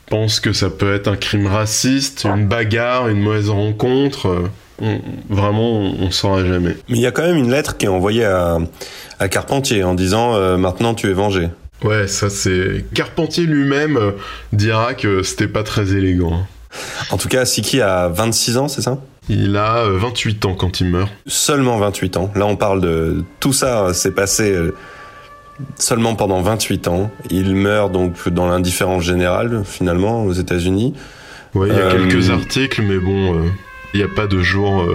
pensent 0.07 0.39
que 0.39 0.53
ça 0.53 0.69
peut 0.69 0.93
être 0.93 1.07
un 1.07 1.17
crime 1.17 1.47
raciste, 1.47 2.25
une 2.25 2.47
bagarre, 2.47 3.09
une 3.09 3.19
mauvaise 3.19 3.49
rencontre. 3.49 4.43
Vraiment, 5.29 5.71
on, 5.71 6.05
ne 6.05 6.11
saura 6.11 6.45
jamais. 6.45 6.75
Mais 6.89 6.97
il 6.97 7.01
y 7.01 7.05
a 7.05 7.11
quand 7.11 7.23
même 7.23 7.37
une 7.37 7.51
lettre 7.51 7.77
qui 7.77 7.85
est 7.85 7.89
envoyée 7.89 8.25
à, 8.25 8.59
Carpentier 9.29 9.83
en 9.83 9.93
disant 9.93 10.35
euh, 10.35 10.57
maintenant 10.57 10.93
tu 10.93 11.09
es 11.09 11.13
vengé. 11.13 11.49
Ouais, 11.83 12.07
ça 12.07 12.29
c'est. 12.29 12.85
Carpentier 12.93 13.45
lui-même 13.45 13.97
euh, 13.97 14.11
dira 14.53 14.93
que 14.93 15.23
c'était 15.23 15.47
pas 15.47 15.63
très 15.63 15.93
élégant. 15.93 16.45
En 17.09 17.17
tout 17.17 17.29
cas, 17.29 17.45
Siki 17.45 17.81
a 17.81 18.09
26 18.09 18.57
ans, 18.57 18.67
c'est 18.67 18.81
ça? 18.81 18.97
Il 19.29 19.55
a 19.55 19.85
28 19.87 20.43
euh, 20.45 20.49
ans 20.49 20.55
quand 20.55 20.81
il 20.81 20.87
meurt. 20.87 21.09
Seulement 21.25 21.77
28 21.77 22.17
ans. 22.17 22.31
Là, 22.35 22.45
on 22.45 22.57
parle 22.57 22.81
de 22.81 23.23
tout 23.39 23.53
ça 23.53 23.93
s'est 23.93 24.11
passé 24.11 24.53
seulement 25.77 26.15
pendant 26.15 26.41
28 26.41 26.87
ans. 26.89 27.09
Il 27.29 27.55
meurt 27.55 27.91
donc 27.91 28.27
dans 28.29 28.47
l'indifférence 28.47 29.03
générale, 29.03 29.63
finalement, 29.65 30.25
aux 30.25 30.33
États-Unis. 30.33 30.93
Oui, 31.53 31.69
il 31.71 31.77
y 31.77 31.79
a 31.79 31.91
quelques 31.91 32.29
articles, 32.29 32.81
mais 32.81 32.97
bon, 32.97 33.45
il 33.95 33.99
n'y 33.99 34.03
a 34.03 34.13
pas 34.13 34.27
de 34.27 34.41
jour 34.41 34.85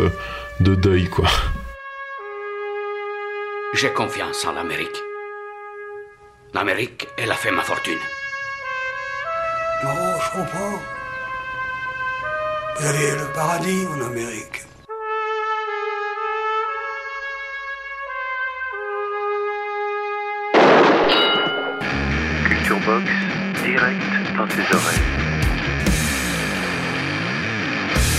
de 0.61 0.74
deuil, 0.74 1.09
quoi. 1.09 1.26
J'ai 3.72 3.88
confiance 3.88 4.44
en 4.44 4.53
l'Amérique. 4.53 5.03
L'Amérique, 6.53 7.09
elle 7.16 7.30
a 7.30 7.34
fait 7.34 7.51
ma 7.51 7.62
fortune. 7.62 7.96
Non, 9.82 10.20
je 10.22 10.30
comprends. 10.32 10.82
Vous 12.76 12.86
avez 12.86 13.11
le 13.12 13.32
paradis 13.32 13.86
en 13.86 14.03
Amérique. 14.03 14.64
Culture 22.44 22.80
Box, 22.80 23.11
direct 23.64 24.36
dans 24.36 24.46
tes 24.46 24.76
oreilles. 24.76 25.30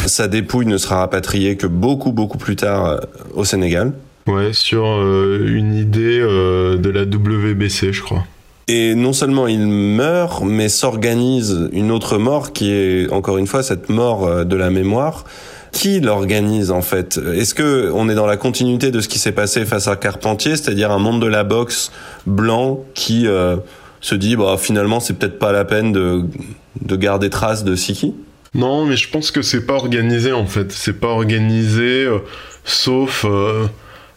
Sa 0.06 0.28
dépouille 0.28 0.66
ne 0.66 0.78
sera 0.78 0.98
rapatriée 0.98 1.58
que 1.58 1.68
beaucoup, 1.68 2.12
beaucoup 2.12 2.38
plus 2.38 2.56
tard 2.56 2.86
euh, 2.86 2.98
au 3.34 3.46
Sénégal. 3.46 3.94
Ouais, 4.28 4.54
sur 4.54 4.86
euh, 4.86 5.46
une 5.48 5.74
idée 5.76 6.20
euh, 6.20 6.78
de 6.78 6.90
la 6.90 7.04
WBC, 7.04 7.94
je 7.94 8.02
crois. 8.02 8.26
Et 8.68 8.96
non 8.96 9.14
seulement 9.14 9.48
il 9.48 9.68
meurt, 9.68 10.44
mais 10.44 10.70
s'organise 10.70 11.70
une 11.74 11.92
autre 11.92 12.18
mort 12.18 12.54
qui 12.54 12.72
est, 12.72 13.12
encore 13.12 13.38
une 13.38 13.48
fois, 13.48 13.64
cette 13.64 13.90
mort 13.90 14.46
de 14.46 14.56
la 14.56 14.70
mémoire. 14.70 15.26
Qui 15.72 16.02
l'organise 16.02 16.70
en 16.70 16.82
fait? 16.82 17.18
Est-ce 17.34 17.56
que 17.56 17.92
on 17.94 18.10
est 18.10 18.14
dans 18.16 18.26
la 18.26 18.36
continuité 18.36 18.92
de 18.92 19.00
ce 19.00 19.08
qui 19.08 19.20
s'est 19.20 19.32
passé 19.32 19.66
face 19.66 19.88
à 19.88 19.96
Carpentier, 19.96 20.58
c'est-à-dire 20.58 20.92
un 20.92 21.00
monde 21.00 21.22
de 21.22 21.28
la 21.28 21.44
boxe 21.46 21.92
blanc 22.26 22.82
qui 22.94 23.26
euh, 23.26 23.56
se 24.02 24.16
dit 24.16 24.36
bah 24.36 24.58
finalement 24.60 25.00
c'est 25.00 25.14
peut-être 25.14 25.40
pas 25.40 25.54
la 25.54 25.64
peine 25.64 25.94
de, 25.94 26.26
de 26.82 26.96
garder 26.98 27.30
trace 27.30 27.64
de 27.64 27.76
Siki? 27.76 28.14
Non, 28.54 28.86
mais 28.86 28.98
je 28.98 29.10
pense 29.10 29.32
que 29.32 29.42
c'est 29.42 29.66
pas 29.66 29.74
organisé 29.76 30.32
en 30.34 30.46
fait. 30.46 30.72
C'est 30.72 31.00
pas 31.00 31.08
organisé, 31.08 32.06
euh, 32.06 32.20
sauf 32.66 33.26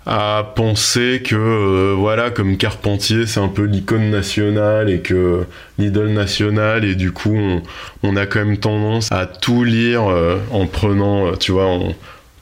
à 0.06 0.52
penser 0.54 1.22
que 1.24 1.34
euh, 1.34 1.94
voilà 1.96 2.30
comme 2.30 2.58
Carpentier 2.58 3.26
c'est 3.26 3.40
un 3.40 3.48
peu 3.48 3.62
l'icône 3.62 4.10
nationale 4.10 4.90
et 4.90 5.00
que 5.00 5.46
l'idole 5.78 6.10
nationale 6.10 6.84
et 6.84 6.94
du 6.94 7.10
coup 7.10 7.36
on, 8.02 8.16
a 8.16 8.26
quand 8.26 8.44
même 8.44 8.58
tendance 8.58 9.10
à 9.12 9.24
tout 9.26 9.64
lire 9.64 10.10
euh, 10.10 10.38
en 10.50 10.66
prenant 10.66 11.28
euh, 11.28 11.36
tu 11.36 11.52
vois 11.52 11.78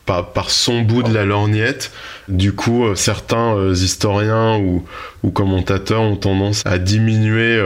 par, 0.07 0.33
par, 0.33 0.51
son 0.51 0.83
bout 0.83 1.03
de 1.03 1.13
la 1.13 1.25
lorgnette 1.25 1.93
du 2.29 2.53
coup 2.53 2.85
certains 2.95 3.73
historiens 3.73 4.59
ou, 4.59 4.85
commentateurs 5.31 6.03
ont 6.03 6.17
tendance 6.17 6.63
à 6.65 6.79
diminuer 6.79 7.61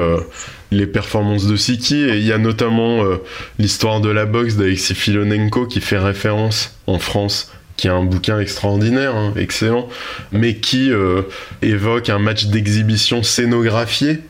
les 0.71 0.87
performances 0.87 1.47
de 1.47 1.57
Siki 1.57 1.97
et 1.97 2.17
il 2.17 2.27
y 2.27 2.33
a 2.33 2.39
notamment 2.39 3.03
l'histoire 3.59 4.01
de 4.01 4.11
la 4.11 4.27
boxe 4.27 4.57
d'Alexis 4.57 4.95
Filonenko 4.95 5.67
qui 5.67 5.81
fait 5.81 5.99
référence 5.99 6.77
en 6.87 6.99
France 6.99 7.51
qui 7.77 7.87
est 7.89 7.91
un 7.91 8.05
bouquin 8.05 8.41
extraordinaire, 8.41 9.15
hein, 9.15 9.33
excellent, 9.37 9.89
mais 10.33 10.57
qui 10.57 10.91
euh, 10.91 11.23
évoque 11.63 12.09
un 12.09 12.19
match 12.19 12.47
d'exhibition 12.47 13.23
scénographié 13.23 14.21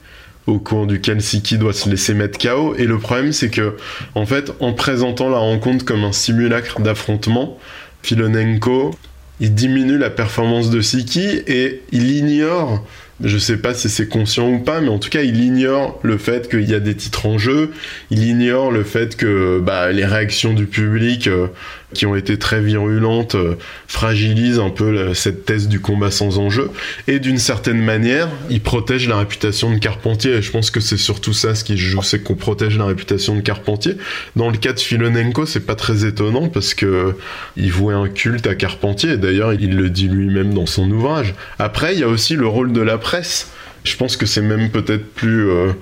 au 0.47 0.59
cours 0.59 0.87
duquel 0.87 1.21
Siki 1.21 1.59
doit 1.59 1.73
se 1.73 1.89
laisser 1.89 2.15
mettre 2.15 2.39
KO. 2.39 2.75
Et 2.77 2.85
le 2.85 2.99
problème, 2.99 3.33
c'est 3.33 3.51
que, 3.51 3.77
en 4.15 4.27
fait, 4.27 4.53
en 4.61 4.73
présentant 4.73 5.29
la 5.29 5.39
rencontre 5.39 5.85
comme 5.85 6.05
un 6.05 6.13
simulacre 6.13 6.81
d'affrontement, 6.81 7.59
Filonenko, 8.07 8.95
il 9.41 9.53
diminue 9.53 9.99
la 9.99 10.11
performance 10.11 10.71
de 10.71 10.81
Siki 10.81 11.43
et 11.49 11.83
il 11.91 12.09
ignore 12.13 12.85
je 13.23 13.39
sais 13.39 13.57
pas 13.57 13.73
si 13.73 13.89
c'est 13.89 14.09
conscient 14.09 14.51
ou 14.51 14.59
pas, 14.59 14.81
mais 14.81 14.91
en 14.91 14.99
tout 14.99 15.09
cas, 15.09 15.23
il 15.23 15.43
ignore 15.43 15.99
le 16.03 16.19
fait 16.19 16.51
qu'il 16.51 16.69
y 16.69 16.75
a 16.75 16.81
des 16.81 16.95
titres 16.95 17.27
en 17.27 17.39
jeu. 17.39 17.71
Il 18.11 18.23
ignore 18.25 18.71
le 18.71 18.85
fait 18.85 19.17
que 19.17 19.59
bah, 19.59 19.91
les 19.91 20.05
réactions 20.05 20.53
du 20.53 20.67
public, 20.67 21.27
euh, 21.27 21.47
qui 21.95 22.07
ont 22.07 22.17
été 22.17 22.39
très 22.39 22.61
virulentes, 22.61 23.35
euh, 23.35 23.55
fragilisent 23.87 24.59
un 24.59 24.71
peu 24.71 25.15
cette 25.15 25.45
thèse 25.45 25.69
du 25.69 25.81
combat 25.81 26.11
sans 26.11 26.39
enjeu. 26.39 26.71
Et 27.07 27.19
d'une 27.19 27.39
certaine 27.39 27.81
manière, 27.81 28.29
il 28.51 28.61
protège 28.61 29.09
la 29.09 29.19
réputation 29.19 29.73
de 29.73 29.79
Carpentier. 29.79 30.33
Et 30.33 30.43
je 30.43 30.51
pense 30.51 30.71
que 30.71 30.81
c'est 30.81 30.97
surtout 30.97 31.33
ça 31.33 31.55
ce 31.55 31.65
qui 31.65 31.77
joue, 31.77 32.03
c'est 32.03 32.23
qu'on 32.23 32.35
protège 32.35 32.77
la 32.77 32.87
réputation 32.87 33.37
de 33.37 33.41
Carpentier. 33.41 33.97
Dans 34.35 34.51
le 34.51 34.57
cas 34.57 34.73
de 34.73 34.81
Filonenko, 34.81 35.47
c'est 35.47 35.67
pas 35.67 35.75
très 35.75 36.05
étonnant 36.05 36.49
parce 36.49 36.75
que 36.75 37.15
il 37.57 37.73
vouait 37.73 37.95
un 37.95 38.09
culte 38.09 38.47
à 38.47 38.55
Carpentier. 38.55 39.17
D'ailleurs, 39.17 39.55
il 39.55 39.77
le 39.77 39.91
dit 39.91 40.09
lui-même 40.09 40.55
dans 40.55 40.67
son 40.67 40.91
ouvrage. 40.91 41.35
Après, 41.59 41.95
il 41.95 42.01
y 42.01 42.05
a 42.05 42.09
aussi 42.09 42.35
le 42.35 42.47
rôle 42.47 42.73
de 42.73 42.81
la 42.81 42.99
presse. 42.99 43.51
Je 43.85 43.97
pense 43.97 44.17
que 44.17 44.27
c'est 44.27 44.43
même 44.43 44.71
peut-être 44.71 45.07
plus 45.15 45.49
euh, 45.49 45.73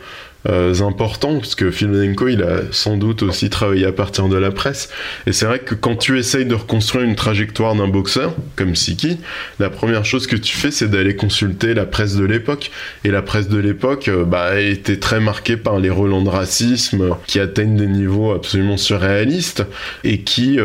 euh, 0.48 0.74
important 0.80 1.38
parce 1.38 1.54
que 1.54 1.70
Filmenko 1.70 2.28
il 2.28 2.42
a 2.42 2.60
sans 2.70 2.96
doute 2.96 3.22
aussi 3.22 3.48
travaillé 3.48 3.86
à 3.86 3.92
partir 3.92 4.28
de 4.28 4.36
la 4.36 4.50
presse. 4.50 4.90
Et 5.26 5.32
c'est 5.32 5.46
vrai 5.46 5.60
que 5.60 5.74
quand 5.74 5.96
tu 5.96 6.18
essayes 6.18 6.44
de 6.44 6.54
reconstruire 6.54 7.04
une 7.04 7.14
trajectoire 7.14 7.74
d'un 7.74 7.88
boxeur 7.88 8.34
comme 8.56 8.76
Siki, 8.76 9.18
la 9.58 9.70
première 9.70 10.04
chose 10.04 10.26
que 10.26 10.36
tu 10.36 10.56
fais 10.56 10.70
c'est 10.70 10.88
d'aller 10.88 11.16
consulter 11.16 11.72
la 11.72 11.86
presse 11.86 12.16
de 12.16 12.24
l'époque. 12.24 12.70
Et 13.04 13.10
la 13.10 13.22
presse 13.22 13.48
de 13.48 13.58
l'époque 13.58 14.08
euh, 14.08 14.24
bah, 14.24 14.60
était 14.60 14.98
très 14.98 15.20
marquée 15.20 15.56
par 15.56 15.78
les 15.78 15.90
relents 15.90 16.22
de 16.22 16.28
racisme 16.28 17.16
qui 17.26 17.40
atteignent 17.40 17.76
des 17.76 17.86
niveaux 17.86 18.32
absolument 18.32 18.76
surréalistes 18.76 19.64
et 20.02 20.20
qui 20.20 20.58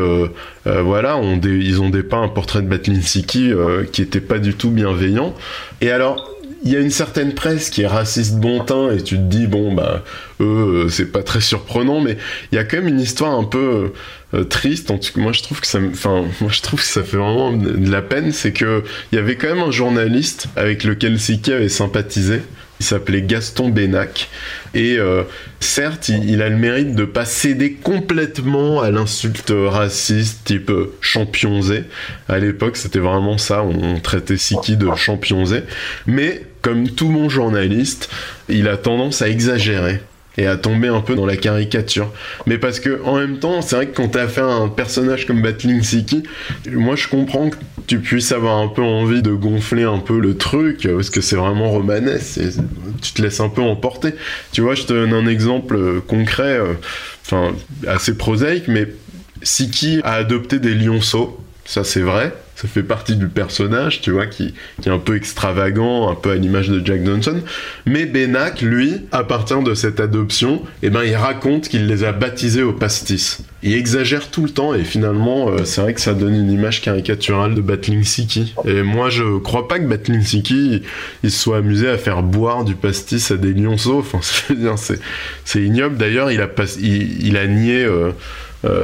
voilà, 0.66 1.18
ont 1.18 1.40
ils 1.42 1.82
ont 1.82 1.90
dépeint 1.90 2.22
un 2.22 2.28
portrait 2.28 2.62
de 2.62 2.68
Batlin 2.68 3.02
Siki 3.02 3.52
qui 3.92 4.02
était 4.02 4.20
pas 4.20 4.40
du 4.40 4.54
tout 4.54 4.70
bienveillant. 4.70 5.34
Et 5.82 5.92
alors, 5.92 6.39
il 6.64 6.72
y 6.72 6.76
a 6.76 6.80
une 6.80 6.92
certaine 6.92 7.34
presse 7.34 7.70
qui 7.70 7.84
est 7.84 7.88
raciste 7.88 8.36
bon 8.36 8.64
teint 8.64 8.92
et 8.92 9.02
tu 9.02 9.16
te 9.16 9.22
dis 9.22 9.48
bon 9.48 9.74
bah 9.74 10.04
eux 10.42 10.86
euh, 10.86 10.90
c'est 10.90 11.12
pas 11.12 11.24
très 11.24 11.42
surprenant 11.42 12.02
mais 12.02 12.18
il 12.52 12.56
y 12.56 12.58
a 12.58 12.64
quand 12.64 12.78
même 12.78 12.88
une 12.88 13.00
histoire 13.00 13.34
un 13.34 13.44
peu 13.44 13.94
euh, 14.34 14.44
triste. 14.44 14.92
En 14.92 14.98
tout 14.98 15.12
cas 15.14 15.22
moi 15.22 15.32
je 15.32 15.42
trouve 15.42 15.60
que 15.60 15.68
ça 15.68 15.80
enfin 15.80 16.26
moi 16.42 16.52
je 16.52 16.62
trouve 16.62 16.80
que 16.80 16.86
ça 16.86 17.04
fait 17.04 17.18
vraiment 17.18 17.52
de 17.52 17.90
la 17.90 18.02
peine. 18.02 18.32
C'est 18.32 18.52
que 18.52 18.84
il 19.12 19.16
y 19.16 19.20
avait 19.20 19.36
quand 19.36 19.48
même 19.48 19.64
un 19.64 19.72
journaliste 19.72 20.48
avec 20.56 20.84
lequel 20.84 21.20
Siki 21.20 21.52
avait 21.52 21.70
sympathisé 21.70 22.42
il 22.80 22.86
s'appelait 22.86 23.22
Gaston 23.22 23.70
Benac. 23.70 24.30
Et 24.74 24.98
euh, 24.98 25.24
certes, 25.60 26.10
il, 26.10 26.42
a 26.42 26.50
le 26.50 26.58
mérite 26.58 26.96
de 26.96 27.06
pas 27.06 27.26
céder 27.26 27.74
complètement 27.74 28.82
à 28.82 28.92
l'insulte 28.92 29.54
raciste 29.54 30.46
type 30.46 30.70
euh, 30.70 30.94
championzé. 31.02 31.84
À 32.28 32.40
l'époque, 32.40 32.78
c'était 32.78 33.00
vraiment 33.00 33.38
ça, 33.38 33.64
on 33.64 34.00
traitait 34.00 34.38
Siki 34.38 34.78
de 34.78 34.94
championzé. 34.96 35.64
Mais 36.08 36.46
comme 36.62 36.90
tout 36.90 37.10
bon 37.10 37.30
journaliste, 37.30 38.10
il 38.48 38.68
a 38.68 38.78
tendance 38.78 39.22
à 39.22 39.30
exagérer. 39.30 40.02
Et 40.38 40.46
à 40.46 40.58
tomber 40.58 40.88
un 40.88 41.02
peu 41.02 41.16
dans 41.16 41.26
la 41.26 41.36
caricature. 41.36 42.12
Mais 42.46 42.58
parce 42.58 42.80
que 42.80 43.02
en 43.04 43.18
même 43.18 43.40
temps, 43.40 43.62
c'est 43.62 43.76
vrai 43.76 43.88
que 43.88 43.96
quand 43.96 44.10
t'as 44.10 44.28
fait 44.28 44.42
un 44.42 44.68
personnage 44.68 45.26
comme 45.26 45.42
Battling 45.42 45.82
Siki, 45.82 46.24
moi 46.72 46.96
je 46.96 47.08
comprends 47.08 47.50
que 47.50 47.58
tu 47.88 48.00
puisses 48.00 48.32
avoir 48.32 48.58
un 48.58 48.68
peu 48.68 48.84
envie 48.84 49.22
de 49.22 49.32
gonfler 49.32 49.84
un 49.84 50.00
peu 50.00 50.20
le 50.20 50.38
truc, 50.38 50.88
parce 50.88 51.10
que 51.10 51.22
c'est 51.22 51.36
vraiment 51.36 51.70
romanesque, 51.72 52.40
tu 53.02 53.14
te 53.14 53.22
laisses 53.22 53.40
un 53.40 53.50
peu 53.50 53.62
emporter. 53.62 54.14
Tu 54.52 54.62
vois, 54.62 54.76
je 54.76 54.84
te 54.84 54.94
donne 54.94 55.14
un 55.14 55.28
exemple 55.28 55.76
euh, 55.76 56.00
concret, 56.06 56.60
euh, 56.60 56.74
enfin 57.26 57.54
assez 57.88 58.16
prosaïque, 58.16 58.68
mais 58.68 58.88
Siki 59.42 60.02
a 60.04 60.14
adopté 60.14 60.60
des 60.60 60.76
lionceaux, 60.76 61.40
ça 61.66 61.84
c'est 61.84 62.02
vrai 62.02 62.34
ça 62.62 62.68
fait 62.68 62.84
partie 62.84 63.16
du 63.16 63.30
personnage, 63.30 64.02
tu 64.02 64.12
vois, 64.12 64.26
qui, 64.26 64.54
est 64.86 64.90
un 64.90 65.00
peu 65.00 65.16
extravagant, 65.16 66.12
un 66.12 66.16
peu 66.16 66.32
à 66.32 66.36
l'image 66.36 66.68
de 66.68 66.86
Jack 66.86 67.06
Johnson. 67.06 67.40
Mais 67.86 68.06
Benak, 68.06 68.62
lui, 68.62 69.06
à 69.14 69.24
partir 69.24 69.62
de 69.62 69.74
cette 69.74 70.02
adoption, 70.02 70.62
eh 70.84 70.90
ben, 70.90 71.04
il 71.06 71.16
raconte 71.16 71.70
qu'il 71.70 71.88
les 71.88 72.04
a 72.04 72.12
baptisés 72.12 72.62
au 72.62 72.74
pastis. 72.74 73.44
Il 73.64 73.76
exagère 73.76 74.30
tout 74.30 74.44
le 74.44 74.50
temps 74.50 74.74
et 74.74 74.84
finalement, 74.84 75.48
euh, 75.50 75.64
c'est 75.64 75.80
vrai 75.80 75.94
que 75.94 76.02
ça 76.02 76.14
donne 76.14 76.36
une 76.36 76.52
image 76.52 76.82
caricaturale 76.82 77.56
de 77.56 77.62
Battling 77.62 78.04
Siki. 78.04 78.54
Et 78.66 78.82
moi, 78.82 79.10
je 79.10 79.38
crois 79.38 79.70
pas 79.70 79.80
que 79.80 79.86
Battling 79.86 80.22
Siki, 80.22 80.82
il, 81.24 81.32
se 81.32 81.40
soit 81.40 81.58
amusé 81.58 81.88
à 81.88 81.98
faire 81.98 82.24
boire 82.24 82.66
du 82.66 82.76
pastis 82.76 83.32
à 83.32 83.38
des 83.38 83.54
lionceaux. 83.54 84.00
Enfin, 84.00 84.20
c'est 85.46 85.62
ignoble. 85.62 85.96
D'ailleurs, 85.96 86.30
il 86.30 86.42
a, 86.42 87.48
nié. 87.48 87.86
Euh, 87.86 88.12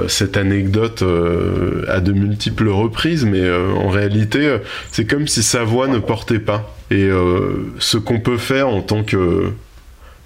cette 0.07 0.37
anecdote 0.37 1.01
euh, 1.01 1.83
à 1.89 1.99
de 1.99 2.13
multiples 2.13 2.69
reprises, 2.69 3.25
mais 3.25 3.41
euh, 3.41 3.73
en 3.73 3.89
réalité, 3.89 4.57
c'est 4.91 5.05
comme 5.05 5.27
si 5.27 5.43
sa 5.43 5.63
voix 5.63 5.87
ne 5.87 5.99
portait 5.99 6.39
pas. 6.39 6.73
Et 6.91 7.09
ce 7.79 7.97
qu'on 7.97 8.19
peut 8.19 8.37
faire 8.37 8.67
en 8.67 8.81
tant 8.81 9.03
que 9.03 9.51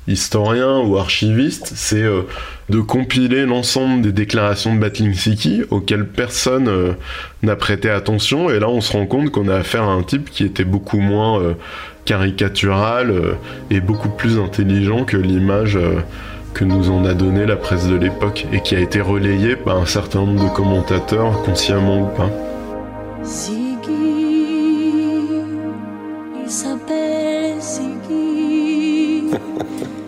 historien 0.10 0.80
ou 0.80 0.98
archiviste, 0.98 1.72
c'est 1.74 2.04
de 2.04 2.80
compiler 2.82 3.46
l'ensemble 3.46 4.02
des 4.02 4.12
déclarations 4.12 4.76
de 4.76 4.80
Battling 4.82 5.14
Siki 5.14 5.64
auxquelles 5.70 6.06
personne 6.06 6.98
n'a 7.44 7.56
prêté 7.56 7.90
attention. 7.90 8.50
Et 8.50 8.60
là, 8.60 8.68
on 8.68 8.82
se 8.82 8.92
rend 8.92 9.06
compte 9.06 9.32
qu'on 9.32 9.48
a 9.48 9.56
affaire 9.56 9.84
à 9.84 9.94
un 9.94 10.04
type 10.04 10.30
qui 10.30 10.44
était 10.44 10.66
beaucoup 10.66 11.00
moins 11.00 11.56
caricatural 12.04 13.38
et 13.72 13.80
beaucoup 13.80 14.10
plus 14.10 14.38
intelligent 14.38 15.06
que 15.06 15.16
l'image 15.16 15.80
que 16.54 16.64
nous 16.64 16.90
en 16.90 17.06
a 17.06 17.14
donné 17.14 17.46
la 17.46 17.56
presse 17.56 17.88
de 17.88 17.96
l'époque 17.96 18.46
et 18.52 18.62
qui 18.62 18.76
a 18.76 18.80
été 18.80 19.02
relayé 19.02 19.56
par 19.56 19.78
un 19.78 19.86
certain 19.86 20.20
nombre 20.20 20.50
de 20.50 20.56
commentateurs, 20.56 21.42
consciemment 21.44 22.02
ou 22.02 22.08
pas. 22.16 22.30
Ziggy, 23.24 23.90
il 26.44 26.50
s'appelle 26.50 27.60
Ziggy. 27.60 29.32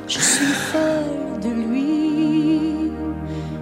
Je 0.07 0.19
suis 0.19 0.45
folle 0.45 1.39
de 1.41 1.49
lui. 1.49 2.91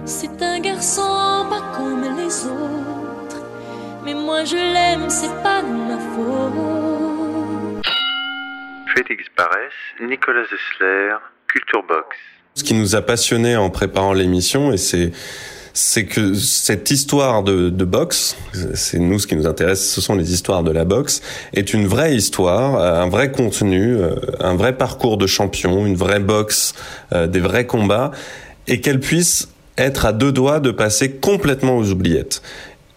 C'est 0.04 0.42
un 0.42 0.58
garçon 0.60 1.46
pas 1.48 1.62
comme 1.76 2.02
les 2.16 2.46
autres. 2.46 3.42
Mais 4.04 4.14
moi 4.14 4.44
je 4.44 4.56
l'aime, 4.56 5.08
c'est 5.08 5.42
pas 5.42 5.62
de 5.62 5.68
ma 5.68 5.98
faute. 5.98 7.86
Félix 8.94 9.24
Barès, 9.36 9.72
Nicolas 10.00 10.44
Zessler, 10.44 11.14
Culture 11.46 11.84
Box. 11.84 12.16
Ce 12.60 12.64
qui 12.64 12.74
nous 12.74 12.94
a 12.94 13.00
passionné 13.00 13.56
en 13.56 13.70
préparant 13.70 14.12
l'émission, 14.12 14.70
et 14.70 14.76
c'est 14.76 15.12
c'est 15.72 16.04
que 16.04 16.34
cette 16.34 16.90
histoire 16.90 17.42
de, 17.42 17.70
boxe, 17.70 18.36
c'est 18.74 18.98
nous 18.98 19.18
ce 19.18 19.26
qui 19.26 19.34
nous 19.34 19.46
intéresse, 19.46 19.90
ce 19.90 20.02
sont 20.02 20.14
les 20.14 20.34
histoires 20.34 20.62
de 20.62 20.70
la 20.70 20.84
boxe, 20.84 21.22
est 21.54 21.72
une 21.72 21.86
vraie 21.86 22.14
histoire, 22.14 22.76
un 22.76 23.08
vrai 23.08 23.32
contenu, 23.32 23.96
euh, 23.96 24.14
un 24.40 24.56
vrai 24.56 24.76
parcours 24.76 25.16
de 25.16 25.26
champion, 25.26 25.86
une 25.86 25.96
vraie 25.96 26.20
boxe, 26.20 26.74
euh, 27.14 27.26
des 27.26 27.40
vrais 27.40 27.66
combats, 27.66 28.10
et 28.66 28.82
qu'elle 28.82 29.00
puisse 29.00 29.48
être 29.78 30.04
à 30.04 30.12
deux 30.12 30.32
doigts 30.32 30.60
de 30.60 30.70
passer 30.70 31.12
complètement 31.12 31.78
aux 31.78 31.90
oubliettes. 31.90 32.42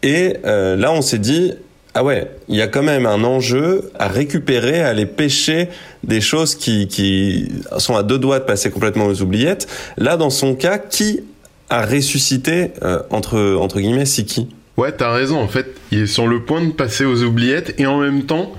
Et 0.01 0.36
euh, 0.43 0.76
là, 0.76 0.91
on 0.91 1.01
s'est 1.01 1.20
dit, 1.20 1.53
ah 1.95 2.03
ouais, 2.03 2.31
il 2.47 2.55
y 2.55 2.61
a 2.61 2.67
quand 2.67 2.81
même 2.81 3.05
un 3.05 3.23
enjeu 3.23 3.91
à 3.99 4.07
récupérer, 4.07 4.81
à 4.81 4.89
aller 4.89 5.05
pêcher 5.05 5.69
des 6.03 6.21
choses 6.21 6.55
qui, 6.55 6.87
qui 6.87 7.51
sont 7.77 7.95
à 7.95 8.01
deux 8.01 8.17
doigts 8.17 8.39
de 8.39 8.45
passer 8.45 8.71
complètement 8.71 9.05
aux 9.05 9.21
oubliettes. 9.21 9.67
Là, 9.97 10.17
dans 10.17 10.31
son 10.31 10.55
cas, 10.55 10.79
qui 10.79 11.21
a 11.69 11.85
ressuscité, 11.85 12.71
euh, 12.81 12.99
entre, 13.11 13.57
entre 13.59 13.79
guillemets, 13.79 14.05
Siki 14.05 14.49
Ouais, 14.75 14.91
t'as 14.91 15.11
raison, 15.11 15.39
en 15.39 15.47
fait, 15.47 15.67
il 15.91 16.01
est 16.01 16.07
sur 16.07 16.27
le 16.27 16.43
point 16.43 16.65
de 16.65 16.71
passer 16.71 17.05
aux 17.05 17.21
oubliettes, 17.21 17.75
et 17.77 17.85
en 17.85 17.99
même 17.99 18.23
temps, 18.23 18.53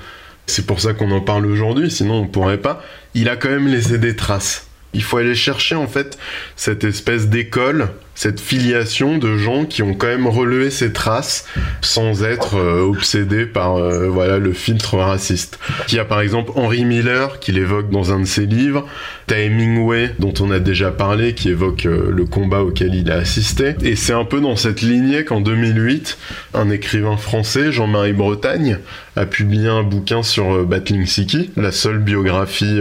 c'est 0.47 0.64
pour 0.64 0.80
ça 0.80 0.95
qu'on 0.95 1.11
en 1.11 1.20
parle 1.20 1.47
aujourd'hui, 1.47 1.91
sinon 1.91 2.20
on 2.20 2.26
pourrait 2.28 2.59
pas, 2.59 2.82
il 3.14 3.28
a 3.28 3.37
quand 3.37 3.49
même 3.49 3.66
laissé 3.66 3.99
des 3.99 4.14
traces. 4.14 4.68
Il 4.95 5.03
faut 5.03 5.18
aller 5.18 5.34
chercher 5.34 5.74
en 5.74 5.86
fait 5.86 6.18
cette 6.57 6.84
espèce 6.84 7.28
d'école, 7.28 7.88
cette 8.14 8.40
filiation 8.40 9.18
de 9.18 9.36
gens 9.36 9.64
qui 9.64 9.82
ont 9.82 9.95
quand 9.95 10.07
même 10.07 10.28
relevé 10.28 10.70
ces 10.70 10.92
traces 10.92 11.47
sans 11.80 12.22
être 12.22 12.57
euh, 12.57 12.82
obsédés 12.82 13.45
par 13.45 13.76
euh, 13.76 14.09
voilà 14.09 14.38
le 14.38 14.53
filtre 14.53 14.99
raciste. 14.99 15.59
Il 15.88 15.97
y 15.97 15.99
a 15.99 16.05
par 16.05 16.20
exemple 16.20 16.53
Henry 16.55 16.84
Miller 16.84 17.40
qui 17.40 17.53
l'évoque 17.53 17.90
dans 17.90 18.12
un 18.12 18.20
de 18.20 18.24
ses 18.24 18.47
livres, 18.47 18.86
Hemingway 19.30 20.14
dont 20.20 20.34
on 20.40 20.51
a 20.53 20.61
déjà 20.61 20.92
parlé 20.92 21.34
qui 21.34 21.49
évoque 21.49 21.86
euh, 21.86 22.11
le 22.11 22.24
combat 22.24 22.62
auquel 22.62 22.95
il 22.95 23.11
a 23.11 23.16
assisté 23.16 23.74
et 23.82 23.97
c'est 23.97 24.12
un 24.12 24.24
peu 24.24 24.40
dans 24.40 24.55
cette 24.55 24.80
lignée 24.80 25.24
qu'en 25.24 25.40
2008 25.40 26.16
un 26.55 26.70
écrivain 26.70 27.16
français 27.16 27.72
Jean-Marie 27.72 28.12
Bretagne 28.12 28.78
a 29.16 29.26
publié 29.26 29.68
un 29.68 29.82
bouquin 29.82 30.22
sur 30.22 30.64
Battling 30.64 31.07
Siki, 31.07 31.51
la 31.57 31.72
seule 31.72 31.99
biographie 31.99 32.80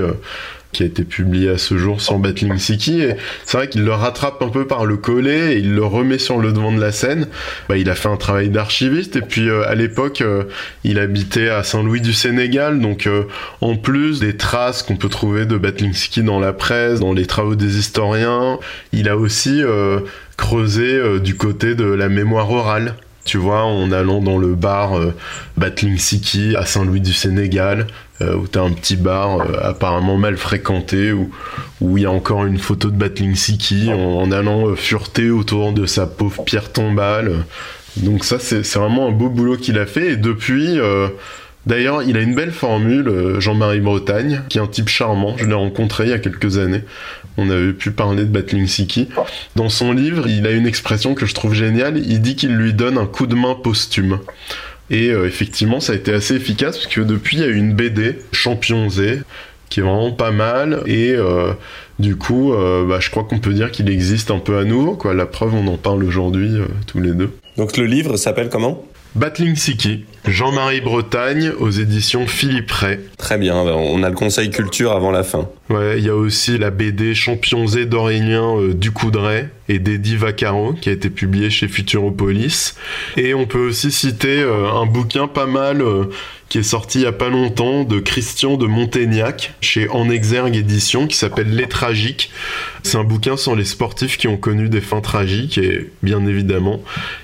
qui 0.74 0.84
a 0.84 0.86
été 0.86 1.04
publié 1.04 1.50
à 1.50 1.58
ce 1.58 1.78
jour 1.78 2.02
sur 2.02 2.18
Battling 2.18 2.58
Siki 2.58 3.02
et 3.02 3.16
c'est 3.46 3.58
vrai 3.58 3.70
qu'il 3.70 3.86
le 3.86 3.94
rattrape 3.94 4.42
un 4.42 4.50
peu 4.50 4.68
par 4.68 4.86
le 4.86 4.98
collet 4.98 5.54
et 5.54 5.60
il 5.60 5.74
le 5.74 5.86
remet 5.86 6.18
sur 6.18 6.40
le 6.40 6.52
devant 6.52 6.72
de 6.74 6.82
la 6.82 6.92
scène. 6.92 7.28
Bah, 7.70 7.78
il 7.78 7.90
a 7.90 7.96
fait 7.96 8.10
un 8.10 8.18
travail 8.18 8.50
d'archiviste 8.50 9.16
et 9.16 9.22
puis 9.22 9.48
euh, 9.48 9.68
à 9.68 9.76
l'époque 9.76 10.22
euh, 10.22 10.44
il 10.84 11.00
habitait 11.00 11.50
à 11.50 11.64
Saint-Louis 11.64 12.02
du 12.02 12.14
Sénégal 12.14 12.80
donc 12.80 13.08
euh, 13.08 13.24
en 13.62 13.76
plus 13.76 14.20
des 14.20 14.36
traces 14.36 14.84
qu'on 14.84 14.98
peut 14.98 15.10
trouver 15.10 15.46
de 15.46 15.58
Battling 15.58 15.94
Siki 15.94 16.24
dans 16.24 16.40
la 16.40 16.52
presse, 16.52 17.00
dans 17.00 17.14
les 17.14 17.26
travaux 17.26 17.56
des 17.56 17.78
historiens, 17.78 18.60
il 18.92 19.08
a 19.08 19.16
aussi 19.16 19.62
creusé 20.38 21.20
du 21.20 21.36
côté 21.36 21.76
de 21.76 21.86
la 21.86 22.10
mémoire 22.10 22.52
orale 22.52 22.96
tu 23.26 23.38
vois, 23.38 23.64
en 23.64 23.92
allant 23.92 24.22
dans 24.22 24.38
le 24.38 24.56
bar 24.56 25.00
Battling 25.58 25.98
Siki 25.98 26.56
à 26.56 26.66
Saint-Louis 26.66 27.02
du 27.02 27.14
Sénégal, 27.14 27.88
euh, 28.24 28.36
où 28.36 28.48
tu 28.48 28.60
as 28.60 28.62
un 28.62 28.72
petit 28.72 28.96
bar 28.96 29.42
euh, 29.42 29.58
apparemment 29.62 30.18
mal 30.18 30.38
fréquenté, 30.38 31.12
où, 31.12 31.32
où 31.82 31.98
il 31.98 32.04
y 32.04 32.06
a 32.06 32.12
encore 32.12 32.46
une 32.46 32.60
photo 32.60 32.90
de 32.90 32.96
Battling 32.96 33.36
Siki 33.36 33.92
en, 33.92 34.32
allant 34.32 34.68
euh, 34.68 34.76
fureter 34.76 35.32
autour 35.32 35.74
de 35.74 35.86
sa 35.86 36.06
pauvre 36.06 36.44
pierre 36.44 36.72
tombale. 36.72 37.46
Donc 37.98 38.24
ça, 38.24 38.38
c'est 38.40 38.62
vraiment 38.76 39.08
un 39.08 39.12
beau 39.12 39.30
boulot 39.30 39.58
qu'il 39.58 39.78
a 39.78 39.86
fait. 39.86 40.14
Et 40.14 40.16
depuis... 40.18 40.80
D'ailleurs, 41.66 42.04
il 42.04 42.18
a 42.18 42.22
une 42.22 42.36
belle 42.36 42.52
formule, 42.52 43.40
Jean-Marie 43.40 43.80
Bretagne, 43.80 44.42
qui 44.50 44.58
est 44.58 44.62
un 44.62 44.68
type 44.68 44.90
charmant. 44.90 45.38
Je 45.38 45.46
l'ai 45.46 45.54
rencontré 45.54 46.06
il 46.06 46.10
y 46.10 46.14
a 46.14 46.20
quelques 46.20 46.58
années. 46.58 46.84
On 47.38 47.50
avait 47.50 47.74
pu 47.74 47.92
parler 47.92 48.24
de 48.24 48.30
Battling 48.30 48.68
Siki. 48.68 49.08
Dans 49.56 49.70
son 49.70 49.92
livre, 49.92 50.28
il 50.28 50.46
a 50.46 50.52
une 50.52 50.68
expression 50.68 51.16
que 51.16 51.26
je 51.26 51.34
trouve 51.34 51.54
géniale. 51.54 51.98
Il 51.98 52.22
dit 52.22 52.36
qu'il 52.36 52.56
lui 52.56 52.74
donne 52.74 52.98
un 52.98 53.06
coup 53.06 53.28
de 53.28 53.36
main 53.36 53.56
posthume. 53.56 54.20
Et 54.90 55.10
euh, 55.10 55.26
effectivement, 55.26 55.80
ça 55.80 55.94
a 55.94 55.96
été 55.96 56.14
assez 56.14 56.36
efficace 56.36 56.78
parce 56.78 56.88
que 56.88 57.02
depuis, 57.02 57.38
il 57.38 57.40
y 57.42 57.46
a 57.46 57.48
eu 57.48 57.56
une 57.56 57.74
BD, 57.74 58.20
Champion 58.32 58.90
Z, 58.90 59.24
qui 59.70 59.80
est 59.80 59.84
vraiment 59.84 60.12
pas 60.12 60.32
mal. 60.32 60.84
Et 60.86 61.12
euh, 61.12 61.54
du 61.98 62.16
coup, 62.16 62.54
euh, 62.54 62.86
bah, 62.88 63.00
je 63.00 63.10
crois 63.10 63.24
qu'on 63.24 63.40
peut 63.40 63.54
dire 63.54 63.72
qu'il 63.72 63.90
existe 63.90 64.30
un 64.30 64.40
peu 64.40 64.60
à 64.60 64.64
nouveau. 64.64 64.96
Quoi. 64.96 65.16
La 65.16 65.26
preuve, 65.26 65.56
on 65.56 65.66
en 65.68 65.78
parle 65.78 66.04
aujourd'hui 66.04 66.52
tous 66.86 67.00
les 67.00 67.14
deux. 67.14 67.32
Donc 67.58 67.78
le 67.78 67.86
livre 67.86 68.18
s'appelle 68.18 68.50
comment? 68.50 68.86
Battling 69.16 69.56
Siki, 69.56 70.06
Jean-Marie 70.26 70.82
Bretagne 70.82 71.52
aux 71.60 71.70
éditions 71.70 72.28
Philippe 72.28 72.72
Ray. 72.72 73.00
Très 73.18 73.38
bien, 73.38 73.56
on 73.56 74.04
a 74.04 74.10
le 74.10 74.16
conseil 74.16 74.50
culture 74.52 74.94
avant 74.94 75.12
la 75.12 75.24
fin. 75.24 75.50
Ouais, 75.70 75.98
il 75.98 76.06
y 76.06 76.10
a 76.10 76.16
aussi 76.16 76.58
la 76.58 76.70
BD 76.70 77.14
Champion 77.14 77.68
Z 77.68 77.88
d'Aurélien 77.88 78.56
euh, 78.58 78.74
Ducoudray 78.74 79.50
et 79.68 79.80
d'Eddie 79.80 80.16
Vaccaro 80.16 80.74
qui 80.74 80.90
a 80.90 80.92
été 80.94 81.10
publié 81.10 81.50
chez 81.50 81.68
Futuropolis. 81.68 82.76
Et 83.18 83.34
on 83.34 83.46
peut 83.46 83.68
aussi 83.68 83.92
citer 83.92 84.40
euh, 84.40 84.72
un 84.72 84.86
bouquin 84.86 85.28
pas 85.28 85.46
mal 85.46 85.82
euh, 85.82 86.06
qui 86.48 86.60
est 86.60 86.64
sorti 86.64 87.00
il 87.00 87.04
y 87.04 87.08
a 87.08 87.12
pas 87.12 87.30
longtemps 87.30 87.84
de 87.84 88.00
Christian 88.00 88.58
de 88.58 88.66
Montaignac 88.66 89.54
chez 89.60 89.90
En 89.90 90.10
Exergue 90.10 90.56
Édition 90.56 91.08
qui 91.08 91.18
s'appelle 91.18 91.56
Les 91.56 91.68
Tragiques. 91.68 92.32
C'est 92.84 92.98
un 92.98 93.04
bouquin 93.04 93.38
sur 93.38 93.56
les 93.56 93.66
sportifs 93.66 94.18
qui 94.18 94.28
ont 94.28 94.38
connu 94.38 94.70
des 94.70 94.82
fins 94.82 95.02
tragiques 95.02 95.58
et 95.58 95.90
bien 96.02 96.26
évidemment 96.26 96.80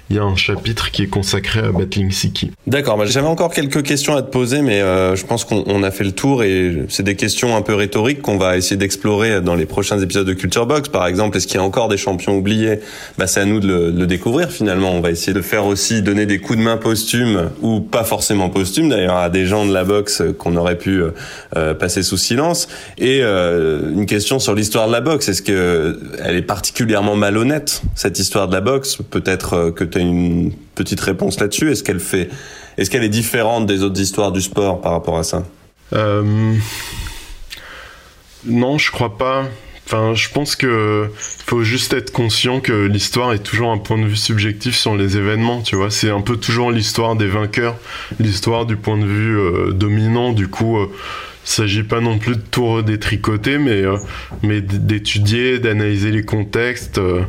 il 0.10 0.16
y 0.16 0.20
a 0.20 0.24
un 0.24 0.36
chapitre 0.36 0.90
qui 0.90 1.04
est 1.04 1.08
consacré 1.08 1.60
à 1.60 1.72
Battling 1.72 2.12
Siki. 2.12 2.52
D'accord, 2.66 2.98
bah, 2.98 3.06
j'avais 3.06 3.28
encore 3.28 3.54
quelques 3.54 3.84
questions 3.84 4.16
à 4.16 4.24
te 4.24 4.32
poser, 4.32 4.62
mais 4.62 4.82
euh, 4.82 5.16
je 5.16 5.24
pense 5.26 5.46
qu'on 5.46 5.84
a 5.84 5.92
fait 5.92 6.04
le 6.04 6.14
tour 6.14 6.44
et 6.44 6.86
c'est 6.90 7.04
des 7.04 7.16
questions 7.16 7.56
un 7.56 7.62
peu 7.62 7.76
rhétoriques 7.76 8.22
qu'on 8.22 8.38
va 8.38 8.58
essayer 8.58 8.76
d'explorer 8.76 9.40
dans 9.42 9.54
les 9.54 9.68
prochains 9.68 10.00
épisodes 10.00 10.26
de 10.26 10.34
Culture 10.34 10.66
Box. 10.66 10.90
Par 10.90 11.06
exemple, 11.06 11.38
est-ce 11.38 11.46
qu'il 11.46 11.58
y 11.58 11.60
a 11.60 11.64
encore 11.64 11.90
des 11.90 11.98
champions 11.98 12.36
oubliés? 12.36 12.80
Bah, 13.20 13.28
C'est 13.28 13.42
à 13.42 13.46
nous 13.46 13.60
de 13.60 13.92
le, 13.96 14.08
découvrir 14.08 14.50
finalement. 14.50 14.92
On 14.92 15.02
va 15.02 15.12
essayer 15.12 15.34
de 15.34 15.42
faire 15.42 15.68
aussi 15.68 16.02
donner 16.02 16.26
des 16.26 16.40
coups 16.40 16.58
de 16.58 16.64
main 16.64 16.78
posthumes 16.78 17.52
ou 17.62 17.80
pas 17.80 18.04
forcément 18.04 18.50
posthumes 18.50 18.90
d'ailleurs 18.90 19.18
à 19.18 19.30
des 19.30 19.46
gens 19.46 19.68
de 19.68 19.74
la 19.74 19.84
boxe 19.84 20.24
qu'on 20.40 20.56
aurait 20.56 20.78
pu 20.80 21.04
euh, 21.56 21.74
passer 21.76 22.02
sous 22.02 22.18
silence. 22.18 22.68
Et 22.98 23.20
euh, 23.22 23.92
une 23.94 24.08
question 24.08 24.40
sur 24.40 24.56
l'histoire 24.56 24.88
de 24.88 24.92
la 24.92 25.02
boxe. 25.02 25.30
Que 25.50 26.00
elle 26.24 26.36
est 26.36 26.42
particulièrement 26.42 27.16
malhonnête 27.16 27.82
cette 27.96 28.20
histoire 28.20 28.48
de 28.48 28.54
la 28.54 28.62
boxe 28.62 28.98
Peut-être 29.10 29.54
euh, 29.54 29.72
que 29.72 29.84
tu 29.84 29.98
as 29.98 30.02
une 30.02 30.52
petite 30.76 31.00
réponse 31.00 31.40
là-dessus. 31.40 31.72
Est-ce 31.72 31.84
qu'elle 31.84 32.00
fait, 32.00 32.30
est-ce 32.78 32.90
qu'elle 32.90 33.04
est 33.04 33.10
différente 33.10 33.66
des 33.66 33.84
autres 33.84 34.00
histoires 34.00 34.32
du 34.32 34.42
sport 34.42 34.82
par 34.82 34.92
rapport 34.94 35.18
à 35.18 35.24
ça? 35.24 35.44
Euh... 35.94 36.54
Non, 38.46 38.78
je 38.78 38.92
crois 38.92 39.18
pas. 39.18 39.46
Enfin, 39.86 40.14
je 40.14 40.30
pense 40.30 40.56
que 40.56 41.10
faut 41.18 41.64
juste 41.64 41.94
être 41.94 42.12
conscient 42.12 42.60
que 42.60 42.86
l'histoire 42.86 43.34
est 43.34 43.40
toujours 43.44 43.72
un 43.72 43.80
point 43.80 43.98
de 43.98 44.06
vue 44.06 44.16
subjectif 44.16 44.76
sur 44.76 44.96
les 44.96 45.18
événements, 45.18 45.64
tu 45.64 45.76
vois. 45.76 45.90
C'est 45.90 46.12
un 46.12 46.22
peu 46.22 46.38
toujours 46.38 46.72
l'histoire 46.72 47.16
des 47.16 47.26
vainqueurs, 47.26 47.76
l'histoire 48.20 48.68
du 48.68 48.76
point 48.78 49.00
de 49.00 49.06
vue 49.06 49.40
euh, 49.40 49.72
dominant. 49.72 50.32
Du 50.32 50.48
coup, 50.48 50.78
euh, 50.78 50.92
s'agit 51.50 51.84
pas 51.84 52.00
non 52.00 52.20
plus 52.20 52.36
de 52.36 52.42
tout 52.42 52.82
détricoter, 52.82 53.58
mais, 53.58 53.84
euh, 53.84 53.98
d'étudier, 54.44 55.60
d'analyser 55.60 56.12
les 56.12 56.24
contextes 56.24 57.00
euh, 57.00 57.22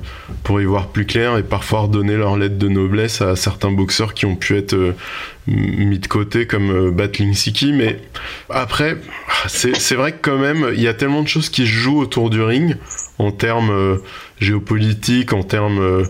pour 0.45 0.61
y 0.61 0.65
voir 0.65 0.89
plus 0.89 1.07
clair 1.07 1.39
et 1.39 1.43
parfois 1.43 1.81
redonner 1.81 2.17
leur 2.17 2.37
lettre 2.37 2.59
de 2.59 2.69
noblesse 2.69 3.23
à 3.23 3.35
certains 3.37 3.71
boxeurs 3.71 4.15
qui 4.15 4.27
ont 4.27 4.37
pu 4.37 4.57
être 4.57 4.75
euh, 4.75 4.95
mis 5.47 5.99
de 5.99 6.07
côté 6.07 6.47
comme 6.47 6.91
Battling 6.91 7.35
Siki. 7.35 7.73
Mais 7.73 7.99
après, 8.51 8.99
c'est 9.49 9.95
vrai 9.95 10.13
que 10.13 10.19
quand 10.21 10.39
même, 10.39 10.71
il 10.75 10.83
y 10.83 10.89
a 10.89 10.95
tellement 10.95 11.23
de 11.23 11.29
choses 11.29 11.49
qui 11.49 11.63
se 11.63 11.73
jouent 11.73 12.01
autour 12.01 12.31
du 12.31 12.43
ring 12.43 12.77
en 13.19 13.33
termes 13.33 13.99
géopolitiques, 14.39 15.33
en 15.33 15.43
termes 15.43 16.05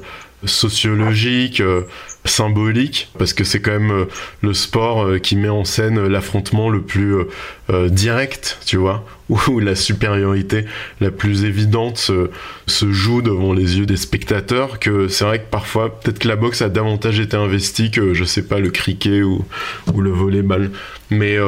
sociologiques 0.45 1.63
symbolique 2.25 3.09
parce 3.19 3.33
que 3.33 3.45
c'est 3.45 3.61
quand 3.61 3.73
même 3.73 3.91
euh, 3.91 4.05
le 4.43 4.53
sport 4.53 5.05
euh, 5.05 5.19
qui 5.19 5.37
met 5.37 5.49
en 5.49 5.65
scène 5.65 6.07
l'affrontement 6.07 6.69
le 6.69 6.83
plus 6.83 7.17
euh, 7.71 7.89
direct, 7.89 8.59
tu 8.67 8.77
vois, 8.77 9.07
où 9.29 9.59
la 9.59 9.75
supériorité 9.75 10.65
la 11.01 11.11
plus 11.11 11.45
évidente 11.45 11.97
se, 11.97 12.31
se, 12.67 12.93
joue 12.93 13.23
devant 13.23 13.53
les 13.53 13.79
yeux 13.79 13.87
des 13.87 13.97
spectateurs, 13.97 14.79
que 14.79 15.09
c'est 15.09 15.25
vrai 15.25 15.39
que 15.39 15.49
parfois, 15.51 15.99
peut-être 16.01 16.19
que 16.19 16.29
la 16.29 16.37
boxe 16.37 16.63
a 16.63 16.69
davantage 16.69 17.21
été 17.21 17.37
investie 17.37 17.91
que, 17.91 18.13
je 18.13 18.25
sais 18.25 18.43
pas, 18.43 18.59
le 18.59 18.71
cricket 18.71 19.23
ou, 19.23 19.45
ou 19.95 20.01
le 20.01 20.11
volleyball. 20.11 20.71
Mais 21.11 21.39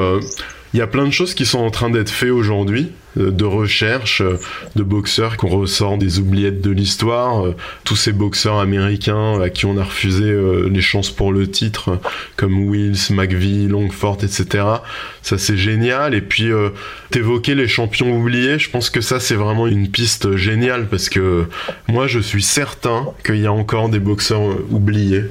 il 0.74 0.78
y 0.78 0.82
a 0.82 0.86
plein 0.86 1.06
de 1.06 1.10
choses 1.10 1.34
qui 1.34 1.44
sont 1.44 1.58
en 1.58 1.70
train 1.70 1.90
d'être 1.90 2.10
faites 2.10 2.30
aujourd'hui, 2.30 2.92
euh, 3.18 3.30
de 3.30 3.44
recherche, 3.44 4.22
euh, 4.22 4.38
de 4.74 4.82
boxeurs 4.82 5.36
qu'on 5.36 5.48
ressort 5.48 5.98
des 5.98 6.18
oubliettes 6.18 6.62
de 6.62 6.70
l'histoire, 6.70 7.44
euh, 7.44 7.54
tous 7.84 7.96
ces 7.96 8.12
boxeurs 8.12 8.58
américains 8.58 9.38
à 9.40 9.50
qui 9.50 9.66
on 9.66 9.76
a 9.76 9.84
refusé 9.84 10.34
les 10.70 10.80
chances 10.80 11.10
pour 11.10 11.32
le 11.32 11.50
titre, 11.50 11.98
comme 12.36 12.70
Wills, 12.70 13.10
McVie, 13.10 13.68
Longford, 13.68 14.18
etc. 14.22 14.64
Ça 15.22 15.36
c'est 15.36 15.56
génial. 15.56 16.14
Et 16.14 16.22
puis 16.22 16.50
t'évoquer 17.10 17.54
les 17.54 17.68
champions 17.68 18.16
oubliés, 18.16 18.58
je 18.58 18.70
pense 18.70 18.88
que 18.88 19.00
ça 19.00 19.20
c'est 19.20 19.34
vraiment 19.34 19.66
une 19.66 19.88
piste 19.88 20.36
géniale 20.36 20.88
parce 20.88 21.08
que 21.08 21.46
moi 21.88 22.06
je 22.06 22.18
suis 22.18 22.42
certain 22.42 23.06
qu'il 23.24 23.40
y 23.40 23.46
a 23.46 23.52
encore 23.52 23.88
des 23.88 24.00
boxeurs 24.00 24.42
oubliés. 24.70 25.24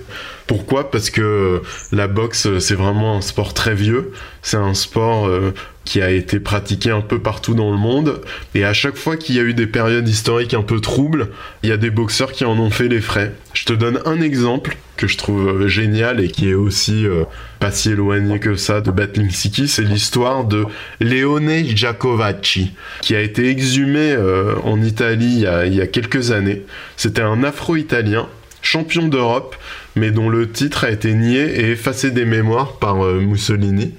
Pourquoi? 0.52 0.92
Parce 0.92 1.10
que 1.10 1.62
la 1.94 2.10
boxe, 2.10 2.60
c'est 2.60 2.76
vraiment 2.76 3.16
un 3.16 3.22
sport 3.22 3.54
très 3.54 3.74
vieux. 3.74 4.12
C'est 4.42 4.58
un 4.58 4.74
sport 4.74 5.30
euh, 5.30 5.54
qui 5.86 6.02
a 6.02 6.12
été 6.12 6.42
pratiqué 6.42 6.92
un 6.92 7.00
peu 7.00 7.20
partout 7.20 7.54
dans 7.54 7.72
le 7.72 7.78
monde. 7.78 8.20
Et 8.54 8.66
à 8.66 8.74
chaque 8.74 8.98
fois 8.98 9.16
qu'il 9.16 9.38
y 9.38 9.40
a 9.40 9.44
eu 9.44 9.54
des 9.54 9.66
périodes 9.66 10.10
historiques 10.10 10.54
un 10.54 10.62
peu 10.62 10.82
troubles, 10.82 11.30
il 11.64 11.70
y 11.70 11.72
a 11.72 11.78
des 11.78 11.90
boxeurs 11.90 12.34
qui 12.34 12.44
en 12.44 12.60
ont 12.60 12.70
fait 12.70 12.90
les 12.90 13.00
frais. 13.00 13.34
Je 13.54 13.64
te 13.64 13.72
donne 13.72 14.02
un 14.04 14.20
exemple 14.20 14.76
que 14.98 15.08
je 15.08 15.18
trouve 15.18 15.48
euh, 15.48 15.68
génial 15.70 16.20
et 16.20 16.28
qui 16.28 16.50
est 16.50 16.54
aussi 16.54 17.06
euh, 17.06 17.24
pas 17.62 17.72
si 17.72 17.92
éloigné 17.92 18.38
que 18.40 18.56
ça 18.56 18.82
de 18.82 18.92
Battling 18.92 19.30
City, 19.30 19.70
c'est 19.70 19.84
l'histoire 19.84 20.44
de 20.44 20.66
Leone 21.00 21.64
Giacovacci, 21.64 22.74
qui 23.02 23.16
a 23.16 23.22
été 23.22 23.48
exhumé 23.48 24.18
en 24.66 24.82
Italie 24.82 25.46
il 25.66 25.74
y 25.76 25.82
a 25.82 25.88
quelques 25.88 26.32
années. 26.32 26.64
C'était 26.98 27.22
un 27.22 27.42
afro-italien 27.46 28.28
champion 28.62 29.08
d'Europe, 29.08 29.56
mais 29.96 30.12
dont 30.12 30.30
le 30.30 30.50
titre 30.50 30.84
a 30.86 30.92
été 30.92 31.14
nié 31.14 31.42
et 31.42 31.72
effacé 31.72 32.12
des 32.12 32.26
mémoires 32.26 32.78
par 32.78 33.04
euh, 33.04 33.20
Mussolini, 33.20 33.94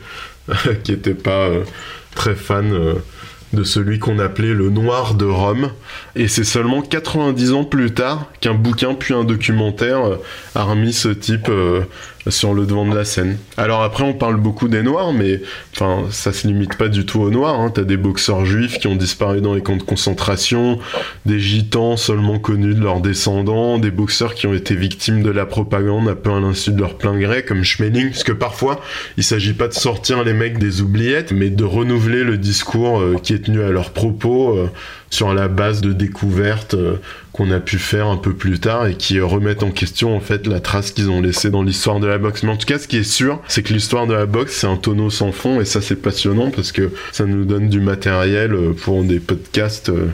qui 0.85 0.93
n'était 0.93 1.15
pas 1.15 1.49
euh, 1.49 1.65
très 2.15 2.35
fan 2.35 2.73
euh, 2.73 2.95
de 3.53 3.65
celui 3.65 3.99
qu'on 3.99 4.19
appelait 4.19 4.55
le 4.55 4.71
Noir 4.71 5.15
de 5.15 5.27
Rome. 5.27 5.71
Et 6.17 6.29
c'est 6.29 6.45
seulement 6.45 6.81
90 6.81 7.53
ans 7.53 7.65
plus 7.65 7.93
tard 7.93 8.31
qu'un 8.41 8.55
bouquin 8.55 8.95
puis 8.95 9.13
un 9.13 9.25
documentaire 9.25 10.01
a 10.55 10.63
remis 10.63 10.95
ce 10.95 11.11
type 11.11 11.51
sur 12.29 12.55
le 12.55 12.67
devant 12.67 12.89
de 12.89 12.95
la 12.95 13.05
scène. 13.05 13.37
Alors 13.57 13.83
après, 13.83 14.05
on 14.05 14.15
parle 14.15 14.37
beaucoup 14.37 14.69
des 14.69 14.83
Noirs, 14.83 15.13
mais 15.13 15.41
enfin, 15.73 16.05
ça 16.11 16.33
se 16.33 16.47
limite 16.47 16.77
pas 16.77 16.89
du 16.89 17.05
tout 17.05 17.21
aux 17.21 17.31
Noirs. 17.31 17.59
Hein. 17.59 17.71
T'as 17.75 17.83
des 17.83 17.97
boxeurs 17.97 18.45
juifs 18.45 18.79
qui 18.79 18.87
ont 18.87 18.97
disparu 18.97 19.41
dans 19.41 19.55
les 19.55 19.61
camps 19.61 19.77
de 19.77 19.83
concentration, 19.83 20.79
des 21.27 21.41
gitans 21.41 21.97
seulement 21.97 22.39
connus 22.39 22.75
de 22.75 22.83
leurs 22.83 23.01
descendants, 23.01 23.79
des 23.79 23.91
boxeurs 23.91 24.35
qui 24.35 24.47
ont 24.47 24.55
été 24.55 24.75
victimes 24.75 25.23
de 25.23 25.31
la 25.31 25.47
propagande 25.47 26.09
un 26.09 26.15
peu 26.15 26.31
à 26.31 26.41
l'insu 26.41 26.73
de 26.73 26.81
leur 26.81 26.97
plein 26.97 27.19
gré, 27.19 27.45
comme 27.45 27.65
Schmeling, 27.65 28.11
parce 28.11 28.25
que 28.25 28.33
parfois, 28.33 28.81
il 29.17 29.25
s'agit 29.25 29.55
pas 29.55 29.69
de 29.69 29.75
sortir 29.75 30.23
les 30.25 30.33
mecs 30.33 30.59
des 30.59 30.81
oubliettes, 30.81 31.33
mais 31.33 31.51
de 31.51 31.65
renouveler 31.65 32.25
le 32.25 32.39
discours 32.39 33.01
euh, 33.01 33.17
qui 33.23 33.35
est 33.35 33.47
tenu 33.47 33.63
à 33.63 33.71
leurs 33.71 33.91
propos. 33.91 34.57
Euh, 34.57 34.71
sur 35.13 35.35
la 35.35 35.47
base 35.47 35.83
de 35.83 35.93
découvertes 35.93 36.73
euh, 36.73 36.97
qu'on 37.33 37.51
a 37.51 37.61
pu 37.61 37.79
faire 37.79 38.07
un 38.07 38.17
peu 38.17 38.33
plus 38.33 38.59
tard 38.59 38.87
et 38.87 38.95
qui 38.95 39.21
remettent 39.21 39.63
en 39.63 39.71
question 39.71 40.17
en 40.17 40.21
fait 40.21 40.47
la 40.47 40.59
trace 40.59 40.91
qu'ils 40.91 41.11
ont 41.11 41.21
laissée 41.21 41.51
dans 41.51 41.63
l'histoire 41.63 42.01
de 42.01 42.07
la 42.07 42.17
boxe. 42.17 42.43
Mais 42.43 42.51
en 42.51 42.57
tout 42.57 42.67
cas, 42.67 42.79
ce 42.79 42.89
qui 42.89 42.97
est 42.97 43.03
sûr, 43.03 43.39
c'est 43.47 43.63
que 43.63 43.75
l'histoire 43.75 44.07
de 44.07 44.15
la 44.15 44.25
boxe, 44.25 44.57
c'est 44.61 44.67
un 44.67 44.77
tonneau 44.77 45.11
sans 45.11 45.31
fond 45.31 45.61
et 45.61 45.67
ça 45.67 45.83
c'est 45.83 45.97
passionnant 45.97 46.51
parce 46.51 46.73
que 46.73 46.91
ça 47.13 47.27
nous 47.27 47.45
donne 47.45 47.69
du 47.69 47.81
matériel 47.81 48.55
euh, 48.55 48.73
pour 48.73 49.05
des 49.05 49.21
podcasts 49.21 49.91
euh, 49.91 50.09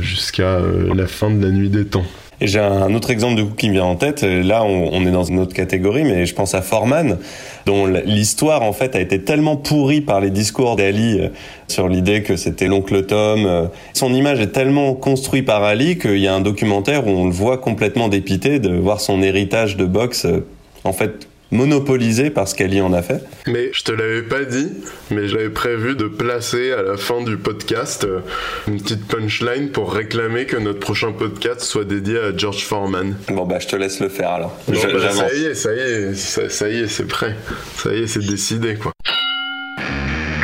jusqu'à 0.00 0.58
la 0.94 1.06
fin 1.06 1.30
de 1.30 1.44
la 1.44 1.52
nuit 1.52 1.68
des 1.68 1.84
temps. 1.84 2.06
Et 2.40 2.46
j'ai 2.46 2.60
un 2.60 2.94
autre 2.94 3.10
exemple 3.10 3.34
de 3.34 3.42
coup 3.42 3.54
qui 3.54 3.68
me 3.68 3.74
vient 3.74 3.84
en 3.84 3.96
tête. 3.96 4.22
Là, 4.22 4.62
on, 4.64 5.04
est 5.04 5.10
dans 5.10 5.24
une 5.24 5.40
autre 5.40 5.54
catégorie, 5.54 6.04
mais 6.04 6.24
je 6.24 6.34
pense 6.34 6.54
à 6.54 6.62
Foreman, 6.62 7.18
dont 7.66 7.86
l'histoire 7.86 8.62
en 8.62 8.72
fait 8.72 8.94
a 8.94 9.00
été 9.00 9.22
tellement 9.22 9.56
pourrie 9.56 10.00
par 10.00 10.20
les 10.20 10.30
discours 10.30 10.76
d'Ali 10.76 11.18
euh, 11.18 11.28
sur 11.66 11.88
l'idée 11.88 12.22
que 12.22 12.36
c'était 12.36 12.66
l'oncle 12.66 13.06
Tom. 13.06 13.44
Euh. 13.44 13.66
Son 13.92 14.14
image 14.14 14.40
est 14.40 14.52
tellement 14.52 14.94
construite 14.94 15.46
par 15.46 15.64
Ali 15.64 15.98
qu'il 15.98 16.18
y 16.18 16.28
a 16.28 16.34
un 16.34 16.40
documentaire 16.40 17.08
où 17.08 17.10
on 17.10 17.24
le 17.24 17.32
voit 17.32 17.58
complètement 17.58 18.08
dépité 18.08 18.60
de 18.60 18.72
voir 18.72 19.00
son 19.00 19.20
héritage 19.20 19.76
de 19.76 19.84
boxe 19.84 20.24
euh, 20.24 20.46
en 20.84 20.92
fait 20.92 21.28
monopolisé 21.50 22.30
parce 22.30 22.54
qu'elle 22.54 22.74
y 22.74 22.80
en 22.80 22.92
a 22.92 23.02
fait. 23.02 23.22
Mais 23.46 23.70
je 23.72 23.82
te 23.82 23.92
l'avais 23.92 24.22
pas 24.22 24.44
dit, 24.44 24.68
mais 25.10 25.28
j'avais 25.28 25.50
prévu 25.50 25.96
de 25.96 26.04
placer 26.04 26.72
à 26.72 26.82
la 26.82 26.96
fin 26.96 27.22
du 27.22 27.36
podcast 27.36 28.04
euh, 28.04 28.20
une 28.66 28.80
petite 28.80 29.06
punchline 29.06 29.70
pour 29.70 29.92
réclamer 29.92 30.46
que 30.46 30.56
notre 30.56 30.80
prochain 30.80 31.12
podcast 31.12 31.60
soit 31.60 31.84
dédié 31.84 32.18
à 32.18 32.36
George 32.36 32.64
Foreman. 32.64 33.16
Bon 33.28 33.46
bah 33.46 33.58
je 33.60 33.66
te 33.66 33.76
laisse 33.76 34.00
le 34.00 34.08
faire 34.08 34.30
alors. 34.30 34.58
Bah, 34.68 34.74
ça 35.10 35.34
y 35.34 35.44
est, 35.44 35.54
ça 35.54 35.74
y 35.74 35.78
est, 35.78 36.14
ça, 36.14 36.68
y 36.68 36.80
est, 36.80 36.86
c'est 36.88 37.06
prêt. 37.06 37.34
Ça 37.76 37.94
y 37.94 38.02
est, 38.02 38.06
c'est 38.06 38.24
décidé 38.24 38.74
quoi. 38.76 38.92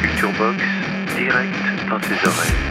Culture 0.00 0.32
Box, 0.38 0.58
direct 1.16 1.54
dans 1.90 2.00
tes 2.00 2.14
oreilles. 2.26 2.63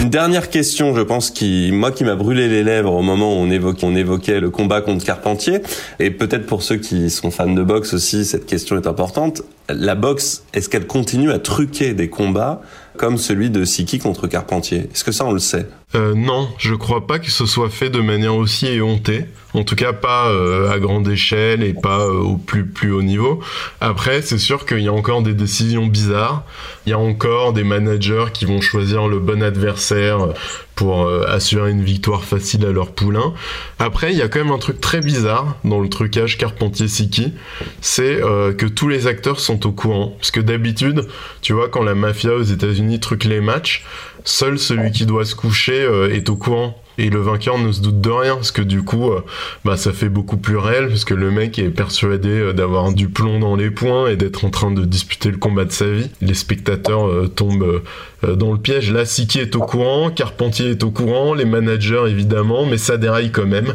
Une 0.00 0.08
dernière 0.08 0.48
question, 0.48 0.94
je 0.96 1.02
pense, 1.02 1.30
qui, 1.30 1.70
moi, 1.72 1.92
qui 1.92 2.04
m'a 2.04 2.16
brûlé 2.16 2.48
les 2.48 2.64
lèvres 2.64 2.94
au 2.94 3.02
moment 3.02 3.34
où 3.34 3.36
on 3.36 3.50
évoquait, 3.50 3.84
on 3.84 3.94
évoquait 3.94 4.40
le 4.40 4.48
combat 4.48 4.80
contre 4.80 5.04
Carpentier. 5.04 5.60
Et 5.98 6.10
peut-être 6.10 6.46
pour 6.46 6.62
ceux 6.62 6.76
qui 6.76 7.10
sont 7.10 7.30
fans 7.30 7.52
de 7.52 7.62
boxe 7.62 7.92
aussi, 7.92 8.24
cette 8.24 8.46
question 8.46 8.76
est 8.78 8.86
importante. 8.86 9.42
La 9.68 9.94
boxe, 9.94 10.44
est-ce 10.54 10.70
qu'elle 10.70 10.86
continue 10.86 11.30
à 11.30 11.38
truquer 11.38 11.92
des 11.92 12.08
combats 12.08 12.62
comme 12.96 13.18
celui 13.18 13.50
de 13.50 13.62
Siki 13.66 13.98
contre 13.98 14.26
Carpentier? 14.26 14.88
Est-ce 14.90 15.04
que 15.04 15.12
ça, 15.12 15.26
on 15.26 15.32
le 15.32 15.38
sait? 15.38 15.66
Euh, 15.94 16.14
Non, 16.14 16.48
je 16.58 16.74
crois 16.74 17.06
pas 17.06 17.18
que 17.18 17.30
ce 17.30 17.46
soit 17.46 17.70
fait 17.70 17.90
de 17.90 18.00
manière 18.00 18.34
aussi 18.34 18.66
éhontée. 18.66 19.24
En 19.52 19.64
tout 19.64 19.74
cas, 19.74 19.92
pas 19.92 20.28
euh, 20.28 20.70
à 20.70 20.78
grande 20.78 21.08
échelle 21.08 21.64
et 21.64 21.74
pas 21.74 22.00
euh, 22.00 22.20
au 22.20 22.36
plus 22.36 22.92
haut 22.92 23.02
niveau. 23.02 23.40
Après, 23.80 24.22
c'est 24.22 24.38
sûr 24.38 24.64
qu'il 24.64 24.80
y 24.80 24.88
a 24.88 24.92
encore 24.92 25.22
des 25.22 25.34
décisions 25.34 25.86
bizarres. 25.86 26.44
Il 26.86 26.90
y 26.90 26.92
a 26.92 26.98
encore 26.98 27.52
des 27.52 27.64
managers 27.64 28.26
qui 28.32 28.44
vont 28.44 28.60
choisir 28.60 29.08
le 29.08 29.18
bon 29.18 29.42
adversaire 29.42 30.28
pour 30.76 31.06
assurer 31.28 31.72
une 31.72 31.84
victoire 31.84 32.24
facile 32.24 32.64
à 32.64 32.72
leur 32.72 32.92
poulain. 32.92 33.34
Après, 33.78 34.12
il 34.12 34.18
y 34.18 34.22
a 34.22 34.28
quand 34.28 34.38
même 34.38 34.52
un 34.52 34.58
truc 34.58 34.80
très 34.80 35.02
bizarre 35.02 35.56
dans 35.62 35.78
le 35.78 35.90
trucage 35.90 36.38
Carpentier-Siki, 36.38 37.34
c'est 37.82 38.18
que 38.56 38.64
tous 38.64 38.88
les 38.88 39.06
acteurs 39.06 39.40
sont 39.40 39.66
au 39.66 39.72
courant. 39.72 40.14
Parce 40.18 40.30
que 40.30 40.40
d'habitude, 40.40 41.06
tu 41.42 41.52
vois, 41.52 41.68
quand 41.68 41.82
la 41.82 41.94
mafia 41.94 42.32
aux 42.32 42.42
États-Unis 42.42 42.98
truque 42.98 43.24
les 43.24 43.42
matchs, 43.42 43.84
seul 44.24 44.58
celui 44.58 44.90
qui 44.90 45.06
doit 45.06 45.24
se 45.24 45.34
coucher 45.34 45.88
est 46.12 46.28
au 46.28 46.36
courant 46.36 46.80
Et 46.98 47.08
le 47.08 47.20
vainqueur 47.20 47.58
ne 47.58 47.72
se 47.72 47.80
doute 47.80 48.02
de 48.02 48.10
rien, 48.10 48.34
parce 48.34 48.50
que 48.50 48.60
du 48.60 48.82
coup, 48.82 49.10
euh, 49.10 49.24
bah, 49.64 49.78
ça 49.78 49.90
fait 49.90 50.10
beaucoup 50.10 50.36
plus 50.36 50.58
réel, 50.58 50.88
parce 50.88 51.06
que 51.06 51.14
le 51.14 51.30
mec 51.30 51.58
est 51.58 51.70
persuadé 51.70 52.28
euh, 52.28 52.52
d'avoir 52.52 52.92
du 52.92 53.08
plomb 53.08 53.38
dans 53.38 53.56
les 53.56 53.70
poings 53.70 54.08
et 54.08 54.16
d'être 54.16 54.44
en 54.44 54.50
train 54.50 54.70
de 54.70 54.84
disputer 54.84 55.30
le 55.30 55.38
combat 55.38 55.64
de 55.64 55.72
sa 55.72 55.90
vie. 55.90 56.10
Les 56.20 56.34
spectateurs 56.34 57.06
euh, 57.06 57.26
tombent 57.26 57.80
dans 58.22 58.52
le 58.52 58.58
piège. 58.58 58.92
Là, 58.92 59.06
Siki 59.06 59.38
est 59.38 59.56
au 59.56 59.60
courant, 59.60 60.10
Carpentier 60.10 60.72
est 60.72 60.84
au 60.84 60.90
courant, 60.90 61.32
les 61.32 61.46
managers 61.46 62.04
évidemment, 62.06 62.66
mais 62.66 62.76
ça 62.76 62.98
déraille 62.98 63.32
quand 63.32 63.46
même. 63.46 63.74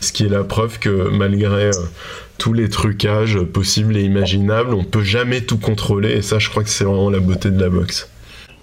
Ce 0.00 0.10
qui 0.10 0.24
est 0.24 0.28
la 0.28 0.42
preuve 0.42 0.80
que 0.80 1.08
malgré 1.10 1.70
tous 2.38 2.52
les 2.52 2.68
trucages 2.68 3.38
possibles 3.40 3.96
et 3.96 4.02
imaginables, 4.02 4.74
on 4.74 4.82
peut 4.82 5.04
jamais 5.04 5.42
tout 5.42 5.58
contrôler, 5.58 6.10
et 6.10 6.22
ça, 6.22 6.40
je 6.40 6.50
crois 6.50 6.64
que 6.64 6.70
c'est 6.70 6.82
vraiment 6.82 7.08
la 7.08 7.20
beauté 7.20 7.52
de 7.52 7.60
la 7.60 7.68
boxe. 7.68 8.08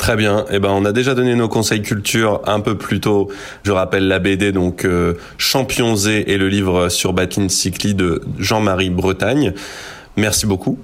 Très 0.02 0.16
bien. 0.16 0.45
Eh 0.49 0.58
ben, 0.58 0.70
on 0.70 0.84
a 0.86 0.93
déjà 0.93 1.14
donné 1.14 1.36
nos 1.36 1.47
conseils 1.47 1.84
culture 1.84 2.41
un 2.47 2.60
peu 2.60 2.76
plus 2.76 2.99
tôt. 2.99 3.30
Je 3.62 3.72
rappelle 3.72 4.08
la 4.08 4.18
BD, 4.18 4.52
donc 4.52 4.84
euh, 4.84 5.14
Champion 5.38 5.95
Z 5.95 6.08
et 6.08 6.39
le 6.39 6.49
livre 6.49 6.89
sur 6.89 7.14
Batlin 7.14 7.49
Cycli 7.49 7.93
de 7.93 8.24
Jean-Marie 8.39 8.89
Bretagne. 8.89 9.54
Merci 10.18 10.47
beaucoup 10.47 10.80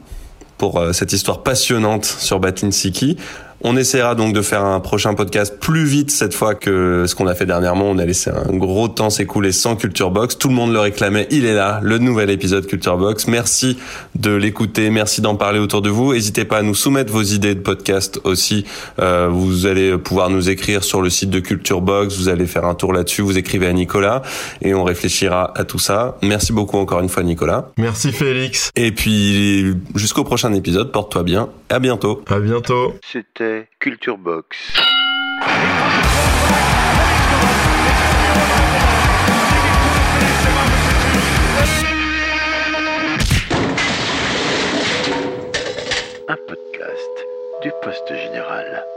pour 0.60 0.78
euh, 0.78 0.94
cette 0.94 1.14
histoire 1.14 1.42
passionnante 1.42 2.06
sur 2.06 2.40
Batlin 2.40 2.70
Siki. 2.70 3.18
On 3.62 3.76
essaiera 3.76 4.14
donc 4.14 4.34
de 4.34 4.42
faire 4.42 4.64
un 4.64 4.80
prochain 4.80 5.14
podcast 5.16 5.58
plus 5.60 5.86
vite 5.86 6.12
cette 6.12 6.34
fois 6.34 6.54
que 6.54 7.06
ce 7.08 7.16
qu'on 7.16 7.28
a 7.28 7.34
fait 7.34 7.46
dernièrement. 7.46 7.86
On 7.86 7.98
a 7.98 8.06
laissé 8.06 8.30
un 8.30 8.56
gros 8.56 8.88
temps 8.88 9.10
s'écouler 9.10 9.52
sans 9.52 9.76
Culture 9.76 10.12
Box. 10.12 10.38
Tout 10.38 10.50
le 10.50 10.54
monde 10.54 10.72
le 10.74 10.80
réclamait. 10.80 11.28
Il 11.32 11.46
est 11.46 11.56
là, 11.56 11.80
le 11.82 11.98
nouvel 11.98 12.30
épisode 12.30 12.68
Culture 12.68 12.98
Box. 12.98 13.28
Merci 13.28 13.78
de 14.16 14.32
l'écouter. 14.32 14.90
Merci 14.92 15.22
d'en 15.22 15.36
parler 15.36 15.60
autour 15.60 15.82
de 15.82 15.90
vous. 15.90 16.14
N'hésitez 16.14 16.46
pas 16.46 16.60
à 16.60 16.62
nous 16.62 16.76
soumettre 16.76 17.12
vos 17.12 17.24
idées 17.24 17.56
de 17.56 17.60
podcast 17.60 18.20
aussi. 18.24 18.66
Euh, 19.00 19.28
vous 19.32 19.66
allez 19.66 19.98
pouvoir 19.98 20.30
nous 20.30 20.50
écrire 20.50 20.84
sur 20.84 21.02
le 21.02 21.10
site 21.10 21.32
de 21.32 21.40
Culture 21.40 21.82
Box. 21.82 22.16
Vous 22.18 22.30
allez 22.30 22.46
faire 22.46 22.66
un 22.66 22.76
tour 22.76 22.94
là-dessus. 22.94 23.24
Vous 23.24 23.38
écrivez 23.38 23.68
à 23.68 23.74
Nicolas 23.74 24.22
et 24.62 24.76
on 24.76 24.84
réfléchira 24.84 25.52
à 25.58 25.64
tout 25.64 25.80
ça. 25.80 26.18
Merci 26.22 26.54
beaucoup 26.54 26.78
encore 26.78 27.00
une 27.00 27.10
fois, 27.10 27.24
Nicolas. 27.24 27.72
Merci, 27.78 28.12
Félix. 28.12 28.72
Et 28.76 28.92
puis, 28.92 29.74
jusqu'au 29.96 30.24
prochain 30.24 30.54
épisode. 30.54 30.92
Porte-toi 30.92 31.24
bien. 31.24 31.50
À 31.70 31.80
bientôt. 31.80 32.22
À 32.30 32.40
bientôt. 32.40 32.94
Culture 33.80 34.18
Box. 34.18 34.58
Un 46.30 46.36
podcast 46.48 47.26
du 47.62 47.72
Poste 47.82 48.14
Général. 48.16 48.97